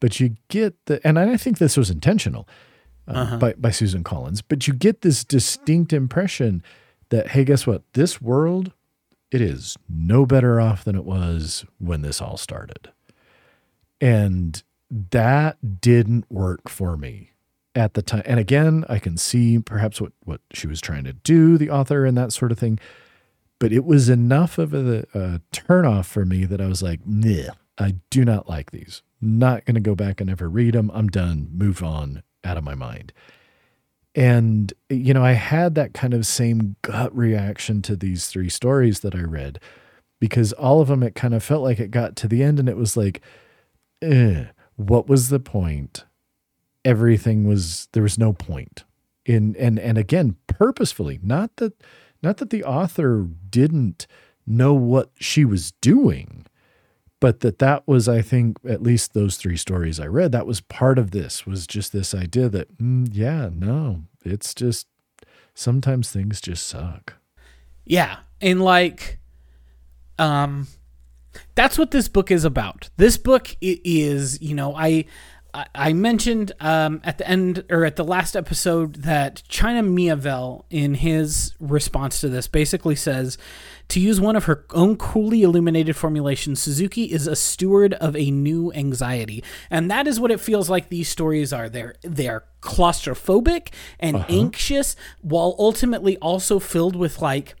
but 0.00 0.18
you 0.18 0.36
get 0.48 0.74
the, 0.86 1.06
and 1.06 1.18
I 1.18 1.36
think 1.36 1.58
this 1.58 1.76
was 1.76 1.90
intentional 1.90 2.48
uh, 3.06 3.12
uh-huh. 3.12 3.36
by, 3.38 3.52
by 3.54 3.70
Susan 3.70 4.02
Collins, 4.02 4.42
but 4.42 4.66
you 4.66 4.74
get 4.74 5.02
this 5.02 5.24
distinct 5.24 5.92
impression 5.92 6.62
that, 7.10 7.28
hey, 7.28 7.44
guess 7.44 7.66
what? 7.66 7.82
This 7.92 8.20
world, 8.20 8.72
it 9.30 9.40
is 9.40 9.76
no 9.88 10.26
better 10.26 10.60
off 10.60 10.84
than 10.84 10.96
it 10.96 11.04
was 11.04 11.64
when 11.78 12.02
this 12.02 12.20
all 12.20 12.36
started. 12.36 12.90
And 14.00 14.62
that 14.90 15.80
didn't 15.80 16.30
work 16.30 16.68
for 16.68 16.96
me 16.96 17.30
at 17.74 17.94
the 17.94 18.02
time. 18.02 18.22
And 18.24 18.40
again, 18.40 18.84
I 18.88 18.98
can 18.98 19.16
see 19.16 19.58
perhaps 19.58 20.00
what, 20.00 20.12
what 20.24 20.40
she 20.52 20.66
was 20.66 20.80
trying 20.80 21.04
to 21.04 21.12
do, 21.12 21.58
the 21.58 21.70
author, 21.70 22.04
and 22.04 22.16
that 22.16 22.32
sort 22.32 22.50
of 22.50 22.58
thing. 22.58 22.78
But 23.58 23.72
it 23.72 23.84
was 23.84 24.08
enough 24.08 24.58
of 24.58 24.72
a, 24.72 25.06
a 25.14 25.40
turnoff 25.52 26.06
for 26.06 26.24
me 26.24 26.44
that 26.46 26.60
I 26.60 26.66
was 26.66 26.82
like, 26.82 27.00
nah, 27.06 27.52
I 27.80 27.94
do 28.10 28.24
not 28.24 28.48
like 28.48 28.70
these. 28.70 29.02
Not 29.20 29.64
going 29.64 29.74
to 29.74 29.80
go 29.80 29.94
back 29.94 30.20
and 30.20 30.30
ever 30.30 30.48
read 30.48 30.74
them. 30.74 30.90
I'm 30.94 31.08
done. 31.08 31.48
Move 31.52 31.82
on 31.82 32.22
out 32.44 32.56
of 32.56 32.64
my 32.64 32.74
mind. 32.74 33.12
And, 34.14 34.72
you 34.88 35.14
know, 35.14 35.24
I 35.24 35.32
had 35.32 35.74
that 35.74 35.94
kind 35.94 36.14
of 36.14 36.26
same 36.26 36.76
gut 36.82 37.16
reaction 37.16 37.82
to 37.82 37.96
these 37.96 38.28
three 38.28 38.48
stories 38.48 39.00
that 39.00 39.14
I 39.14 39.22
read 39.22 39.60
because 40.18 40.52
all 40.52 40.80
of 40.80 40.88
them, 40.88 41.02
it 41.02 41.14
kind 41.14 41.34
of 41.34 41.42
felt 41.42 41.62
like 41.62 41.80
it 41.80 41.90
got 41.90 42.16
to 42.16 42.28
the 42.28 42.42
end 42.42 42.58
and 42.58 42.68
it 42.68 42.76
was 42.76 42.96
like, 42.96 43.20
eh, 44.02 44.46
what 44.76 45.08
was 45.08 45.28
the 45.28 45.40
point? 45.40 46.04
everything 46.84 47.44
was 47.46 47.88
there 47.92 48.02
was 48.02 48.18
no 48.18 48.32
point 48.32 48.84
in 49.26 49.54
and 49.58 49.78
and 49.78 49.98
again 49.98 50.36
purposefully 50.46 51.18
not 51.22 51.56
that 51.56 51.74
not 52.22 52.38
that 52.38 52.50
the 52.50 52.64
author 52.64 53.26
didn't 53.48 54.06
know 54.46 54.72
what 54.72 55.10
she 55.18 55.44
was 55.44 55.72
doing 55.80 56.46
but 57.20 57.40
that 57.40 57.58
that 57.58 57.86
was 57.86 58.08
i 58.08 58.20
think 58.20 58.56
at 58.68 58.82
least 58.82 59.14
those 59.14 59.36
three 59.36 59.56
stories 59.56 60.00
i 60.00 60.06
read 60.06 60.32
that 60.32 60.46
was 60.46 60.60
part 60.62 60.98
of 60.98 61.10
this 61.10 61.46
was 61.46 61.66
just 61.66 61.92
this 61.92 62.14
idea 62.14 62.48
that 62.48 62.76
mm, 62.78 63.08
yeah 63.12 63.48
no 63.52 64.02
it's 64.24 64.54
just 64.54 64.86
sometimes 65.54 66.10
things 66.10 66.40
just 66.40 66.66
suck. 66.66 67.14
Yeah 67.84 68.18
and 68.40 68.62
like 68.62 69.18
um 70.18 70.66
that's 71.54 71.78
what 71.78 71.92
this 71.92 72.08
book 72.08 72.30
is 72.30 72.44
about. 72.44 72.90
This 72.96 73.16
book 73.16 73.56
is 73.60 74.40
you 74.42 74.54
know 74.54 74.74
i 74.74 75.04
I 75.74 75.92
mentioned 75.94 76.52
um, 76.60 77.00
at 77.02 77.18
the 77.18 77.28
end 77.28 77.64
or 77.70 77.84
at 77.84 77.96
the 77.96 78.04
last 78.04 78.36
episode 78.36 78.94
that 79.02 79.42
China 79.48 79.82
Miéville, 79.82 80.62
in 80.70 80.94
his 80.94 81.56
response 81.58 82.20
to 82.20 82.28
this, 82.28 82.46
basically 82.46 82.94
says 82.94 83.36
to 83.90 84.00
use 84.00 84.20
one 84.20 84.36
of 84.36 84.44
her 84.44 84.64
own 84.70 84.96
coolly 84.96 85.42
illuminated 85.42 85.96
formulations, 85.96 86.62
Suzuki 86.62 87.04
is 87.04 87.26
a 87.26 87.36
steward 87.36 87.94
of 87.94 88.16
a 88.16 88.30
new 88.30 88.72
anxiety, 88.72 89.42
and 89.68 89.90
that 89.90 90.06
is 90.06 90.20
what 90.20 90.30
it 90.30 90.40
feels 90.40 90.70
like 90.70 90.88
these 90.88 91.08
stories 91.08 91.52
are. 91.52 91.68
They're 91.68 91.94
they 92.02 92.28
are 92.28 92.44
claustrophobic 92.62 93.68
and 93.98 94.16
uh-huh. 94.16 94.26
anxious, 94.28 94.96
while 95.20 95.56
ultimately 95.58 96.16
also 96.18 96.58
filled 96.58 96.96
with 96.96 97.20
like 97.20 97.54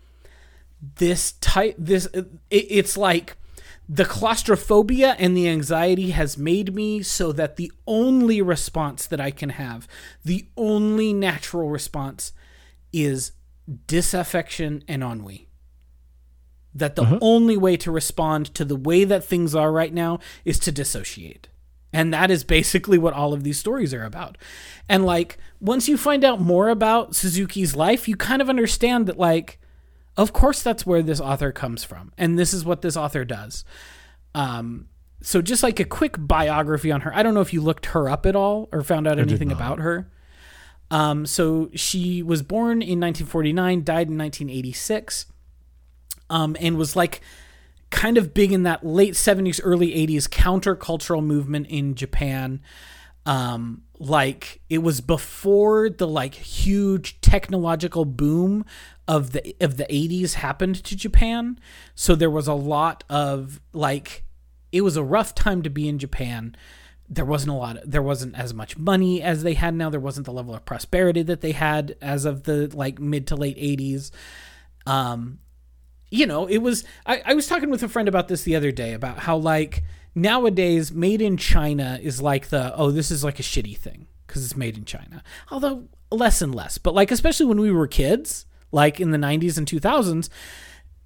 this 0.96 1.32
type. 1.32 1.74
This 1.76 2.06
it, 2.06 2.30
it's 2.50 2.96
like 2.96 3.36
the 3.88 4.04
claustrophobia 4.04 5.16
and 5.18 5.36
the 5.36 5.48
anxiety 5.48 6.10
has 6.10 6.38
made 6.38 6.72
me 6.72 7.02
so 7.02 7.32
that 7.32 7.56
the 7.56 7.72
only 7.88 8.40
response 8.40 9.04
that 9.06 9.20
I 9.20 9.32
can 9.32 9.50
have, 9.50 9.88
the 10.24 10.46
only 10.56 11.12
natural 11.12 11.68
response 11.68 12.32
is 12.92 13.32
disaffection 13.88 14.84
and 14.86 15.02
ennui. 15.02 15.49
That 16.74 16.94
the 16.94 17.02
uh-huh. 17.02 17.18
only 17.20 17.56
way 17.56 17.76
to 17.78 17.90
respond 17.90 18.54
to 18.54 18.64
the 18.64 18.76
way 18.76 19.04
that 19.04 19.24
things 19.24 19.54
are 19.54 19.72
right 19.72 19.92
now 19.92 20.20
is 20.44 20.58
to 20.60 20.72
dissociate. 20.72 21.48
And 21.92 22.14
that 22.14 22.30
is 22.30 22.44
basically 22.44 22.98
what 22.98 23.14
all 23.14 23.32
of 23.32 23.42
these 23.42 23.58
stories 23.58 23.92
are 23.92 24.04
about. 24.04 24.38
And 24.88 25.04
like, 25.04 25.38
once 25.60 25.88
you 25.88 25.96
find 25.96 26.24
out 26.24 26.40
more 26.40 26.68
about 26.68 27.16
Suzuki's 27.16 27.74
life, 27.74 28.06
you 28.06 28.16
kind 28.16 28.40
of 28.40 28.48
understand 28.48 29.06
that, 29.06 29.18
like, 29.18 29.58
of 30.16 30.32
course, 30.32 30.62
that's 30.62 30.86
where 30.86 31.02
this 31.02 31.20
author 31.20 31.50
comes 31.52 31.82
from, 31.82 32.12
and 32.18 32.38
this 32.38 32.52
is 32.52 32.64
what 32.64 32.82
this 32.82 32.96
author 32.96 33.24
does. 33.24 33.64
Um, 34.34 34.88
so 35.22 35.42
just 35.42 35.62
like 35.62 35.80
a 35.80 35.84
quick 35.84 36.16
biography 36.18 36.90
on 36.90 37.02
her. 37.02 37.14
I 37.14 37.22
don't 37.22 37.34
know 37.34 37.40
if 37.40 37.52
you 37.52 37.60
looked 37.60 37.86
her 37.86 38.08
up 38.08 38.26
at 38.26 38.36
all 38.36 38.68
or 38.72 38.82
found 38.82 39.06
out 39.06 39.18
anything 39.18 39.52
about 39.52 39.78
her. 39.78 40.10
Um, 40.90 41.24
so 41.26 41.70
she 41.74 42.22
was 42.22 42.42
born 42.42 42.82
in 42.82 42.98
1949, 43.00 43.84
died 43.84 44.08
in 44.08 44.18
1986, 44.18 45.26
um, 46.30 46.56
and 46.60 46.78
was 46.78 46.96
like 46.96 47.20
kind 47.90 48.16
of 48.16 48.32
big 48.32 48.52
in 48.52 48.62
that 48.62 48.86
late 48.86 49.14
70s, 49.14 49.60
early 49.62 49.90
80s 49.90 50.28
countercultural 50.28 51.22
movement 51.22 51.66
in 51.66 51.94
Japan. 51.94 52.62
Um, 53.26 53.82
like 53.98 54.62
it 54.70 54.78
was 54.78 55.02
before 55.02 55.90
the 55.90 56.08
like 56.08 56.34
huge 56.34 57.20
technological 57.20 58.06
boom 58.06 58.64
of 59.06 59.32
the 59.32 59.54
of 59.60 59.76
the 59.76 59.84
80s 59.84 60.34
happened 60.34 60.82
to 60.84 60.96
Japan. 60.96 61.58
So 61.94 62.14
there 62.14 62.30
was 62.30 62.46
a 62.46 62.54
lot 62.54 63.04
of 63.10 63.60
like 63.74 64.24
it 64.72 64.80
was 64.80 64.96
a 64.96 65.04
rough 65.04 65.34
time 65.34 65.62
to 65.62 65.70
be 65.70 65.86
in 65.86 65.98
Japan. 65.98 66.56
There 67.10 67.24
wasn't 67.24 67.50
a 67.50 67.56
lot 67.56 67.76
of, 67.76 67.90
there 67.90 68.02
wasn't 68.02 68.38
as 68.38 68.54
much 68.54 68.78
money 68.78 69.20
as 69.20 69.42
they 69.42 69.54
had 69.54 69.74
now. 69.74 69.90
There 69.90 70.00
wasn't 70.00 70.26
the 70.26 70.32
level 70.32 70.54
of 70.54 70.64
prosperity 70.64 71.22
that 71.24 71.40
they 71.40 71.52
had 71.52 71.96
as 72.00 72.24
of 72.24 72.44
the 72.44 72.74
like 72.74 72.98
mid 73.00 73.26
to 73.26 73.36
late 73.36 73.58
80s. 73.58 74.10
Um 74.86 75.40
you 76.10 76.26
know, 76.26 76.46
it 76.46 76.58
was 76.58 76.84
I, 77.06 77.22
I 77.24 77.34
was 77.34 77.46
talking 77.46 77.70
with 77.70 77.82
a 77.82 77.88
friend 77.88 78.08
about 78.08 78.28
this 78.28 78.42
the 78.42 78.56
other 78.56 78.72
day 78.72 78.92
about 78.92 79.20
how 79.20 79.36
like 79.36 79.84
nowadays 80.14 80.92
made 80.92 81.22
in 81.22 81.36
China 81.36 81.98
is 82.02 82.20
like 82.20 82.48
the 82.48 82.74
oh 82.74 82.90
this 82.90 83.10
is 83.10 83.22
like 83.22 83.38
a 83.38 83.44
shitty 83.44 83.76
thing 83.76 84.08
because 84.26 84.44
it's 84.44 84.56
made 84.56 84.76
in 84.76 84.84
China. 84.84 85.22
Although 85.50 85.88
less 86.10 86.42
and 86.42 86.54
less, 86.54 86.78
but 86.78 86.94
like 86.94 87.10
especially 87.10 87.46
when 87.46 87.60
we 87.60 87.70
were 87.70 87.86
kids, 87.86 88.46
like 88.72 89.00
in 89.00 89.10
the 89.10 89.18
90s 89.18 89.58
and 89.58 89.66
2000s, 89.66 90.28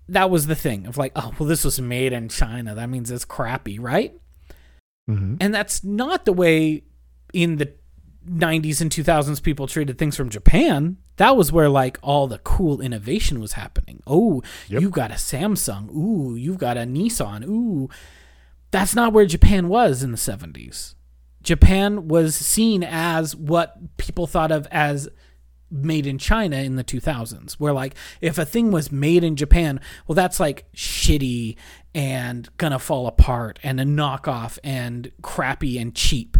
that 0.08 0.30
was 0.30 0.46
the 0.46 0.54
thing 0.54 0.86
of 0.86 0.96
like, 0.96 1.12
oh, 1.16 1.32
well, 1.38 1.48
this 1.48 1.64
was 1.64 1.80
made 1.80 2.12
in 2.12 2.28
China. 2.28 2.74
That 2.74 2.90
means 2.90 3.10
it's 3.10 3.24
crappy, 3.24 3.78
right? 3.78 4.14
Mm-hmm. 5.08 5.36
And 5.40 5.54
that's 5.54 5.82
not 5.84 6.24
the 6.24 6.32
way 6.32 6.84
in 7.32 7.56
the 7.56 7.72
90s 8.28 8.80
and 8.80 8.90
2000s 8.90 9.42
people 9.42 9.66
treated 9.66 9.98
things 9.98 10.16
from 10.16 10.30
Japan. 10.30 10.96
That 11.16 11.36
was 11.36 11.52
where 11.52 11.68
like 11.68 11.98
all 12.02 12.26
the 12.26 12.38
cool 12.38 12.80
innovation 12.80 13.40
was 13.40 13.52
happening. 13.52 14.02
Oh, 14.06 14.42
yep. 14.68 14.82
you 14.82 14.90
got 14.90 15.10
a 15.10 15.14
Samsung. 15.14 15.94
Ooh, 15.94 16.34
you've 16.34 16.58
got 16.58 16.76
a 16.76 16.80
Nissan. 16.80 17.46
Ooh. 17.46 17.88
That's 18.70 18.94
not 18.94 19.12
where 19.12 19.26
Japan 19.26 19.68
was 19.68 20.02
in 20.02 20.10
the 20.10 20.16
70s. 20.16 20.94
Japan 21.42 22.08
was 22.08 22.34
seen 22.34 22.82
as 22.82 23.36
what 23.36 23.96
people 23.98 24.26
thought 24.26 24.50
of 24.50 24.66
as 24.70 25.08
made 25.70 26.06
in 26.06 26.18
China 26.18 26.56
in 26.56 26.76
the 26.76 26.84
2000s, 26.84 27.54
where 27.54 27.72
like 27.72 27.94
if 28.20 28.38
a 28.38 28.44
thing 28.44 28.70
was 28.70 28.90
made 28.90 29.24
in 29.24 29.36
Japan, 29.36 29.80
well, 30.06 30.14
that's 30.14 30.40
like 30.40 30.70
shitty 30.74 31.56
and 31.94 32.48
gonna 32.56 32.78
fall 32.78 33.06
apart 33.06 33.58
and 33.62 33.80
a 33.80 33.84
knockoff 33.84 34.58
and 34.64 35.12
crappy 35.22 35.78
and 35.78 35.94
cheap. 35.94 36.36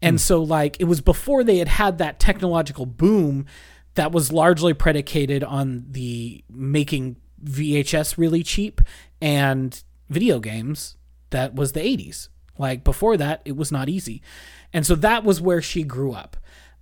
And 0.00 0.16
mm. 0.16 0.20
so, 0.20 0.42
like, 0.42 0.76
it 0.80 0.84
was 0.84 1.00
before 1.00 1.44
they 1.44 1.58
had 1.58 1.68
had 1.68 1.98
that 1.98 2.18
technological 2.18 2.86
boom 2.86 3.46
that 3.94 4.12
was 4.12 4.32
largely 4.32 4.74
predicated 4.74 5.42
on 5.42 5.84
the 5.90 6.44
making 6.48 7.16
VHS 7.44 8.16
really 8.16 8.42
cheap 8.42 8.80
and 9.20 9.82
video 10.08 10.38
games 10.38 10.96
that 11.30 11.54
was 11.54 11.72
the 11.72 11.80
80s 11.80 12.28
Like 12.56 12.84
before 12.84 13.16
that, 13.16 13.42
it 13.44 13.56
was 13.56 13.70
not 13.70 13.88
easy. 13.88 14.22
And 14.72 14.86
so 14.86 14.94
that 14.96 15.24
was 15.24 15.40
where 15.40 15.62
she 15.62 15.82
grew 15.82 16.12
up. 16.12 16.36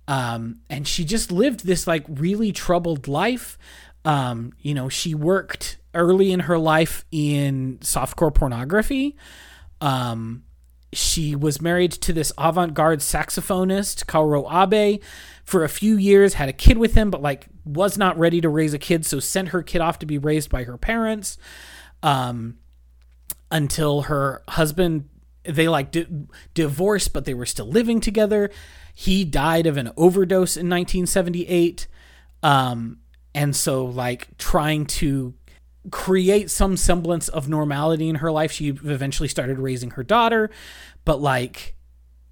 Um, 0.07 0.61
and 0.69 0.87
she 0.87 1.03
just 1.03 1.31
lived 1.31 1.65
this 1.65 1.85
like 1.85 2.05
really 2.07 2.51
troubled 2.51 3.07
life. 3.07 3.57
Um, 4.05 4.53
you 4.59 4.73
know, 4.73 4.87
she 4.87 5.13
worked 5.13 5.79
early 5.93 6.31
in 6.31 6.41
her 6.41 6.57
life 6.57 7.05
in 7.11 7.79
softcore 7.81 8.33
pornography. 8.33 9.17
Um, 9.81 10.43
she 10.93 11.35
was 11.35 11.61
married 11.61 11.91
to 11.91 12.13
this 12.13 12.31
avant-garde 12.37 12.99
saxophonist, 12.99 14.05
Kaoru 14.05 14.45
Abe, 14.51 15.01
for 15.43 15.63
a 15.63 15.69
few 15.69 15.97
years, 15.97 16.35
had 16.35 16.49
a 16.49 16.53
kid 16.53 16.77
with 16.77 16.93
him, 16.93 17.11
but 17.11 17.21
like 17.21 17.47
was 17.65 17.97
not 17.97 18.17
ready 18.17 18.41
to 18.41 18.49
raise 18.49 18.73
a 18.73 18.79
kid, 18.79 19.05
so 19.05 19.19
sent 19.19 19.49
her 19.49 19.61
kid 19.61 19.81
off 19.81 19.99
to 19.99 20.05
be 20.05 20.17
raised 20.17 20.49
by 20.49 20.63
her 20.63 20.77
parents. 20.77 21.37
Um, 22.03 22.57
until 23.49 24.03
her 24.03 24.43
husband 24.49 25.07
they 25.47 25.67
like 25.67 25.91
di- 25.91 26.07
divorced, 26.53 27.13
but 27.13 27.25
they 27.25 27.33
were 27.33 27.45
still 27.45 27.67
living 27.67 28.01
together. 28.01 28.51
He 28.93 29.23
died 29.23 29.65
of 29.65 29.77
an 29.77 29.91
overdose 29.95 30.57
in 30.57 30.69
1978. 30.69 31.87
Um, 32.43 32.97
and 33.33 33.55
so 33.55 33.85
like 33.85 34.37
trying 34.37 34.85
to 34.85 35.33
create 35.91 36.49
some 36.49 36.77
semblance 36.77 37.27
of 37.29 37.47
normality 37.47 38.09
in 38.09 38.15
her 38.15 38.31
life, 38.31 38.51
she 38.51 38.69
eventually 38.69 39.29
started 39.29 39.59
raising 39.59 39.91
her 39.91 40.03
daughter, 40.03 40.49
but 41.05 41.21
like 41.21 41.75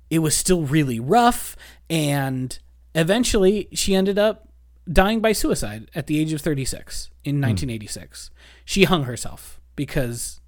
it 0.10 0.20
was 0.20 0.36
still 0.36 0.64
really 0.64 1.00
rough. 1.00 1.56
And 1.90 2.58
eventually 2.94 3.68
she 3.74 3.96
ended 3.96 4.18
up 4.18 4.50
dying 4.92 5.20
by 5.20 5.32
suicide 5.32 5.90
at 5.96 6.08
the 6.08 6.20
age 6.20 6.34
of 6.34 6.42
36 6.42 7.10
in 7.24 7.36
hmm. 7.36 7.42
1986. 7.42 8.30
She 8.64 8.84
hung 8.84 9.04
herself 9.04 9.60
because 9.76 10.42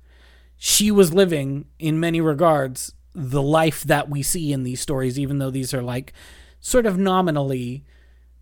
she 0.58 0.90
was 0.92 1.14
living 1.14 1.66
in 1.80 2.00
many 2.00 2.22
regards 2.22 2.94
the 3.14 3.42
life 3.42 3.84
that 3.84 4.10
we 4.10 4.22
see 4.22 4.52
in 4.52 4.64
these 4.64 4.80
stories 4.80 5.18
even 5.18 5.40
though 5.40 5.50
these 5.50 5.74
are 5.74 5.82
like 5.82 6.14
sort 6.60 6.86
of 6.86 7.00
nominally 7.00 7.84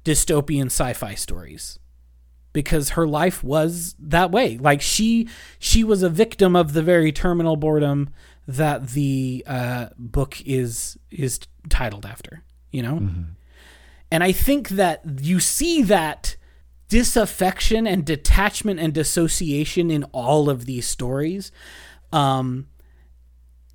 dystopian 0.04 0.66
sci-fi 0.66 1.16
stories 1.16 1.80
because 2.56 2.92
her 2.92 3.08
life 3.08 3.44
was 3.44 3.96
that 4.00 4.32
way 4.32 4.58
like 4.58 4.82
she 4.82 5.30
she 5.60 5.84
was 5.84 6.02
a 6.02 6.10
victim 6.10 6.56
of 6.56 6.74
the 6.74 6.82
very 6.82 7.12
terminal 7.12 7.56
boredom 7.56 8.10
that 8.48 8.90
the 8.90 9.44
uh, 9.46 9.88
book 9.98 10.42
is 10.46 10.98
is 11.12 11.40
titled 11.70 12.06
after 12.06 12.42
you 12.72 12.82
know 12.82 12.98
and 14.10 14.24
i 14.24 14.32
think 14.32 14.70
that 14.70 15.02
you 15.22 15.40
see 15.40 15.84
that 15.84 16.36
disaffection 16.88 17.86
and 17.86 18.06
detachment 18.06 18.80
and 18.80 18.94
dissociation 18.94 19.92
in 19.92 20.04
all 20.06 20.50
of 20.50 20.66
these 20.66 20.88
stories 20.88 21.52
um, 22.12 22.68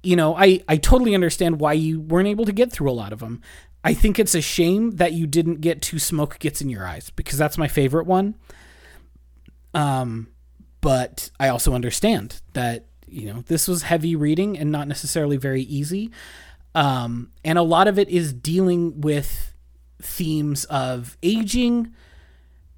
you 0.02 0.16
know, 0.16 0.34
I, 0.36 0.62
I 0.68 0.76
totally 0.76 1.14
understand 1.14 1.60
why 1.60 1.74
you 1.74 2.00
weren't 2.00 2.28
able 2.28 2.46
to 2.46 2.52
get 2.52 2.72
through 2.72 2.90
a 2.90 2.92
lot 2.92 3.12
of 3.12 3.18
them. 3.18 3.42
I 3.84 3.94
think 3.94 4.18
it's 4.18 4.34
a 4.34 4.40
shame 4.40 4.92
that 4.92 5.12
you 5.12 5.26
didn't 5.26 5.60
get 5.60 5.82
to 5.82 5.98
Smoke 5.98 6.38
Gets 6.38 6.60
in 6.60 6.68
Your 6.68 6.86
Eyes 6.86 7.10
because 7.10 7.38
that's 7.38 7.58
my 7.58 7.68
favorite 7.68 8.06
one. 8.06 8.34
Um, 9.74 10.28
but 10.80 11.30
I 11.38 11.48
also 11.48 11.74
understand 11.74 12.40
that, 12.54 12.86
you 13.06 13.32
know, 13.32 13.42
this 13.42 13.68
was 13.68 13.82
heavy 13.82 14.16
reading 14.16 14.58
and 14.58 14.72
not 14.72 14.88
necessarily 14.88 15.36
very 15.36 15.62
easy. 15.62 16.10
Um, 16.74 17.32
and 17.44 17.58
a 17.58 17.62
lot 17.62 17.88
of 17.88 17.98
it 17.98 18.08
is 18.08 18.32
dealing 18.32 19.00
with 19.00 19.54
themes 20.00 20.64
of 20.66 21.16
aging, 21.22 21.92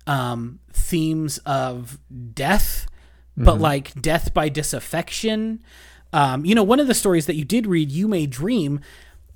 um, 0.06 0.58
themes 0.72 1.38
of 1.38 1.98
death, 2.34 2.86
but 3.36 3.60
like 3.60 4.00
death 4.00 4.34
by 4.34 4.48
disaffection. 4.48 5.62
Um, 6.12 6.44
you 6.44 6.54
know, 6.54 6.62
one 6.62 6.80
of 6.80 6.86
the 6.86 6.94
stories 6.94 7.26
that 7.26 7.36
you 7.36 7.44
did 7.44 7.66
read, 7.66 7.90
You 7.90 8.08
May 8.08 8.26
Dream, 8.26 8.80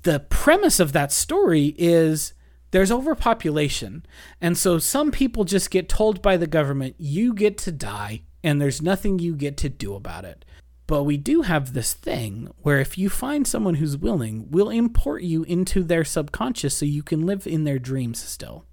the 0.03 0.19
premise 0.19 0.79
of 0.79 0.91
that 0.93 1.11
story 1.11 1.75
is 1.77 2.33
there's 2.71 2.91
overpopulation. 2.91 4.05
And 4.41 4.57
so 4.57 4.77
some 4.77 5.11
people 5.11 5.43
just 5.43 5.71
get 5.71 5.89
told 5.89 6.21
by 6.21 6.37
the 6.37 6.47
government, 6.47 6.95
you 6.97 7.33
get 7.33 7.57
to 7.59 7.71
die, 7.71 8.21
and 8.43 8.61
there's 8.61 8.81
nothing 8.81 9.19
you 9.19 9.35
get 9.35 9.57
to 9.57 9.69
do 9.69 9.95
about 9.95 10.25
it. 10.25 10.45
But 10.87 11.03
we 11.03 11.17
do 11.17 11.41
have 11.41 11.73
this 11.73 11.93
thing 11.93 12.49
where 12.61 12.79
if 12.79 12.97
you 12.97 13.09
find 13.09 13.45
someone 13.45 13.75
who's 13.75 13.97
willing, 13.97 14.49
we'll 14.49 14.69
import 14.69 15.21
you 15.21 15.43
into 15.43 15.83
their 15.83 16.05
subconscious 16.05 16.77
so 16.77 16.85
you 16.85 17.03
can 17.03 17.25
live 17.25 17.45
in 17.45 17.65
their 17.65 17.79
dreams 17.79 18.23
still. 18.23 18.65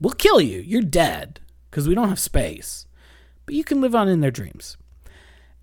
We'll 0.00 0.12
kill 0.14 0.40
you. 0.40 0.60
You're 0.60 0.82
dead 0.82 1.40
because 1.70 1.88
we 1.88 1.94
don't 1.94 2.08
have 2.08 2.20
space. 2.20 2.86
But 3.46 3.56
you 3.56 3.64
can 3.64 3.80
live 3.80 3.96
on 3.96 4.08
in 4.08 4.20
their 4.20 4.30
dreams. 4.30 4.76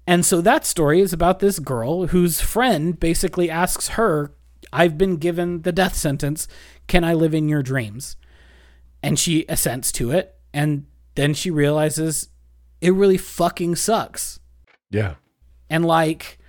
And 0.05 0.25
so 0.25 0.41
that 0.41 0.65
story 0.65 0.99
is 0.99 1.13
about 1.13 1.39
this 1.39 1.59
girl 1.59 2.07
whose 2.07 2.41
friend 2.41 2.99
basically 2.99 3.49
asks 3.49 3.89
her, 3.89 4.33
I've 4.73 4.97
been 4.97 5.17
given 5.17 5.61
the 5.61 5.71
death 5.71 5.95
sentence. 5.95 6.47
Can 6.87 7.03
I 7.03 7.13
live 7.13 7.33
in 7.33 7.49
your 7.49 7.63
dreams? 7.63 8.15
And 9.01 9.17
she 9.17 9.45
assents 9.47 9.91
to 9.93 10.11
it. 10.11 10.35
And 10.53 10.85
then 11.15 11.33
she 11.33 11.49
realizes 11.51 12.29
it 12.81 12.93
really 12.93 13.17
fucking 13.17 13.75
sucks. 13.75 14.39
Yeah. 14.89 15.15
And 15.69 15.85
like, 15.85 16.39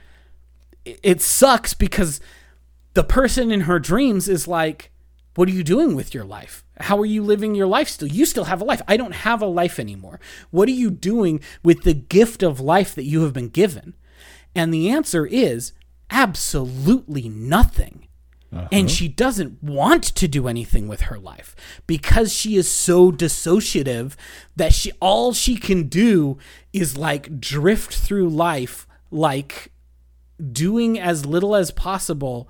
it- 0.85 1.21
sucks 1.23 1.75
because 1.75 2.21
the 2.95 3.05
person 3.05 3.51
in 3.51 3.63
her 3.63 3.79
dreams 3.79 4.29
is 4.29 4.49
like, 4.49 4.91
what 5.35 5.49
are 5.49 5.53
you 5.53 5.63
doing 5.63 5.95
with 5.95 6.15
your 6.15 6.25
life? 6.25 6.65
How 6.81 6.99
are 6.99 7.07
you 7.07 7.23
living 7.23 7.55
your 7.55 7.67
life 7.67 7.89
still? 7.89 8.09
You 8.09 8.25
still 8.27 8.45
have 8.45 8.61
a 8.61 8.65
life. 8.65 8.83
I 8.89 8.97
don't 8.97 9.15
have 9.15 9.41
a 9.41 9.47
life 9.47 9.79
anymore. 9.79 10.19
What 10.51 10.69
are 10.69 10.73
you 10.73 10.91
doing 10.91 11.41
with 11.63 11.83
the 11.83 11.95
gift 11.95 12.43
of 12.43 12.59
life 12.61 12.95
that 12.95 13.05
you 13.05 13.23
have 13.23 13.33
been 13.33 13.49
given? 13.49 13.95
And 14.55 14.75
the 14.75 14.89
answer 14.89 15.27
is 15.27 15.73
absolutely 16.11 17.29
nothing. 17.29 18.08
And 18.51 18.67
uh-huh. 18.73 18.89
she 18.89 19.09
doesn't 19.09 19.63
want 19.63 20.05
to 20.05 20.27
do 20.27 20.49
anything 20.49 20.89
with 20.89 21.03
her 21.03 21.19
life 21.19 21.55
because 21.87 22.33
she 22.33 22.57
is 22.57 22.71
so 22.71 23.13
dissociative 23.13 24.15
that 24.57 24.73
she 24.73 24.93
all 25.01 25.35
she 25.35 25.57
can 25.57 25.89
do 25.89 26.39
is 26.73 26.97
like 26.97 27.41
drift 27.41 27.95
through 27.95 28.31
life 28.31 28.87
like 29.11 29.73
doing 30.53 30.99
as 30.99 31.27
little 31.27 31.55
as 31.55 31.71
possible. 31.71 32.49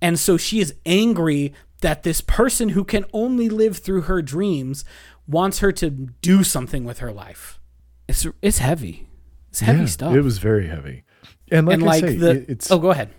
And 0.00 0.18
so 0.18 0.36
she 0.36 0.60
is 0.60 0.74
angry 0.86 1.52
that 1.80 2.02
this 2.02 2.20
person 2.20 2.70
who 2.70 2.84
can 2.84 3.04
only 3.12 3.48
live 3.48 3.78
through 3.78 4.02
her 4.02 4.22
dreams 4.22 4.84
wants 5.26 5.58
her 5.58 5.72
to 5.72 5.90
do 5.90 6.44
something 6.44 6.84
with 6.84 6.98
her 6.98 7.12
life. 7.12 7.60
It's 8.08 8.26
it's 8.40 8.58
heavy. 8.58 9.08
It's 9.50 9.60
heavy 9.60 9.80
Yeah, 9.80 9.86
stuff. 9.86 10.14
It 10.14 10.22
was 10.22 10.38
very 10.38 10.68
heavy. 10.68 11.04
And 11.50 11.66
like 11.66 11.74
and 11.74 11.82
I 11.82 11.86
like 11.86 12.04
say, 12.04 12.16
the 12.16 12.50
it's 12.50 12.70
Oh, 12.70 12.78
go 12.78 12.90
ahead. 12.90 13.10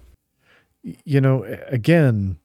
You 0.83 1.21
know, 1.21 1.43
again, 1.67 2.37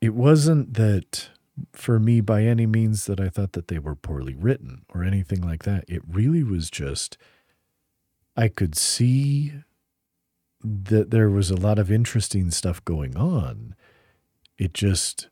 it 0.00 0.14
wasn't 0.14 0.74
that 0.74 1.28
for 1.72 2.00
me 2.00 2.20
by 2.20 2.42
any 2.42 2.66
means 2.66 3.06
that 3.06 3.20
I 3.20 3.28
thought 3.28 3.52
that 3.52 3.68
they 3.68 3.78
were 3.78 3.94
poorly 3.94 4.34
written 4.34 4.84
or 4.92 5.04
anything 5.04 5.40
like 5.40 5.62
that. 5.64 5.84
It 5.88 6.02
really 6.08 6.42
was 6.42 6.70
just, 6.70 7.16
I 8.36 8.48
could 8.48 8.74
see 8.76 9.52
that 10.62 11.10
there 11.10 11.30
was 11.30 11.50
a 11.50 11.56
lot 11.56 11.78
of 11.78 11.92
interesting 11.92 12.50
stuff 12.50 12.84
going 12.84 13.16
on. 13.16 13.74
It 14.58 14.72
just, 14.74 15.28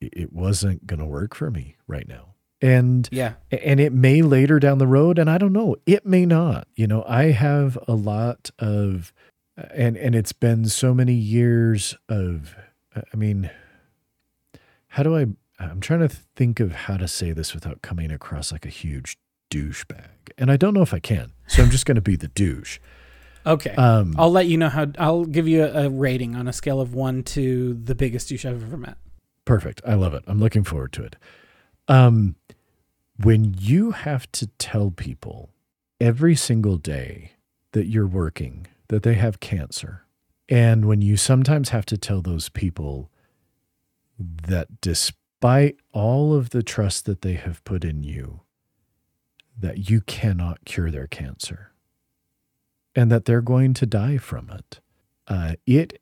it 0.00 0.32
wasn't 0.32 0.86
going 0.86 1.00
to 1.00 1.06
work 1.06 1.34
for 1.34 1.50
me 1.50 1.76
right 1.88 2.06
now. 2.06 2.34
And 2.62 3.08
Yeah. 3.12 3.34
and 3.50 3.80
it 3.80 3.92
may 3.92 4.22
later 4.22 4.58
down 4.58 4.78
the 4.78 4.86
road 4.86 5.18
and 5.18 5.28
i 5.28 5.36
don't 5.36 5.52
know 5.52 5.76
it 5.84 6.06
may 6.06 6.24
not 6.24 6.66
you 6.74 6.86
know 6.86 7.04
i 7.06 7.24
have 7.24 7.76
a 7.86 7.92
lot 7.92 8.50
of 8.58 9.12
and 9.74 9.96
and 9.96 10.14
it's 10.14 10.32
been 10.32 10.66
so 10.66 10.92
many 10.94 11.14
years 11.14 11.96
of 12.08 12.54
i 12.94 13.16
mean 13.16 13.50
how 14.88 15.02
do 15.02 15.16
i 15.16 15.26
i'm 15.58 15.80
trying 15.80 16.00
to 16.00 16.08
think 16.08 16.60
of 16.60 16.72
how 16.72 16.96
to 16.96 17.08
say 17.08 17.32
this 17.32 17.54
without 17.54 17.82
coming 17.82 18.10
across 18.10 18.52
like 18.52 18.66
a 18.66 18.70
huge 18.70 19.16
douchebag 19.50 20.08
and 20.36 20.50
i 20.50 20.56
don't 20.56 20.74
know 20.74 20.82
if 20.82 20.92
i 20.92 20.98
can 20.98 21.32
so 21.46 21.62
i'm 21.62 21.70
just 21.70 21.86
going 21.86 21.94
to 21.94 22.00
be 22.02 22.16
the 22.16 22.28
douche 22.28 22.78
Okay. 23.46 23.70
um 23.76 24.16
I'll 24.18 24.32
let 24.32 24.46
you 24.48 24.56
know 24.58 24.68
how 24.68 24.88
I'll 24.98 25.24
give 25.24 25.46
you 25.46 25.62
a, 25.64 25.84
a 25.86 25.88
rating 25.88 26.34
on 26.34 26.48
a 26.48 26.52
scale 26.52 26.80
of 26.80 26.94
1 26.94 27.22
to 27.22 27.74
the 27.74 27.94
biggest 27.94 28.28
douche 28.28 28.44
I've 28.44 28.60
ever 28.60 28.76
met. 28.76 28.96
Perfect. 29.44 29.80
I 29.86 29.94
love 29.94 30.14
it. 30.14 30.24
I'm 30.26 30.40
looking 30.40 30.64
forward 30.64 30.92
to 30.94 31.04
it. 31.04 31.14
Um, 31.86 32.34
when 33.22 33.54
you 33.56 33.92
have 33.92 34.28
to 34.32 34.48
tell 34.58 34.90
people 34.90 35.50
every 36.00 36.34
single 36.34 36.76
day 36.76 37.34
that 37.70 37.86
you're 37.86 38.08
working 38.08 38.66
that 38.88 39.02
they 39.02 39.14
have 39.14 39.40
cancer, 39.40 40.06
and 40.48 40.86
when 40.86 41.00
you 41.02 41.16
sometimes 41.16 41.70
have 41.70 41.86
to 41.86 41.98
tell 41.98 42.22
those 42.22 42.48
people 42.48 43.10
that 44.18 44.80
despite 44.80 45.76
all 45.92 46.34
of 46.34 46.50
the 46.50 46.62
trust 46.62 47.04
that 47.04 47.22
they 47.22 47.34
have 47.34 47.64
put 47.64 47.84
in 47.84 48.02
you, 48.02 48.40
that 49.58 49.90
you 49.90 50.00
cannot 50.00 50.64
cure 50.64 50.90
their 50.90 51.06
cancer 51.06 51.72
and 52.94 53.10
that 53.10 53.26
they're 53.26 53.42
going 53.42 53.74
to 53.74 53.86
die 53.86 54.16
from 54.16 54.50
it. 54.50 54.80
Uh, 55.28 55.54
it 55.66 56.00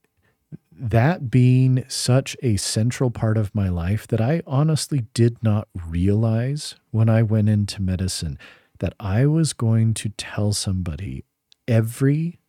that 0.76 1.30
being 1.30 1.84
such 1.86 2.36
a 2.42 2.56
central 2.56 3.10
part 3.10 3.36
of 3.36 3.54
my 3.54 3.68
life 3.68 4.08
that 4.08 4.20
I 4.20 4.42
honestly 4.44 5.04
did 5.14 5.40
not 5.42 5.68
realize 5.72 6.74
when 6.90 7.08
I 7.08 7.22
went 7.22 7.48
into 7.48 7.80
medicine 7.80 8.38
that 8.80 8.92
I 8.98 9.26
was 9.26 9.52
going 9.52 9.94
to 9.94 10.08
tell 10.10 10.52
somebody 10.52 11.24
every 11.68 12.40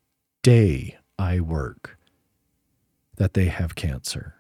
day 0.45 0.95
I 1.17 1.39
work 1.39 1.97
that 3.17 3.33
they 3.33 3.45
have 3.45 3.73
cancer. 3.73 4.35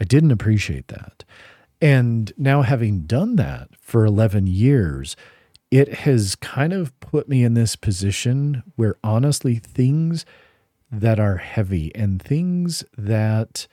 I 0.00 0.04
didn't 0.04 0.30
appreciate 0.30 0.88
that. 0.88 1.22
And 1.82 2.32
now, 2.38 2.62
having 2.62 3.02
done 3.02 3.36
that 3.36 3.68
for 3.78 4.06
11 4.06 4.46
years, 4.46 5.14
it 5.70 5.92
has 6.06 6.34
kind 6.36 6.72
of 6.72 6.98
put 7.00 7.28
me 7.28 7.44
in 7.44 7.52
this 7.52 7.76
position 7.76 8.62
where 8.76 8.96
honestly, 9.04 9.56
things 9.56 10.24
that 10.90 11.20
are 11.20 11.36
heavy 11.36 11.94
and 11.94 12.22
things 12.22 12.82
that, 12.96 13.66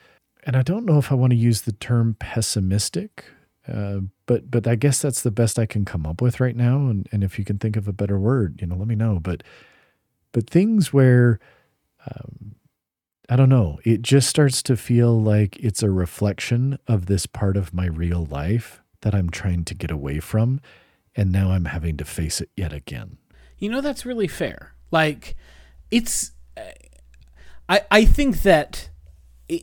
and 0.45 0.57
I 0.57 0.61
don't 0.61 0.85
know 0.85 0.97
if 0.97 1.09
I 1.09 1.15
want 1.15 1.31
to 1.31 1.37
use 1.37 1.61
the 1.61 1.71
term 1.71 2.17
pessimistic, 2.19 3.23
uh, 3.65 3.99
but 4.25 4.51
but 4.51 4.67
I 4.67 4.75
guess 4.75 5.01
that's 5.01 5.21
the 5.21 5.31
best 5.31 5.57
I 5.57 5.65
can 5.65 5.85
come 5.85 6.05
up 6.05 6.21
with 6.21 6.41
right 6.41 6.55
now. 6.55 6.87
And 6.89 7.07
and 7.13 7.23
if 7.23 7.39
you 7.39 7.45
can 7.45 7.59
think 7.59 7.77
of 7.77 7.87
a 7.87 7.93
better 7.93 8.19
word, 8.19 8.59
you 8.59 8.67
know, 8.67 8.75
let 8.75 8.89
me 8.89 8.95
know. 8.95 9.21
But 9.21 9.41
but 10.31 10.49
things 10.49 10.93
where 10.93 11.39
um, 12.05 12.55
I 13.29 13.35
don't 13.35 13.49
know, 13.49 13.79
it 13.83 14.01
just 14.01 14.27
starts 14.27 14.63
to 14.63 14.75
feel 14.75 15.21
like 15.21 15.57
it's 15.57 15.83
a 15.83 15.89
reflection 15.91 16.79
of 16.87 17.05
this 17.05 17.25
part 17.25 17.57
of 17.57 17.73
my 17.73 17.85
real 17.85 18.25
life 18.25 18.81
that 19.01 19.13
I'm 19.13 19.29
trying 19.29 19.65
to 19.65 19.75
get 19.75 19.91
away 19.91 20.19
from, 20.19 20.59
and 21.15 21.31
now 21.31 21.51
I'm 21.51 21.65
having 21.65 21.95
to 21.97 22.05
face 22.05 22.41
it 22.41 22.49
yet 22.57 22.73
again. 22.73 23.17
You 23.59 23.69
know 23.69 23.81
that's 23.81 24.05
really 24.05 24.27
fair. 24.27 24.73
Like 24.89 25.35
it's 25.91 26.31
I 27.67 27.81
I 27.91 28.05
think 28.05 28.41
that 28.43 28.89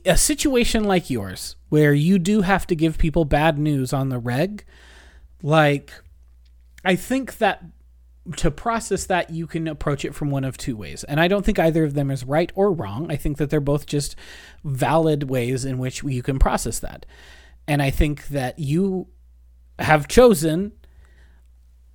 a 0.05 0.17
situation 0.17 0.83
like 0.83 1.09
yours 1.09 1.55
where 1.69 1.93
you 1.93 2.19
do 2.19 2.41
have 2.41 2.67
to 2.67 2.75
give 2.75 2.97
people 2.97 3.25
bad 3.25 3.57
news 3.57 3.93
on 3.93 4.09
the 4.09 4.19
reg 4.19 4.65
like 5.41 5.91
I 6.83 6.95
think 6.95 7.37
that 7.37 7.63
to 8.35 8.51
process 8.51 9.05
that 9.05 9.29
you 9.29 9.47
can 9.47 9.67
approach 9.67 10.03
it 10.03 10.13
from 10.13 10.29
one 10.29 10.43
of 10.43 10.57
two 10.57 10.75
ways 10.75 11.03
and 11.05 11.19
i 11.19 11.27
don't 11.27 11.45
think 11.45 11.59
either 11.59 11.83
of 11.83 11.93
them 11.93 12.11
is 12.11 12.23
right 12.23 12.51
or 12.55 12.71
wrong 12.71 13.09
i 13.11 13.15
think 13.15 13.37
that 13.37 13.49
they're 13.49 13.59
both 13.59 13.85
just 13.85 14.15
valid 14.63 15.29
ways 15.29 15.65
in 15.65 15.77
which 15.77 16.03
you 16.03 16.21
can 16.21 16.37
process 16.37 16.79
that 16.79 17.05
and 17.67 17.81
i 17.81 17.89
think 17.89 18.27
that 18.27 18.59
you 18.59 19.07
have 19.79 20.07
chosen 20.07 20.71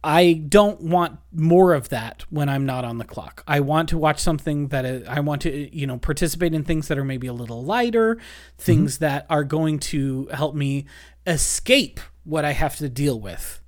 I 0.05 0.33
don't 0.33 0.81
want 0.81 1.21
more 1.33 1.75
of 1.75 1.91
that 1.91 2.25
when 2.29 2.49
I'm 2.49 2.67
not 2.67 2.85
on 2.85 2.99
the 2.99 3.05
clock. 3.05 3.45
I 3.47 3.61
want 3.61 3.89
to 3.91 3.99
watch 3.99 4.19
something 4.19 4.69
that 4.69 4.85
is, 4.85 5.07
I 5.07 5.21
want 5.21 5.43
to, 5.43 5.77
you 5.77 5.87
know, 5.87 5.97
participate 5.97 6.55
in 6.55 6.65
things 6.65 6.89
that 6.89 6.99
are 6.99 7.05
maybe 7.05 7.29
a 7.29 7.33
little 7.33 7.63
lighter, 7.63 8.19
things 8.59 8.97
mm-hmm. 8.97 9.05
that 9.05 9.27
are 9.31 9.45
going 9.45 9.79
to 9.79 10.27
help 10.33 10.57
me 10.57 10.87
escape 11.27 12.01
what 12.25 12.45
I 12.45 12.53
have 12.53 12.77
to 12.77 12.89
deal 12.89 13.21
with, 13.21 13.63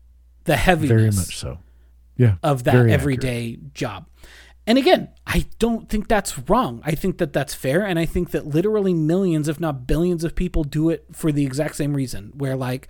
the 0.44 0.56
heaviness. 0.56 0.88
Very 0.88 1.10
much 1.10 1.38
so. 1.38 1.58
Yeah. 2.16 2.36
Of 2.42 2.64
that 2.64 2.88
everyday 2.88 3.54
accurate. 3.54 3.74
job. 3.74 4.06
And 4.66 4.78
again, 4.78 5.10
I 5.26 5.46
don't 5.58 5.88
think 5.88 6.08
that's 6.08 6.38
wrong. 6.48 6.80
I 6.84 6.94
think 6.94 7.18
that 7.18 7.32
that's 7.32 7.54
fair. 7.54 7.84
And 7.84 7.98
I 7.98 8.06
think 8.06 8.30
that 8.30 8.46
literally 8.46 8.94
millions, 8.94 9.48
if 9.48 9.60
not 9.60 9.86
billions 9.86 10.24
of 10.24 10.34
people 10.34 10.64
do 10.64 10.88
it 10.88 11.04
for 11.12 11.30
the 11.32 11.44
exact 11.44 11.76
same 11.76 11.94
reason, 11.94 12.32
where 12.34 12.56
like, 12.56 12.88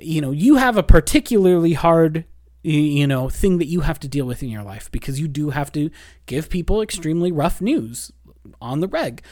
you 0.00 0.20
know, 0.20 0.30
you 0.30 0.56
have 0.56 0.76
a 0.76 0.82
particularly 0.82 1.72
hard 1.72 2.24
you 2.64 3.06
know 3.08 3.28
thing 3.28 3.58
that 3.58 3.66
you 3.66 3.80
have 3.80 3.98
to 3.98 4.08
deal 4.08 4.26
with 4.26 4.42
in 4.42 4.48
your 4.48 4.62
life 4.62 4.90
because 4.92 5.18
you 5.18 5.26
do 5.26 5.50
have 5.50 5.72
to 5.72 5.90
give 6.26 6.48
people 6.48 6.80
extremely 6.80 7.32
rough 7.32 7.60
news 7.60 8.12
on 8.60 8.80
the 8.80 8.86
reg 8.86 9.22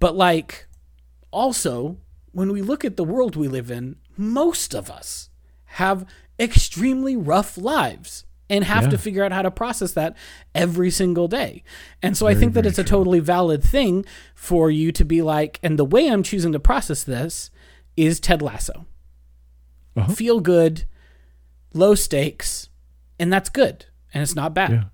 but 0.00 0.16
like 0.16 0.66
also 1.30 1.98
when 2.32 2.50
we 2.50 2.60
look 2.60 2.84
at 2.84 2.96
the 2.96 3.04
world 3.04 3.36
we 3.36 3.46
live 3.46 3.70
in 3.70 3.94
most 4.16 4.74
of 4.74 4.90
us 4.90 5.30
have 5.66 6.04
extremely 6.40 7.16
rough 7.16 7.56
lives 7.56 8.24
and 8.48 8.64
have 8.64 8.84
yeah. 8.84 8.90
to 8.90 8.98
figure 8.98 9.22
out 9.22 9.30
how 9.30 9.42
to 9.42 9.50
process 9.50 9.92
that 9.92 10.16
every 10.54 10.90
single 10.90 11.28
day. 11.28 11.62
And 12.02 12.16
so 12.16 12.26
very, 12.26 12.36
I 12.36 12.40
think 12.40 12.54
that 12.54 12.66
it's 12.66 12.74
true. 12.76 12.84
a 12.84 12.86
totally 12.86 13.20
valid 13.20 13.62
thing 13.62 14.04
for 14.34 14.70
you 14.70 14.90
to 14.92 15.04
be 15.04 15.22
like, 15.22 15.60
and 15.62 15.78
the 15.78 15.84
way 15.84 16.08
I'm 16.08 16.24
choosing 16.24 16.52
to 16.52 16.58
process 16.60 17.04
this 17.04 17.50
is 17.96 18.18
Ted 18.18 18.42
Lasso 18.42 18.86
uh-huh. 19.96 20.12
feel 20.12 20.40
good, 20.40 20.84
low 21.74 21.94
stakes, 21.94 22.68
and 23.18 23.32
that's 23.32 23.48
good, 23.48 23.86
and 24.12 24.22
it's 24.22 24.34
not 24.34 24.54
bad. 24.54 24.70
Yeah. 24.70 24.84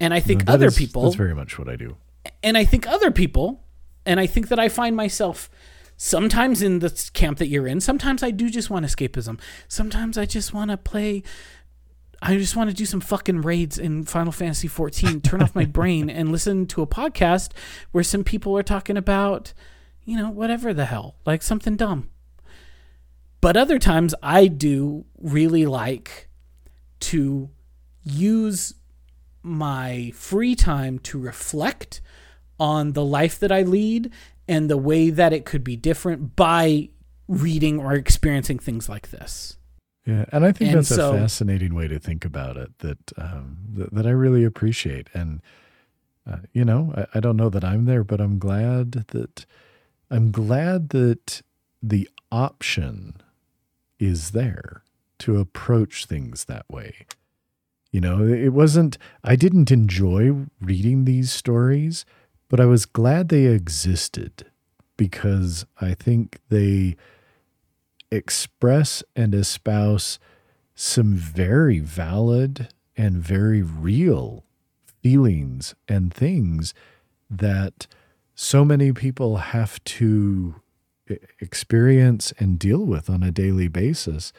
And 0.00 0.14
I 0.14 0.20
think 0.20 0.46
no, 0.46 0.54
other 0.54 0.66
is, 0.66 0.76
people 0.76 1.02
that's 1.02 1.16
very 1.16 1.34
much 1.34 1.58
what 1.58 1.68
I 1.68 1.76
do. 1.76 1.96
And 2.42 2.56
I 2.56 2.64
think 2.64 2.86
other 2.86 3.10
people, 3.10 3.62
and 4.04 4.20
I 4.20 4.26
think 4.26 4.48
that 4.48 4.58
I 4.58 4.68
find 4.68 4.96
myself 4.96 5.50
sometimes 5.96 6.62
in 6.62 6.80
the 6.80 7.10
camp 7.12 7.38
that 7.38 7.48
you're 7.48 7.66
in. 7.66 7.80
Sometimes 7.80 8.22
I 8.22 8.30
do 8.30 8.50
just 8.50 8.70
want 8.70 8.84
escapism. 8.86 9.40
Sometimes 9.68 10.18
I 10.18 10.26
just 10.26 10.52
want 10.52 10.70
to 10.70 10.76
play. 10.76 11.22
I 12.22 12.36
just 12.36 12.56
want 12.56 12.70
to 12.70 12.76
do 12.76 12.86
some 12.86 13.00
fucking 13.00 13.42
raids 13.42 13.78
in 13.78 14.04
Final 14.04 14.32
Fantasy 14.32 14.68
14, 14.68 15.20
turn 15.20 15.42
off 15.42 15.54
my 15.54 15.64
brain 15.78 16.08
and 16.08 16.32
listen 16.32 16.66
to 16.66 16.82
a 16.82 16.86
podcast 16.86 17.52
where 17.92 18.04
some 18.04 18.24
people 18.24 18.56
are 18.56 18.62
talking 18.62 18.96
about, 18.96 19.52
you 20.04 20.16
know, 20.16 20.30
whatever 20.30 20.72
the 20.72 20.86
hell, 20.86 21.16
like 21.26 21.42
something 21.42 21.76
dumb. 21.76 22.08
But 23.40 23.56
other 23.56 23.78
times 23.78 24.14
I 24.22 24.46
do 24.46 25.04
really 25.18 25.66
like 25.66 26.28
to 27.00 27.50
use 28.02 28.74
my 29.42 30.10
free 30.14 30.56
time 30.56 30.98
to 30.98 31.18
reflect 31.18 32.00
on 32.58 32.92
the 32.92 33.04
life 33.04 33.38
that 33.38 33.52
I 33.52 33.62
lead 33.62 34.10
and 34.48 34.70
the 34.70 34.76
way 34.76 35.10
that 35.10 35.32
it 35.32 35.44
could 35.44 35.64
be 35.64 35.76
different 35.76 36.36
by 36.36 36.90
reading 37.28 37.78
or 37.78 37.94
experiencing 37.94 38.58
things 38.58 38.88
like 38.88 39.10
this. 39.10 39.58
Yeah, 40.04 40.24
and 40.30 40.44
I 40.44 40.52
think 40.52 40.70
and 40.70 40.78
that's 40.78 40.88
so, 40.88 41.14
a 41.14 41.18
fascinating 41.18 41.74
way 41.74 41.88
to 41.88 41.98
think 41.98 42.24
about 42.24 42.56
it. 42.56 42.78
That 42.78 43.12
um, 43.18 43.58
th- 43.76 43.88
that 43.90 44.06
I 44.06 44.10
really 44.10 44.44
appreciate, 44.44 45.08
and 45.12 45.42
uh, 46.30 46.38
you 46.52 46.64
know, 46.64 46.94
I, 46.96 47.18
I 47.18 47.20
don't 47.20 47.36
know 47.36 47.48
that 47.48 47.64
I'm 47.64 47.86
there, 47.86 48.04
but 48.04 48.20
I'm 48.20 48.38
glad 48.38 48.92
that 48.92 49.46
I'm 50.10 50.30
glad 50.30 50.90
that 50.90 51.42
the 51.82 52.08
option 52.30 53.20
is 53.98 54.30
there 54.30 54.82
to 55.18 55.38
approach 55.38 56.06
things 56.06 56.44
that 56.44 56.68
way. 56.68 57.06
You 57.90 58.00
know, 58.00 58.26
it 58.26 58.50
wasn't, 58.50 58.98
I 59.24 59.36
didn't 59.36 59.70
enjoy 59.70 60.46
reading 60.60 61.04
these 61.04 61.32
stories, 61.32 62.04
but 62.48 62.60
I 62.60 62.66
was 62.66 62.86
glad 62.86 63.28
they 63.28 63.46
existed 63.46 64.46
because 64.96 65.66
I 65.80 65.94
think 65.94 66.38
they 66.48 66.96
express 68.10 69.02
and 69.14 69.34
espouse 69.34 70.18
some 70.74 71.14
very 71.14 71.78
valid 71.78 72.68
and 72.96 73.16
very 73.16 73.62
real 73.62 74.44
feelings 75.02 75.74
and 75.88 76.12
things 76.12 76.74
that 77.28 77.86
so 78.34 78.64
many 78.64 78.92
people 78.92 79.36
have 79.38 79.82
to 79.84 80.56
experience 81.40 82.32
and 82.38 82.58
deal 82.58 82.84
with 82.84 83.08
on 83.08 83.22
a 83.22 83.30
daily 83.30 83.68
basis 83.68 84.32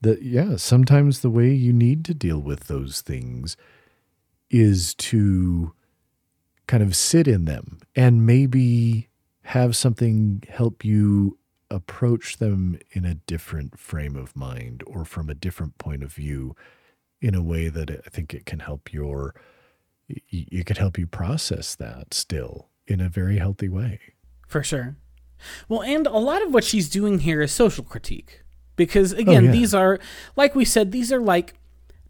that 0.00 0.22
yeah 0.22 0.56
sometimes 0.56 1.20
the 1.20 1.30
way 1.30 1.52
you 1.52 1.72
need 1.72 2.04
to 2.04 2.14
deal 2.14 2.40
with 2.40 2.64
those 2.64 3.00
things 3.00 3.56
is 4.50 4.94
to 4.94 5.72
kind 6.70 6.84
of 6.84 6.94
sit 6.94 7.26
in 7.26 7.46
them 7.46 7.80
and 7.96 8.24
maybe 8.24 9.08
have 9.42 9.74
something 9.74 10.40
help 10.48 10.84
you 10.84 11.36
approach 11.68 12.36
them 12.36 12.78
in 12.92 13.04
a 13.04 13.14
different 13.14 13.76
frame 13.76 14.14
of 14.14 14.36
mind 14.36 14.84
or 14.86 15.04
from 15.04 15.28
a 15.28 15.34
different 15.34 15.76
point 15.78 16.04
of 16.04 16.12
view 16.12 16.54
in 17.20 17.34
a 17.34 17.42
way 17.42 17.68
that 17.68 17.90
I 17.90 18.08
think 18.08 18.32
it 18.32 18.46
can 18.46 18.60
help 18.60 18.92
your 18.92 19.34
it 20.08 20.64
could 20.64 20.78
help 20.78 20.96
you 20.96 21.08
process 21.08 21.74
that 21.74 22.14
still 22.14 22.68
in 22.86 23.00
a 23.00 23.08
very 23.08 23.38
healthy 23.38 23.68
way. 23.68 23.98
For 24.46 24.62
sure. 24.62 24.94
Well, 25.68 25.82
and 25.82 26.06
a 26.06 26.18
lot 26.18 26.40
of 26.40 26.54
what 26.54 26.62
she's 26.62 26.88
doing 26.88 27.18
here 27.18 27.42
is 27.42 27.50
social 27.50 27.82
critique. 27.82 28.44
Because 28.76 29.12
again, 29.12 29.42
oh, 29.42 29.46
yeah. 29.46 29.50
these 29.50 29.74
are 29.74 29.98
like 30.36 30.54
we 30.54 30.64
said, 30.64 30.92
these 30.92 31.12
are 31.12 31.20
like 31.20 31.54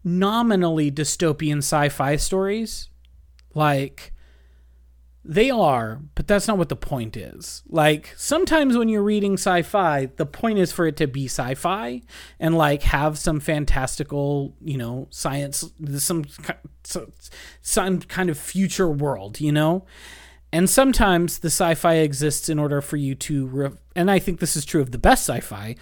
nominally 0.03 0.91
dystopian 0.91 1.63
sci-fi 1.63 2.15
stories. 2.15 2.89
Like 3.55 4.10
they 5.23 5.51
are, 5.51 6.01
but 6.15 6.27
that's 6.27 6.47
not 6.47 6.57
what 6.57 6.69
the 6.69 6.75
point 6.75 7.15
is. 7.15 7.61
Like 7.69 8.13
sometimes 8.17 8.75
when 8.75 8.89
you're 8.89 9.03
reading 9.03 9.33
sci-fi, 9.33 10.07
the 10.15 10.25
point 10.25 10.57
is 10.57 10.71
for 10.71 10.87
it 10.87 10.97
to 10.97 11.07
be 11.07 11.25
sci-fi 11.25 12.01
and 12.39 12.57
like 12.57 12.83
have 12.83 13.19
some 13.19 13.39
fantastical, 13.39 14.55
you 14.61 14.77
know, 14.77 15.07
science, 15.11 15.71
some 15.97 16.25
some 17.61 17.99
kind 18.01 18.29
of 18.29 18.37
future 18.37 18.89
world, 18.89 19.39
you 19.39 19.51
know. 19.51 19.85
And 20.51 20.69
sometimes 20.69 21.39
the 21.39 21.47
sci 21.49 21.75
fi 21.75 21.95
exists 21.95 22.49
in 22.49 22.59
order 22.59 22.81
for 22.81 22.97
you 22.97 23.15
to, 23.15 23.47
re- 23.47 23.77
and 23.95 24.11
I 24.11 24.19
think 24.19 24.39
this 24.39 24.57
is 24.57 24.65
true 24.65 24.81
of 24.81 24.91
the 24.91 24.97
best 24.97 25.29
sci 25.29 25.39
fi. 25.39 25.75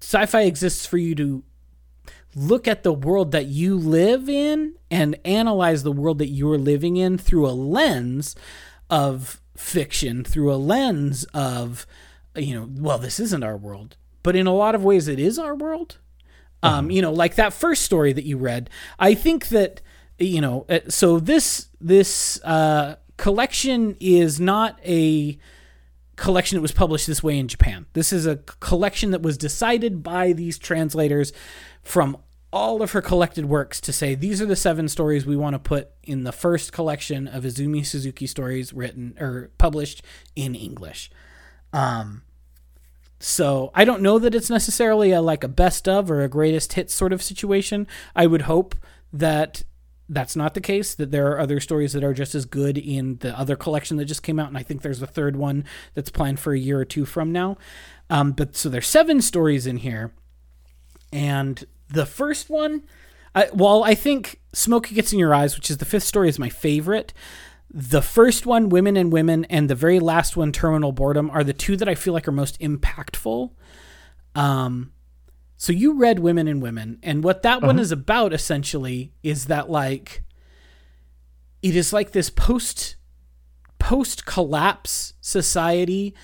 Sci 0.00 0.26
fi 0.26 0.42
exists 0.42 0.86
for 0.86 0.98
you 0.98 1.14
to 1.16 1.42
look 2.34 2.68
at 2.68 2.82
the 2.82 2.92
world 2.92 3.32
that 3.32 3.46
you 3.46 3.76
live 3.76 4.28
in 4.28 4.74
and 4.90 5.18
analyze 5.24 5.82
the 5.82 5.92
world 5.92 6.18
that 6.18 6.28
you're 6.28 6.58
living 6.58 6.96
in 6.96 7.18
through 7.18 7.46
a 7.46 7.52
lens 7.52 8.36
of 8.88 9.40
fiction, 9.56 10.24
through 10.24 10.52
a 10.52 10.56
lens 10.56 11.24
of, 11.34 11.86
you 12.34 12.54
know, 12.54 12.68
well, 12.78 12.98
this 12.98 13.20
isn't 13.20 13.42
our 13.42 13.56
world. 13.56 13.96
But 14.22 14.36
in 14.36 14.46
a 14.46 14.54
lot 14.54 14.74
of 14.74 14.84
ways, 14.84 15.08
it 15.08 15.18
is 15.18 15.38
our 15.38 15.54
world. 15.54 15.98
Um, 16.62 16.68
uh-huh. 16.70 16.78
Um, 16.78 16.90
you 16.90 17.02
know, 17.02 17.12
like 17.12 17.36
that 17.36 17.52
first 17.52 17.82
story 17.82 18.12
that 18.12 18.24
you 18.24 18.36
read, 18.36 18.70
I 18.98 19.14
think 19.14 19.48
that, 19.48 19.80
you 20.18 20.40
know, 20.40 20.66
uh, 20.68 20.80
so 20.88 21.18
this, 21.18 21.68
this, 21.80 22.40
uh, 22.44 22.96
collection 23.16 23.96
is 24.00 24.40
not 24.40 24.78
a 24.84 25.38
collection 26.16 26.56
that 26.56 26.62
was 26.62 26.72
published 26.72 27.06
this 27.06 27.22
way 27.22 27.38
in 27.38 27.48
Japan. 27.48 27.86
This 27.92 28.12
is 28.12 28.26
a 28.26 28.36
collection 28.36 29.10
that 29.10 29.22
was 29.22 29.38
decided 29.38 30.02
by 30.02 30.32
these 30.32 30.58
translators 30.58 31.32
from 31.82 32.16
all 32.52 32.82
of 32.82 32.92
her 32.92 33.02
collected 33.02 33.44
works 33.44 33.80
to 33.80 33.92
say 33.92 34.14
these 34.14 34.42
are 34.42 34.46
the 34.46 34.56
seven 34.56 34.88
stories 34.88 35.24
we 35.24 35.36
want 35.36 35.54
to 35.54 35.58
put 35.58 35.90
in 36.02 36.24
the 36.24 36.32
first 36.32 36.72
collection 36.72 37.28
of 37.28 37.44
Izumi 37.44 37.86
Suzuki 37.86 38.26
stories 38.26 38.72
written 38.72 39.16
or 39.20 39.50
published 39.56 40.02
in 40.34 40.54
English. 40.54 41.10
Um, 41.72 42.22
so 43.20 43.70
I 43.74 43.84
don't 43.84 44.02
know 44.02 44.18
that 44.18 44.34
it's 44.34 44.50
necessarily 44.50 45.12
a 45.12 45.20
like 45.20 45.44
a 45.44 45.48
best 45.48 45.86
of 45.86 46.10
or 46.10 46.22
a 46.22 46.28
greatest 46.28 46.72
hits 46.72 46.94
sort 46.94 47.12
of 47.12 47.22
situation. 47.22 47.86
I 48.16 48.26
would 48.26 48.42
hope 48.42 48.74
that 49.12 49.62
that's 50.08 50.34
not 50.34 50.54
the 50.54 50.60
case. 50.60 50.94
That 50.94 51.12
there 51.12 51.30
are 51.30 51.38
other 51.38 51.60
stories 51.60 51.92
that 51.92 52.02
are 52.02 52.14
just 52.14 52.34
as 52.34 52.46
good 52.46 52.76
in 52.76 53.18
the 53.18 53.38
other 53.38 53.56
collection 53.56 53.98
that 53.98 54.06
just 54.06 54.22
came 54.22 54.40
out, 54.40 54.48
and 54.48 54.58
I 54.58 54.62
think 54.62 54.82
there's 54.82 55.02
a 55.02 55.06
third 55.06 55.36
one 55.36 55.64
that's 55.94 56.10
planned 56.10 56.40
for 56.40 56.52
a 56.52 56.58
year 56.58 56.80
or 56.80 56.84
two 56.84 57.04
from 57.04 57.30
now. 57.30 57.58
Um, 58.08 58.32
but 58.32 58.56
so 58.56 58.68
there's 58.68 58.88
seven 58.88 59.20
stories 59.20 59.66
in 59.66 59.76
here, 59.78 60.12
and 61.12 61.64
the 61.88 62.06
first 62.06 62.50
one, 62.50 62.82
I, 63.34 63.46
while 63.52 63.82
I 63.84 63.94
think 63.94 64.40
Smoke 64.52 64.88
Gets 64.88 65.12
in 65.12 65.18
Your 65.18 65.34
Eyes, 65.34 65.56
which 65.56 65.70
is 65.70 65.78
the 65.78 65.84
fifth 65.84 66.04
story, 66.04 66.28
is 66.28 66.38
my 66.38 66.48
favorite. 66.48 67.12
The 67.72 68.02
first 68.02 68.46
one, 68.46 68.68
Women 68.68 68.96
and 68.96 69.12
Women, 69.12 69.44
and 69.46 69.68
the 69.68 69.74
very 69.74 70.00
last 70.00 70.36
one, 70.36 70.52
Terminal 70.52 70.92
Boredom, 70.92 71.30
are 71.30 71.44
the 71.44 71.52
two 71.52 71.76
that 71.76 71.88
I 71.88 71.94
feel 71.94 72.12
like 72.12 72.26
are 72.26 72.32
most 72.32 72.58
impactful. 72.60 73.50
Um, 74.34 74.92
so 75.56 75.72
you 75.72 75.98
read 75.98 76.18
Women 76.18 76.48
and 76.48 76.62
Women, 76.62 76.98
and 77.02 77.22
what 77.22 77.42
that 77.42 77.62
one 77.62 77.78
is 77.78 77.92
about 77.92 78.32
essentially 78.32 79.12
is 79.22 79.46
that 79.46 79.68
like 79.70 80.22
it 81.62 81.76
is 81.76 81.92
like 81.92 82.12
this 82.12 82.30
post 82.30 82.96
post 83.78 84.24
collapse 84.24 85.14
society 85.20 86.14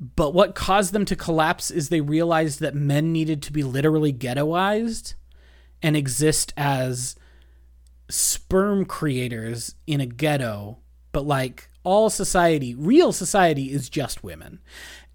but 0.00 0.32
what 0.32 0.54
caused 0.54 0.94
them 0.94 1.04
to 1.04 1.16
collapse 1.16 1.70
is 1.70 1.88
they 1.88 2.00
realized 2.00 2.60
that 2.60 2.74
men 2.74 3.12
needed 3.12 3.42
to 3.42 3.52
be 3.52 3.62
literally 3.62 4.12
ghettoized 4.12 5.14
and 5.82 5.94
exist 5.94 6.54
as 6.56 7.16
sperm 8.08 8.86
creators 8.86 9.74
in 9.86 10.00
a 10.00 10.06
ghetto, 10.06 10.78
but 11.12 11.26
like 11.26 11.68
all 11.84 12.08
society, 12.08 12.74
real 12.74 13.12
society 13.12 13.70
is 13.70 13.90
just 13.90 14.24
women. 14.24 14.60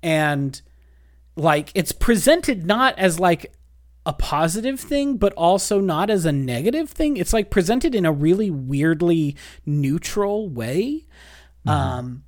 And 0.04 0.62
like 1.36 1.72
it's 1.74 1.92
presented 1.92 2.66
not 2.66 2.98
as 3.00 3.20
like 3.20 3.54
a 4.06 4.14
positive 4.14 4.80
thing, 4.80 5.18
but 5.18 5.34
also 5.34 5.80
not 5.80 6.12
as 6.12 6.26
a 6.26 6.32
negative 6.32 6.92
thing. 6.92 7.18
It's 7.18 7.34
like 7.34 7.50
presented 7.50 7.96
in 7.96 8.06
a 8.06 8.12
really 8.12 8.52
weirdly 8.52 9.36
neutral 9.66 10.48
way. 10.48 11.08
Um, 11.66 12.24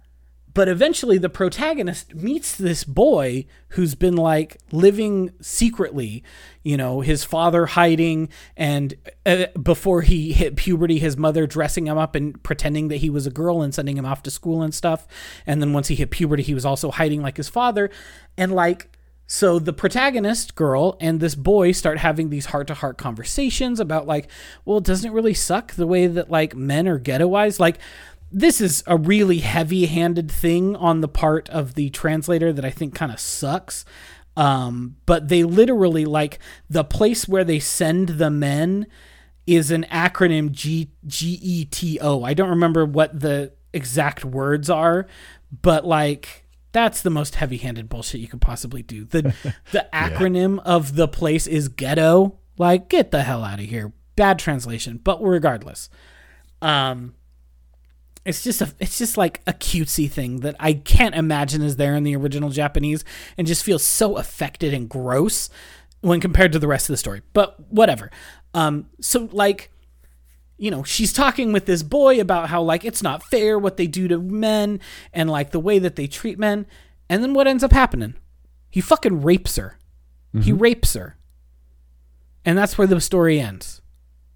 but 0.58 0.68
eventually 0.68 1.20
the 1.20 1.30
protagonist 1.30 2.16
meets 2.16 2.56
this 2.56 2.84
boy 2.84 3.46
who's 3.70 3.94
been 3.94 4.16
like 4.16 4.58
living 4.72 5.32
secretly 5.40 6.24
you 6.64 6.76
know 6.76 7.02
his 7.02 7.24
father 7.24 7.68
hiding 7.68 8.28
and 8.56 8.96
uh, 9.28 9.46
before 9.62 10.02
he 10.02 10.34
hit 10.34 10.56
puberty 10.56 10.98
his 10.98 11.16
mother 11.16 11.46
dressing 11.46 11.86
him 11.86 12.00
up 12.00 12.16
and 12.16 12.42
pretending 12.42 12.88
that 12.88 12.98
he 12.98 13.10
was 13.10 13.28
a 13.28 13.30
girl 13.30 13.62
and 13.62 13.76
sending 13.76 14.00
him 14.00 14.06
off 14.06 14.24
to 14.24 14.32
school 14.32 14.64
and 14.64 14.74
stuff. 14.74 15.06
And 15.46 15.62
then 15.62 15.74
once 15.74 15.90
he 15.90 15.96
hit 15.96 16.10
puberty 16.10 16.42
he 16.42 16.56
was 16.56 16.66
also 16.66 16.90
hiding 16.90 17.22
like 17.22 17.38
his 17.38 17.50
father. 17.50 17.92
And 18.36 18.52
like 18.52 18.90
so 19.28 19.60
the 19.60 19.74
protagonist 19.74 20.56
girl 20.56 20.98
and 21.00 21.20
this 21.20 21.36
boy 21.36 21.72
start 21.72 22.00
having 22.00 22.32
these 22.32 22.48
heart-to-heart 22.48 22.98
conversations 22.98 23.80
about 23.80 24.08
like 24.08 24.28
well 24.66 24.80
it 24.80 24.86
doesn't 24.86 25.12
it 25.12 25.14
really 25.14 25.36
suck 25.36 25.74
the 25.74 25.86
way 25.86 26.08
that 26.08 26.32
like 26.32 26.56
men 26.56 26.88
are 26.88 27.00
ghettoized? 27.00 27.60
Like 27.60 27.78
this 28.32 28.60
is 28.62 28.84
a 28.88 28.98
really 28.98 29.40
heavy-handed 29.40 30.32
thing 30.32 30.76
on 30.76 31.02
the 31.02 31.08
part 31.08 31.50
of 31.50 31.76
the 31.76 31.90
translator 31.90 32.52
that 32.52 32.66
I 32.66 32.70
think 32.70 32.94
kind 32.94 33.12
of 33.12 33.20
sucks. 33.20 33.86
Um, 34.36 34.98
but 35.06 35.30
they 35.30 35.44
literally 35.44 36.06
like 36.06 36.40
the 36.70 36.84
place 36.84 37.28
where 37.28 37.44
they 37.44 37.60
send 37.60 38.10
the 38.10 38.30
men 38.30 38.86
is 39.48 39.72
an 39.72 39.86
acronym 39.90 40.52
G 40.52 40.92
G 41.08 41.40
E 41.42 41.66
T 41.66 42.00
O. 42.02 42.24
I 42.24 42.34
don't 42.34 42.50
remember 42.50 42.86
what 42.86 43.20
the 43.20 43.54
exact 43.74 44.24
words 44.24 44.70
are, 44.70 45.08
but 45.62 45.86
like 45.86 46.46
that's 46.74 47.02
the 47.02 47.10
most 47.10 47.36
heavy-handed 47.36 47.90
bullshit 47.90 48.22
you 48.22 48.28
could 48.28 48.42
possibly 48.42 48.84
do. 48.84 49.06
The 49.06 49.34
the 49.72 49.88
acronym 49.92 50.60
of 50.66 50.96
the 50.96 51.08
place 51.08 51.48
is 51.48 51.70
ghetto. 51.70 52.38
Like 52.58 52.90
get 52.90 53.10
the 53.10 53.24
hell 53.24 53.44
out 53.44 53.60
of 53.60 53.66
here. 53.66 53.94
Bad 54.16 54.38
translation, 54.38 55.00
but 55.04 55.24
regardless. 55.24 55.90
Um 56.62 57.16
it's 58.28 58.44
just 58.44 58.62
a 58.62 58.74
it's 58.80 58.98
just 58.98 59.18
like 59.18 59.42
a 59.48 59.54
cutesy 59.54 60.10
thing 60.12 60.42
that 60.42 60.56
I 60.60 60.74
can't 60.74 61.16
imagine 61.16 61.62
is 61.62 61.78
there 61.78 61.96
in 61.96 62.04
the 62.04 62.16
original 62.16 62.50
Japanese 62.50 63.06
and 63.38 63.48
just 63.48 63.64
feels 63.64 63.84
so 63.84 64.18
affected 64.18 64.74
and 64.74 64.90
gross 64.90 65.50
when 66.02 66.20
compared 66.20 66.52
to 66.52 66.60
the 66.60 66.68
rest 66.68 66.90
of 66.90 66.94
the 66.94 66.98
story. 66.98 67.22
But 67.34 67.58
whatever. 67.72 68.12
Um 68.54 68.90
so 69.00 69.30
like 69.32 69.72
you 70.58 70.72
know, 70.72 70.84
she's 70.84 71.14
talking 71.14 71.54
with 71.54 71.66
this 71.68 71.84
boy 71.84 72.20
about 72.20 72.50
how 72.50 72.62
like 72.62 72.84
it's 72.84 73.02
not 73.02 73.24
fair 73.24 73.58
what 73.58 73.78
they 73.78 73.88
do 73.88 74.08
to 74.10 74.20
men 74.20 74.82
and 75.14 75.30
like 75.30 75.52
the 75.52 75.60
way 75.60 75.80
that 75.80 75.96
they 75.96 76.08
treat 76.08 76.38
men. 76.38 76.66
And 77.10 77.24
then 77.24 77.34
what 77.34 77.48
ends 77.48 77.64
up 77.64 77.72
happening? 77.72 78.16
He 78.70 78.82
fucking 78.82 79.22
rapes 79.22 79.56
her. 79.56 79.78
He 80.42 80.52
rapes 80.52 80.94
her. 80.94 81.16
And 82.44 82.58
that's 82.58 82.78
where 82.78 82.88
the 82.88 83.00
story 83.00 83.40
ends. 83.40 83.82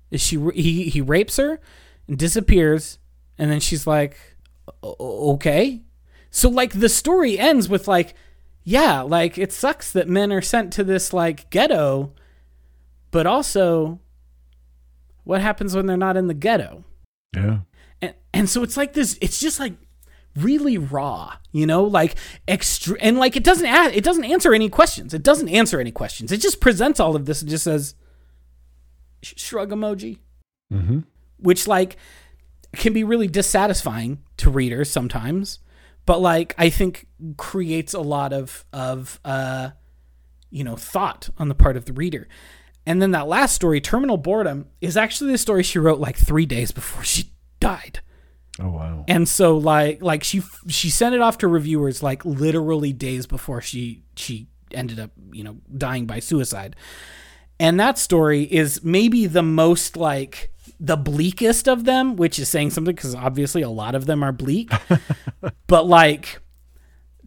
Is 0.10 0.22
she 0.22 0.38
he 0.54 0.90
he 0.90 1.02
rapes 1.02 1.38
her 1.38 1.60
and 2.08 2.18
disappears 2.18 2.98
and 3.38 3.50
then 3.52 3.60
she's 3.60 3.86
like 3.88 4.18
okay. 4.84 5.82
So 6.30 6.50
like 6.50 6.74
the 6.80 6.90
story 6.90 7.38
ends 7.40 7.68
with 7.70 7.88
like 7.88 8.14
yeah, 8.64 9.02
like 9.02 9.38
it 9.38 9.52
sucks 9.52 9.92
that 9.92 10.08
men 10.08 10.32
are 10.32 10.42
sent 10.42 10.72
to 10.74 10.84
this 10.84 11.14
like 11.14 11.50
ghetto, 11.50 12.14
but 13.10 13.26
also 13.26 14.00
what 15.24 15.42
happens 15.42 15.76
when 15.76 15.86
they're 15.88 15.98
not 15.98 16.18
in 16.18 16.28
the 16.28 16.34
ghetto? 16.34 16.84
Yeah. 17.36 17.60
and 18.02 18.14
and 18.34 18.50
so 18.50 18.62
it's 18.64 18.78
like 18.78 18.94
this 18.94 19.18
it's 19.22 19.40
just 19.40 19.60
like 19.60 19.74
really 20.36 20.78
raw 20.78 21.34
you 21.52 21.66
know 21.66 21.84
like 21.84 22.16
extra 22.48 22.98
and 23.02 23.18
like 23.18 23.36
it 23.36 23.44
doesn't 23.44 23.66
add 23.68 23.94
it 23.94 24.04
doesn't 24.04 24.24
answer 24.24 24.54
any 24.54 24.70
questions 24.70 25.14
it 25.14 25.24
doesn't 25.24 25.50
answer 25.50 25.80
any 25.80 25.92
questions 25.92 26.32
it 26.32 26.38
just 26.42 26.62
presents 26.62 27.00
all 27.02 27.16
of 27.18 27.26
this 27.26 27.42
and 27.42 27.50
just 27.50 27.66
says 27.66 27.96
sh- 29.22 29.34
shrug 29.38 29.72
emoji 29.72 30.20
Mm-hmm. 30.74 31.00
which 31.38 31.68
like 31.68 31.98
can 32.74 32.94
be 32.94 33.04
really 33.04 33.28
dissatisfying 33.28 34.22
to 34.38 34.50
readers 34.50 34.90
sometimes 34.90 35.60
but 36.06 36.20
like 36.20 36.56
i 36.58 36.70
think 36.70 37.08
creates 37.38 37.94
a 37.94 38.00
lot 38.00 38.34
of 38.34 38.66
of 38.74 39.20
uh 39.26 39.70
you 40.52 40.64
know 40.64 40.76
thought 40.76 41.30
on 41.38 41.48
the 41.48 41.56
part 41.56 41.76
of 41.78 41.86
the 41.86 41.94
reader. 41.94 42.28
And 42.86 43.02
then 43.02 43.12
that 43.12 43.28
last 43.28 43.56
story 43.56 43.82
terminal 43.82 44.18
boredom 44.18 44.68
is 44.82 44.98
actually 44.98 45.32
the 45.32 45.38
story 45.38 45.64
she 45.64 45.80
wrote 45.80 46.00
like 46.00 46.18
three 46.18 46.46
days 46.46 46.72
before 46.72 47.04
she 47.04 47.32
died. 47.60 48.02
Oh 48.60 48.70
wow. 48.70 49.06
and 49.08 49.28
so 49.28 49.58
like 49.58 50.02
like 50.04 50.24
she 50.24 50.42
she 50.68 50.90
sent 50.90 51.16
it 51.16 51.22
off 51.22 51.38
to 51.40 51.48
reviewers 51.48 52.04
like 52.04 52.24
literally 52.26 52.92
days 52.92 53.26
before 53.26 53.62
she 53.62 54.04
she 54.18 54.50
ended 54.72 55.00
up 55.00 55.12
you 55.32 55.44
know 55.44 55.58
dying 55.76 56.06
by 56.06 56.20
suicide. 56.20 56.76
And 57.60 57.80
that 57.80 57.98
story 57.98 58.44
is 58.44 58.84
maybe 58.84 59.26
the 59.26 59.44
most 59.44 59.96
like 59.96 60.52
the 60.84 60.98
bleakest 60.98 61.68
of 61.68 61.86
them 61.86 62.16
which 62.16 62.40
is 62.40 62.50
saying 62.50 62.72
something 62.72 62.96
because 62.96 63.14
obviously 63.14 63.62
a 63.62 63.70
lot 63.70 63.94
of 63.94 64.08
them 64.08 64.24
are 64.24 64.32
bleak 64.32 64.72
but 65.68 65.86
like 65.86 66.42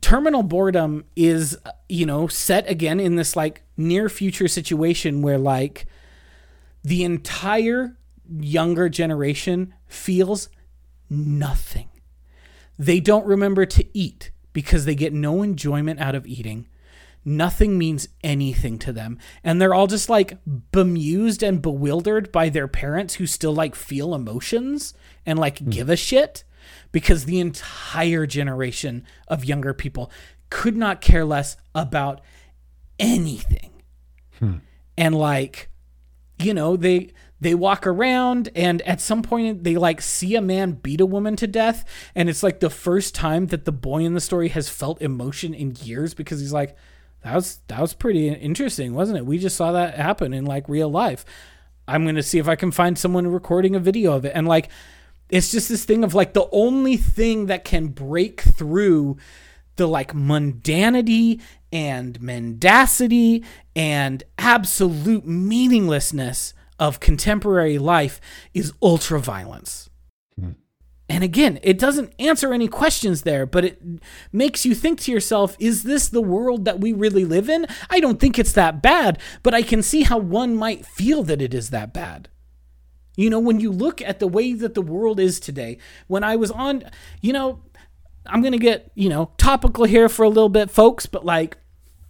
terminal 0.01 0.43
boredom 0.43 1.05
is 1.15 1.57
you 1.89 2.05
know 2.05 2.27
set 2.27 2.69
again 2.69 2.99
in 2.99 3.15
this 3.15 3.37
like 3.37 3.63
near 3.77 4.09
future 4.09 4.49
situation 4.49 5.23
where 5.23 5.39
like 5.39 5.87
the 6.83 7.03
entire 7.05 7.97
younger 8.29 8.89
generation 8.89 9.75
feels 9.87 10.49
nothing. 11.09 11.89
They 12.79 13.01
don't 13.01 13.27
remember 13.27 13.67
to 13.67 13.87
eat 13.97 14.31
because 14.53 14.85
they 14.85 14.95
get 14.95 15.13
no 15.13 15.43
enjoyment 15.43 16.01
out 16.01 16.15
of 16.15 16.27
eating. 16.27 16.69
Nothing 17.25 17.79
means 17.79 18.09
anything 18.23 18.79
to 18.81 18.93
them. 18.93 19.19
And 19.43 19.61
they're 19.61 19.75
all 19.75 19.87
just 19.87 20.09
like 20.09 20.39
bemused 20.73 21.43
and 21.43 21.63
bewildered 21.63 22.31
by 22.31 22.49
their 22.49 22.69
parents 22.69 23.15
who 23.15 23.27
still 23.27 23.55
like 23.55 23.75
feel 23.75 24.15
emotions 24.15 24.95
and 25.25 25.39
like 25.39 25.59
hmm. 25.59 25.71
give 25.71 25.89
a 25.89 25.97
shit 25.97 26.45
because 26.93 27.25
the 27.25 27.41
entire 27.41 28.27
generation 28.27 29.05
of 29.29 29.45
younger 29.45 29.75
people 29.75 30.11
could 30.51 30.77
not 30.77 31.01
care 31.01 31.25
less 31.25 31.57
about 31.75 32.21
anything. 32.99 33.83
Hmm. 34.39 34.57
And 34.97 35.15
like 35.15 35.71
you 36.39 36.55
know 36.55 36.77
they 36.77 37.13
they 37.41 37.55
walk 37.55 37.87
around 37.87 38.49
and 38.55 38.83
at 38.83 39.01
some 39.01 39.23
point 39.23 39.65
they 39.65 39.77
like 39.77 40.01
see 40.01 40.35
a 40.35 40.41
man 40.41 40.73
beat 40.73 41.01
a 41.01 41.07
woman 41.07 41.37
to 41.37 41.47
death 41.47 41.85
and 42.15 42.29
it's 42.29 42.43
like 42.43 42.61
the 42.61 42.71
first 42.71 43.15
time 43.15 43.47
that 43.47 43.65
the 43.65 43.73
boy 43.73 43.99
in 43.99 44.15
the 44.15 44.21
story 44.21 44.49
has 44.49 44.69
felt 44.69 45.01
emotion 45.03 45.55
in 45.55 45.77
years 45.83 46.15
because 46.15 46.41
he's 46.41 46.53
like 46.53 46.77
that 47.25 47.35
was 47.35 47.59
that 47.69 47.81
was 47.81 47.95
pretty 47.95 48.29
interesting 48.29 48.95
wasn't 48.95 49.19
it? 49.19 49.27
We 49.27 49.39
just 49.39 49.57
saw 49.57 49.73
that 49.73 49.97
happen 49.97 50.33
in 50.33 50.45
like 50.45 50.69
real 50.69 50.91
life. 50.91 51.25
I'm 51.87 52.05
going 52.05 52.15
to 52.15 52.23
see 52.23 52.39
if 52.39 52.49
i 52.49 52.57
can 52.57 52.71
find 52.71 52.99
someone 52.99 53.27
recording 53.27 53.75
a 53.75 53.81
video 53.81 54.13
of 54.13 54.25
it. 54.25 54.33
And 54.35 54.47
like 54.47 54.71
it's 55.29 55.51
just 55.51 55.69
this 55.69 55.85
thing 55.85 56.05
of 56.05 56.15
like 56.15 56.35
the 56.35 56.49
only 56.53 56.97
thing 56.97 57.47
that 57.47 57.65
can 57.65 57.89
break 57.89 58.41
through 58.41 59.17
the 59.77 59.89
like 59.89 60.13
mundanity 60.13 61.41
and 61.73 62.21
mendacity 62.21 63.43
and 63.75 64.23
absolute 64.39 65.27
meaninglessness 65.27 66.55
of 66.79 67.01
contemporary 67.01 67.79
life 67.79 68.21
is 68.53 68.73
ultraviolence. 68.83 69.89
And 71.09 71.23
again, 71.23 71.59
it 71.63 71.79
doesn't 71.79 72.15
answer 72.19 72.55
any 72.55 72.67
questions 72.67 73.23
there, 73.23 73.45
but 73.45 73.65
it 73.65 73.83
makes 74.33 74.65
you 74.65 74.75
think 74.75 75.01
to 75.01 75.13
yourself, 75.13 75.55
is 75.59 75.83
this 75.83 76.09
the 76.09 76.23
world 76.23 76.65
that 76.65 76.81
we 76.81 76.95
really 76.95 77.27
live 77.27 77.51
in? 77.51 77.67
I 77.91 78.01
don't 78.01 78.19
think 78.19 78.39
it's 78.39 78.53
that 78.53 78.81
bad, 78.81 79.19
but 79.43 79.53
I 79.53 79.63
can 79.63 79.83
see 79.83 80.05
how 80.05 80.17
one 80.17 80.57
might 80.57 80.87
feel 80.87 81.23
that 81.25 81.43
it 81.43 81.53
is 81.53 81.71
that 81.71 81.93
bad. 81.93 82.31
You 83.17 83.29
know, 83.29 83.39
when 83.39 83.61
you 83.61 83.71
look 83.71 84.01
at 84.01 84.19
the 84.19 84.27
way 84.27 84.55
that 84.55 84.75
the 84.75 84.83
world 84.83 85.21
is 85.21 85.39
today, 85.39 85.79
when 86.07 86.25
I 86.25 86.37
was 86.37 86.51
on, 86.51 86.85
you 87.21 87.33
know, 87.33 87.63
I'm 88.27 88.41
going 88.41 88.53
to 88.53 88.59
get, 88.59 88.91
you 88.95 89.11
know, 89.11 89.31
topical 89.37 89.85
here 89.85 90.09
for 90.09 90.23
a 90.23 90.29
little 90.29 90.49
bit, 90.49 90.71
folks, 90.71 91.05
but 91.05 91.25
like, 91.25 91.59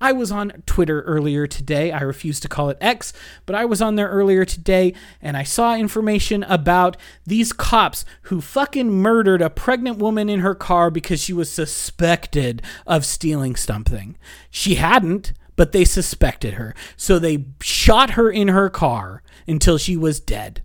I 0.00 0.12
was 0.12 0.30
on 0.30 0.62
Twitter 0.66 1.02
earlier 1.02 1.46
today. 1.46 1.92
I 1.92 2.00
refuse 2.00 2.40
to 2.40 2.48
call 2.48 2.68
it 2.68 2.78
X, 2.80 3.12
but 3.46 3.54
I 3.54 3.64
was 3.64 3.80
on 3.80 3.94
there 3.94 4.08
earlier 4.08 4.44
today 4.44 4.94
and 5.22 5.36
I 5.36 5.42
saw 5.44 5.76
information 5.76 6.42
about 6.44 6.96
these 7.24 7.52
cops 7.52 8.04
who 8.22 8.40
fucking 8.40 8.90
murdered 8.90 9.40
a 9.40 9.50
pregnant 9.50 9.98
woman 9.98 10.28
in 10.28 10.40
her 10.40 10.54
car 10.54 10.90
because 10.90 11.20
she 11.20 11.32
was 11.32 11.50
suspected 11.50 12.62
of 12.86 13.04
stealing 13.04 13.56
something. 13.56 14.16
She 14.50 14.74
hadn't, 14.74 15.32
but 15.56 15.72
they 15.72 15.84
suspected 15.84 16.54
her. 16.54 16.74
So 16.96 17.18
they 17.18 17.46
shot 17.60 18.10
her 18.10 18.30
in 18.30 18.48
her 18.48 18.68
car 18.68 19.22
until 19.46 19.78
she 19.78 19.96
was 19.96 20.20
dead. 20.20 20.62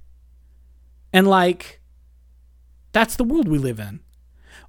And 1.14 1.28
like, 1.28 1.82
that's 2.92 3.16
the 3.16 3.24
world 3.24 3.48
we 3.48 3.58
live 3.58 3.80
in. 3.80 4.02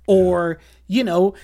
Or, 0.07 0.59
you 0.87 1.05
know, 1.05 1.35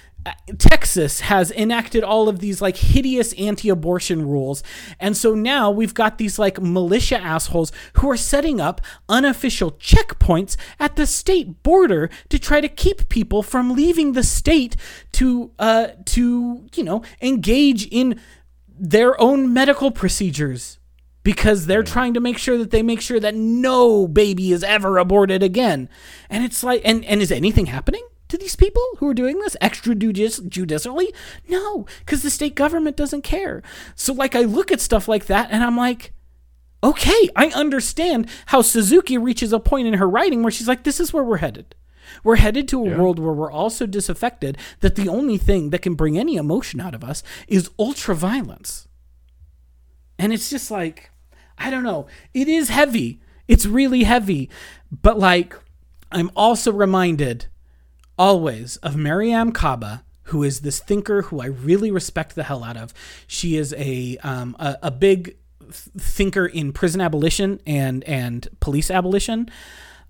Texas 0.58 1.20
has 1.20 1.50
enacted 1.52 2.02
all 2.02 2.28
of 2.28 2.40
these 2.40 2.60
like 2.60 2.76
hideous 2.76 3.32
anti 3.34 3.68
abortion 3.68 4.26
rules. 4.26 4.62
And 4.98 5.16
so 5.16 5.34
now 5.34 5.70
we've 5.70 5.94
got 5.94 6.18
these 6.18 6.38
like 6.38 6.60
militia 6.60 7.20
assholes 7.20 7.72
who 7.94 8.10
are 8.10 8.16
setting 8.16 8.60
up 8.60 8.80
unofficial 9.08 9.72
checkpoints 9.72 10.56
at 10.78 10.96
the 10.96 11.06
state 11.06 11.62
border 11.62 12.10
to 12.28 12.38
try 12.38 12.60
to 12.60 12.68
keep 12.68 13.08
people 13.08 13.42
from 13.42 13.74
leaving 13.74 14.12
the 14.12 14.22
state 14.22 14.76
to, 15.12 15.52
uh, 15.58 15.88
to, 16.06 16.66
you 16.74 16.82
know, 16.82 17.02
engage 17.20 17.86
in 17.86 18.20
their 18.68 19.20
own 19.20 19.52
medical 19.52 19.90
procedures 19.90 20.78
because 21.22 21.66
they're 21.66 21.82
trying 21.82 22.14
to 22.14 22.20
make 22.20 22.38
sure 22.38 22.56
that 22.56 22.70
they 22.70 22.82
make 22.82 23.00
sure 23.00 23.18
that 23.18 23.34
no 23.34 24.06
baby 24.06 24.52
is 24.52 24.62
ever 24.62 24.98
aborted 24.98 25.42
again. 25.42 25.88
And 26.30 26.44
it's 26.44 26.62
like, 26.62 26.82
and, 26.84 27.04
and 27.04 27.20
is 27.20 27.32
anything 27.32 27.66
happening? 27.66 28.06
To 28.36 28.42
these 28.42 28.56
people 28.56 28.82
who 28.98 29.08
are 29.08 29.14
doing 29.14 29.38
this 29.40 29.56
extrajudicially? 29.62 31.08
No, 31.48 31.86
because 32.00 32.22
the 32.22 32.30
state 32.30 32.54
government 32.54 32.96
doesn't 32.96 33.22
care. 33.22 33.62
So, 33.94 34.12
like, 34.12 34.34
I 34.34 34.42
look 34.42 34.70
at 34.70 34.80
stuff 34.80 35.08
like 35.08 35.26
that 35.26 35.48
and 35.50 35.64
I'm 35.64 35.76
like, 35.76 36.12
okay, 36.84 37.28
I 37.34 37.48
understand 37.48 38.28
how 38.46 38.62
Suzuki 38.62 39.18
reaches 39.18 39.52
a 39.52 39.58
point 39.60 39.88
in 39.88 39.94
her 39.94 40.08
writing 40.08 40.42
where 40.42 40.52
she's 40.52 40.68
like, 40.68 40.84
this 40.84 41.00
is 41.00 41.12
where 41.12 41.24
we're 41.24 41.38
headed. 41.38 41.74
We're 42.22 42.36
headed 42.36 42.68
to 42.68 42.84
a 42.84 42.90
Yeah. 42.90 42.98
world 42.98 43.18
where 43.18 43.32
we're 43.32 43.50
all 43.50 43.70
so 43.70 43.86
disaffected 43.86 44.56
that 44.80 44.94
the 44.94 45.08
only 45.08 45.38
thing 45.38 45.70
that 45.70 45.82
can 45.82 45.94
bring 45.94 46.16
any 46.16 46.36
emotion 46.36 46.80
out 46.80 46.94
of 46.94 47.02
us 47.02 47.22
is 47.48 47.70
ultra 47.78 48.14
violence. 48.14 48.86
And 50.18 50.32
it's 50.32 50.48
just 50.48 50.70
like, 50.70 51.10
I 51.58 51.70
don't 51.70 51.82
know. 51.82 52.06
It 52.32 52.48
is 52.48 52.68
heavy. 52.68 53.20
It's 53.48 53.66
really 53.66 54.04
heavy. 54.04 54.48
But 54.90 55.18
like, 55.18 55.54
I'm 56.12 56.30
also 56.36 56.70
reminded 56.72 57.46
always 58.18 58.76
of 58.78 58.94
Mariame 58.94 59.54
Kaba, 59.54 60.04
who 60.24 60.42
is 60.42 60.60
this 60.60 60.80
thinker 60.80 61.22
who 61.22 61.40
I 61.40 61.46
really 61.46 61.90
respect 61.90 62.34
the 62.34 62.44
hell 62.44 62.64
out 62.64 62.76
of. 62.76 62.92
She 63.26 63.56
is 63.56 63.74
a 63.76 64.18
um, 64.18 64.56
a, 64.58 64.76
a 64.84 64.90
big 64.90 65.36
thinker 65.70 66.46
in 66.46 66.72
prison 66.72 67.00
abolition 67.00 67.60
and 67.66 68.04
and 68.04 68.48
police 68.60 68.90
abolition. 68.90 69.50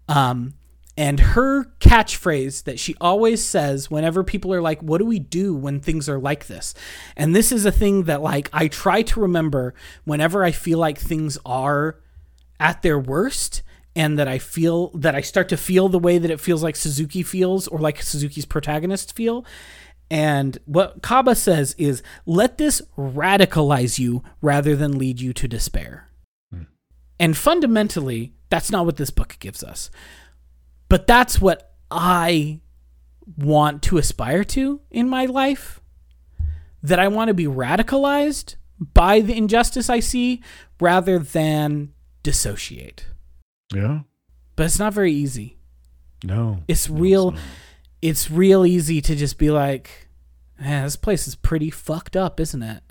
Um, 0.09 0.55
and 0.99 1.21
her 1.21 1.65
catchphrase 1.79 2.65
that 2.65 2.79
she 2.81 2.95
always 3.01 3.45
says 3.45 3.91
whenever 3.91 4.25
people 4.25 4.53
are 4.55 4.63
like, 4.63 4.83
What 4.83 4.99
do 4.99 5.05
we 5.05 5.19
do 5.19 5.55
when 5.55 5.81
things 5.81 6.09
are 6.09 6.19
like 6.19 6.47
this? 6.47 6.75
And 7.17 7.37
this 7.37 7.53
is 7.53 7.67
a 7.67 7.73
thing 7.73 8.05
that, 8.05 8.23
like, 8.23 8.49
I 8.53 8.69
try 8.69 9.03
to 9.03 9.21
remember 9.21 9.75
whenever 10.05 10.43
I 10.43 10.53
feel 10.53 10.79
like 10.79 10.99
things 10.99 11.37
are 11.45 11.99
at 12.59 12.81
their 12.81 12.99
worst 12.99 13.63
and 13.97 14.19
that 14.19 14.29
I 14.29 14.39
feel 14.39 14.91
that 14.91 15.15
I 15.15 15.23
start 15.23 15.49
to 15.49 15.57
feel 15.57 15.89
the 15.89 15.99
way 15.99 16.19
that 16.19 16.31
it 16.31 16.39
feels 16.39 16.63
like 16.63 16.77
Suzuki 16.77 17.23
feels 17.23 17.67
or 17.67 17.79
like 17.79 18.03
Suzuki's 18.03 18.45
protagonists 18.45 19.11
feel. 19.11 19.45
And 20.11 20.59
what 20.67 21.03
Kaba 21.03 21.35
says 21.35 21.75
is, 21.79 22.03
let 22.27 22.59
this 22.59 22.83
radicalize 22.97 23.99
you 23.99 24.23
rather 24.43 24.77
than 24.77 24.99
lead 24.99 25.21
you 25.21 25.33
to 25.33 25.49
despair. 25.49 26.09
Hmm. 26.53 26.65
And 27.19 27.37
fundamentally, 27.37 28.35
that's 28.51 28.71
not 28.71 28.85
what 28.85 28.99
this 28.99 29.11
book 29.11 29.37
gives 29.41 29.65
us. 29.65 29.91
But 30.91 31.07
that's 31.07 31.41
what 31.41 31.73
I 31.91 32.61
want 33.37 33.83
to 33.85 33.97
aspire 33.97 34.45
to 34.45 34.83
in 34.91 35.09
my 35.09 35.25
life. 35.25 35.81
That 36.83 37.01
I 37.01 37.09
want 37.09 37.29
to 37.29 37.35
be 37.35 37.47
radicalized 37.47 38.57
by 38.79 39.21
the 39.21 39.37
injustice 39.37 39.89
I 39.89 40.01
see 40.01 40.43
rather 40.79 41.19
than 41.19 41.95
dissociate. 42.23 43.07
Yeah. 43.75 44.01
But 44.55 44.67
it's 44.67 44.79
not 44.79 44.95
very 44.95 45.13
easy. 45.13 45.59
No. 46.25 46.63
It's 46.69 46.89
No, 46.89 46.97
real 46.99 47.31
not. 47.33 47.41
it's 48.03 48.31
real 48.31 48.65
easy 48.65 49.01
to 49.03 49.15
just 49.15 49.39
be 49.39 49.51
like, 49.51 50.09
"Man, 50.59 50.85
this 50.85 50.97
place 50.97 51.29
is 51.29 51.35
pretty 51.35 51.71
fucked 51.71 52.17
up, 52.17 52.41
isn't 52.41 52.63
it?" 52.63 52.83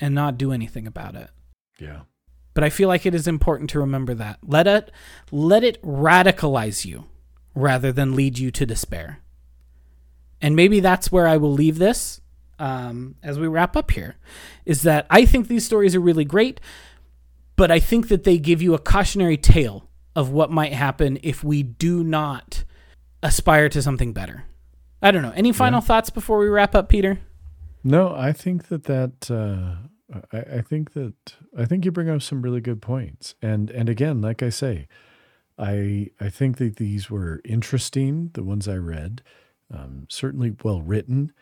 and 0.00 0.12
not 0.14 0.36
do 0.36 0.50
anything 0.50 0.86
about 0.88 1.14
it. 1.14 1.30
Yeah. 1.78 2.00
But 2.52 2.64
I 2.64 2.68
feel 2.70 2.88
like 2.88 3.06
it 3.06 3.14
is 3.14 3.26
important 3.28 3.70
to 3.70 3.78
remember 3.78 4.12
that. 4.14 4.38
Let 4.42 4.66
it 4.66 4.90
let 5.30 5.64
it 5.64 5.80
radicalize 5.82 6.84
you 6.84 7.06
rather 7.54 7.92
than 7.92 8.14
lead 8.16 8.38
you 8.38 8.50
to 8.50 8.66
despair. 8.66 9.20
And 10.42 10.54
maybe 10.56 10.80
that's 10.80 11.10
where 11.10 11.26
I 11.26 11.36
will 11.36 11.52
leave 11.52 11.78
this 11.78 12.20
um, 12.58 13.14
as 13.22 13.38
we 13.38 13.46
wrap 13.46 13.76
up 13.76 13.92
here. 13.92 14.16
Is 14.66 14.82
that 14.82 15.06
I 15.08 15.24
think 15.24 15.48
these 15.48 15.64
stories 15.64 15.94
are 15.94 16.00
really 16.00 16.24
great, 16.24 16.60
but 17.56 17.70
I 17.70 17.78
think 17.80 18.08
that 18.08 18.24
they 18.24 18.36
give 18.38 18.60
you 18.60 18.74
a 18.74 18.78
cautionary 18.78 19.36
tale 19.36 19.88
of 20.16 20.30
what 20.30 20.50
might 20.50 20.72
happen 20.72 21.18
if 21.22 21.42
we 21.42 21.62
do 21.62 22.04
not 22.04 22.64
aspire 23.22 23.68
to 23.68 23.82
something 23.82 24.12
better. 24.12 24.44
I 25.02 25.10
don't 25.10 25.22
know. 25.22 25.32
Any 25.34 25.52
final 25.52 25.80
thoughts 25.80 26.10
before 26.10 26.38
we 26.38 26.48
wrap 26.48 26.74
up, 26.74 26.88
Peter? 26.88 27.18
No, 27.82 28.14
I 28.14 28.32
think 28.32 28.68
that 28.68 28.84
that 28.84 29.30
uh, 29.30 30.16
I, 30.32 30.58
I 30.58 30.60
think 30.62 30.94
that 30.94 31.34
I 31.56 31.66
think 31.66 31.84
you 31.84 31.92
bring 31.92 32.08
up 32.08 32.22
some 32.22 32.40
really 32.40 32.62
good 32.62 32.80
points, 32.80 33.34
and 33.42 33.70
and 33.70 33.88
again, 33.88 34.22
like 34.22 34.42
I 34.42 34.48
say, 34.48 34.88
I 35.58 36.08
I 36.20 36.30
think 36.30 36.56
that 36.56 36.76
these 36.76 37.10
were 37.10 37.42
interesting. 37.44 38.30
The 38.32 38.42
ones 38.42 38.66
I 38.66 38.76
read, 38.76 39.22
um, 39.72 40.06
certainly 40.08 40.54
well 40.62 40.80
written, 40.80 41.32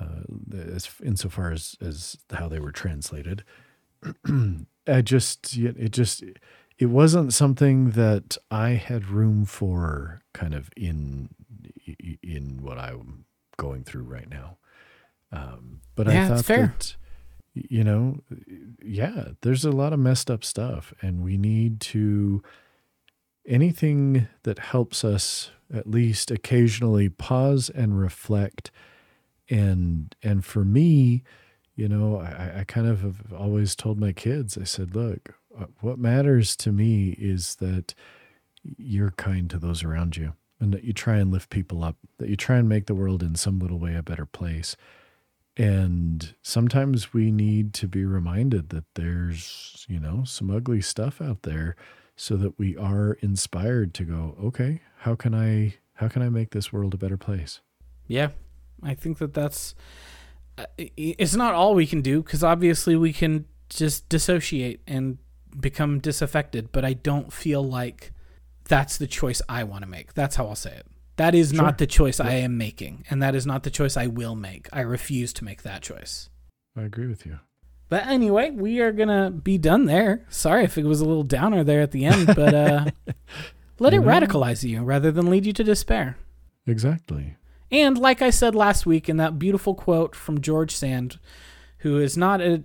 uh, 0.00 0.22
as 0.52 0.90
insofar 1.04 1.52
as 1.52 1.76
as 1.80 2.16
how 2.32 2.48
they 2.48 2.58
were 2.58 2.72
translated. 2.72 3.44
I 4.88 5.02
just 5.02 5.56
yeah, 5.56 5.70
it 5.76 5.92
just 5.92 6.24
it 6.82 6.86
wasn't 6.90 7.32
something 7.32 7.90
that 7.90 8.36
I 8.50 8.70
had 8.70 9.08
room 9.08 9.44
for, 9.44 10.20
kind 10.34 10.52
of 10.52 10.68
in 10.76 11.28
in 12.22 12.58
what 12.60 12.76
I'm 12.76 13.24
going 13.56 13.84
through 13.84 14.02
right 14.02 14.28
now. 14.28 14.56
Um, 15.30 15.80
but 15.94 16.08
Yeah, 16.08 16.24
I 16.24 16.28
thought 16.28 16.44
fair. 16.44 16.66
that 16.76 16.96
you 17.54 17.84
know, 17.84 18.18
yeah, 18.82 19.28
there's 19.42 19.64
a 19.64 19.70
lot 19.70 19.92
of 19.92 20.00
messed 20.00 20.28
up 20.28 20.42
stuff, 20.42 20.92
and 21.00 21.22
we 21.22 21.36
need 21.36 21.80
to 21.92 22.42
anything 23.46 24.26
that 24.42 24.58
helps 24.58 25.04
us 25.04 25.50
at 25.72 25.88
least 25.88 26.30
occasionally 26.32 27.08
pause 27.08 27.70
and 27.70 27.96
reflect. 28.00 28.72
And 29.48 30.16
and 30.20 30.44
for 30.44 30.64
me, 30.64 31.22
you 31.82 31.88
know, 31.88 32.20
I, 32.20 32.60
I 32.60 32.64
kind 32.64 32.86
of 32.86 33.00
have 33.00 33.32
always 33.36 33.74
told 33.74 33.98
my 33.98 34.12
kids, 34.12 34.56
I 34.56 34.62
said, 34.62 34.94
look, 34.94 35.34
uh, 35.58 35.66
what 35.80 35.98
matters 35.98 36.54
to 36.58 36.70
me 36.70 37.16
is 37.18 37.56
that 37.56 37.92
you're 38.62 39.10
kind 39.10 39.50
to 39.50 39.58
those 39.58 39.82
around 39.82 40.16
you 40.16 40.34
and 40.60 40.72
that 40.72 40.84
you 40.84 40.92
try 40.92 41.16
and 41.16 41.32
lift 41.32 41.50
people 41.50 41.82
up, 41.82 41.96
that 42.18 42.28
you 42.28 42.36
try 42.36 42.58
and 42.58 42.68
make 42.68 42.86
the 42.86 42.94
world 42.94 43.20
in 43.20 43.34
some 43.34 43.58
little 43.58 43.80
way 43.80 43.96
a 43.96 44.02
better 44.02 44.24
place. 44.24 44.76
And 45.56 46.36
sometimes 46.40 47.12
we 47.12 47.32
need 47.32 47.74
to 47.74 47.88
be 47.88 48.04
reminded 48.04 48.68
that 48.68 48.84
there's, 48.94 49.84
you 49.88 49.98
know, 49.98 50.22
some 50.22 50.52
ugly 50.52 50.82
stuff 50.82 51.20
out 51.20 51.42
there 51.42 51.74
so 52.14 52.36
that 52.36 52.60
we 52.60 52.76
are 52.76 53.14
inspired 53.22 53.92
to 53.94 54.04
go, 54.04 54.36
okay, 54.40 54.82
how 54.98 55.16
can 55.16 55.34
I 55.34 55.74
how 55.94 56.06
can 56.06 56.22
I 56.22 56.28
make 56.28 56.50
this 56.50 56.72
world 56.72 56.94
a 56.94 56.96
better 56.96 57.16
place? 57.16 57.60
Yeah, 58.06 58.28
I 58.84 58.94
think 58.94 59.18
that 59.18 59.34
that's 59.34 59.74
it's 60.78 61.34
not 61.34 61.54
all 61.54 61.74
we 61.74 61.86
can 61.86 62.02
do 62.02 62.22
because 62.22 62.44
obviously 62.44 62.96
we 62.96 63.12
can 63.12 63.46
just 63.68 64.08
dissociate 64.08 64.80
and 64.86 65.18
become 65.58 65.98
disaffected, 65.98 66.70
but 66.72 66.84
I 66.84 66.92
don't 66.92 67.32
feel 67.32 67.62
like 67.62 68.12
that's 68.68 68.98
the 68.98 69.06
choice 69.06 69.42
I 69.48 69.64
want 69.64 69.82
to 69.82 69.88
make. 69.88 70.14
That's 70.14 70.36
how 70.36 70.46
I'll 70.46 70.54
say 70.54 70.72
it. 70.76 70.86
That 71.16 71.34
is 71.34 71.50
Sure. 71.50 71.62
not 71.62 71.78
the 71.78 71.86
choice 71.86 72.20
I 72.20 72.34
am 72.34 72.56
making, 72.56 73.04
and 73.10 73.22
that 73.22 73.34
is 73.34 73.46
not 73.46 73.62
the 73.64 73.70
choice 73.70 73.96
I 73.96 74.06
will 74.06 74.34
make. 74.34 74.68
I 74.72 74.80
refuse 74.80 75.32
to 75.34 75.44
make 75.44 75.62
that 75.62 75.82
choice. 75.82 76.30
I 76.76 76.82
agree 76.82 77.06
with 77.06 77.26
you. 77.26 77.38
But 77.90 78.06
anyway, 78.06 78.50
we 78.50 78.80
are 78.80 78.92
gonna 78.92 79.30
be 79.30 79.58
done 79.58 79.84
there. 79.84 80.24
Sorry 80.30 80.64
if 80.64 80.78
it 80.78 80.84
was 80.86 81.02
a 81.02 81.04
little 81.04 81.24
downer 81.24 81.62
there 81.64 81.82
at 81.82 81.90
the 81.90 82.06
end, 82.06 82.26
but 82.26 82.54
uh, 82.54 82.84
let 83.78 83.92
it 83.92 84.00
radicalize 84.00 84.66
you 84.66 84.82
rather 84.82 85.12
than 85.12 85.28
lead 85.28 85.44
you 85.44 85.52
to 85.52 85.64
despair. 85.64 86.16
Exactly. 86.66 87.36
And 87.72 87.96
like 87.96 88.20
I 88.20 88.28
said 88.28 88.54
last 88.54 88.84
week 88.84 89.08
in 89.08 89.16
that 89.16 89.38
beautiful 89.38 89.74
quote 89.74 90.14
from 90.14 90.42
George 90.42 90.76
Sand, 90.76 91.18
who 91.78 91.98
is 91.98 92.16
not 92.18 92.42
a 92.42 92.62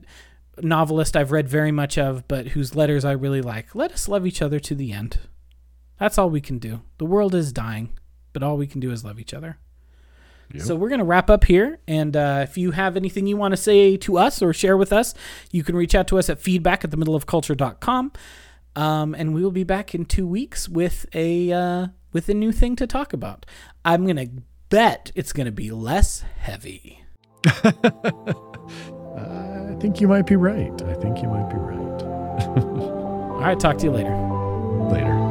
novelist 0.61 1.15
I've 1.15 1.31
read 1.31 1.47
very 1.47 1.71
much 1.71 1.97
of, 1.97 2.27
but 2.27 2.49
whose 2.49 2.75
letters 2.75 3.05
I 3.05 3.13
really 3.13 3.41
like, 3.41 3.73
let 3.73 3.93
us 3.93 4.09
love 4.09 4.27
each 4.27 4.41
other 4.41 4.59
to 4.59 4.75
the 4.75 4.91
end. 4.91 5.19
That's 5.97 6.17
all 6.17 6.29
we 6.29 6.41
can 6.41 6.59
do. 6.59 6.81
The 6.97 7.05
world 7.05 7.33
is 7.33 7.53
dying, 7.53 7.97
but 8.33 8.43
all 8.43 8.57
we 8.57 8.67
can 8.67 8.81
do 8.81 8.91
is 8.91 9.05
love 9.05 9.19
each 9.19 9.33
other. 9.33 9.57
Yep. 10.53 10.63
So 10.63 10.75
we're 10.75 10.89
going 10.89 10.99
to 10.99 11.05
wrap 11.05 11.29
up 11.29 11.45
here. 11.45 11.79
And 11.87 12.15
uh, 12.15 12.41
if 12.43 12.57
you 12.57 12.71
have 12.71 12.95
anything 12.95 13.27
you 13.27 13.37
want 13.37 13.53
to 13.53 13.57
say 13.57 13.97
to 13.97 14.17
us 14.17 14.41
or 14.41 14.53
share 14.53 14.77
with 14.77 14.93
us, 14.93 15.13
you 15.51 15.63
can 15.63 15.75
reach 15.75 15.95
out 15.95 16.07
to 16.09 16.17
us 16.17 16.29
at 16.29 16.39
feedback 16.39 16.83
at 16.83 16.91
the 16.91 16.97
middle 16.97 17.15
of 17.15 17.25
culture.com. 17.25 18.11
Um, 18.75 19.15
and 19.15 19.33
we 19.33 19.43
will 19.43 19.51
be 19.51 19.63
back 19.63 19.95
in 19.95 20.05
two 20.05 20.27
weeks 20.27 20.69
with 20.69 21.05
a 21.13 21.51
uh, 21.51 21.87
with 22.13 22.29
a 22.29 22.33
new 22.33 22.51
thing 22.51 22.75
to 22.75 22.85
talk 22.85 23.11
about. 23.11 23.45
I'm 23.83 24.05
going 24.05 24.17
to 24.17 24.43
bet 24.69 25.11
it's 25.15 25.33
going 25.33 25.45
to 25.45 25.51
be 25.51 25.71
less 25.71 26.23
heavy. 26.37 27.03
I 27.45 27.73
think 29.79 30.01
you 30.01 30.07
might 30.07 30.25
be 30.25 30.35
right. 30.35 30.81
I 30.83 30.93
think 30.95 31.21
you 31.21 31.29
might 31.29 31.49
be 31.49 31.57
right. 31.57 31.77
All 33.37 33.39
right, 33.39 33.59
talk 33.59 33.77
to 33.79 33.85
you 33.85 33.91
later. 33.91 34.15
Later. 34.91 35.26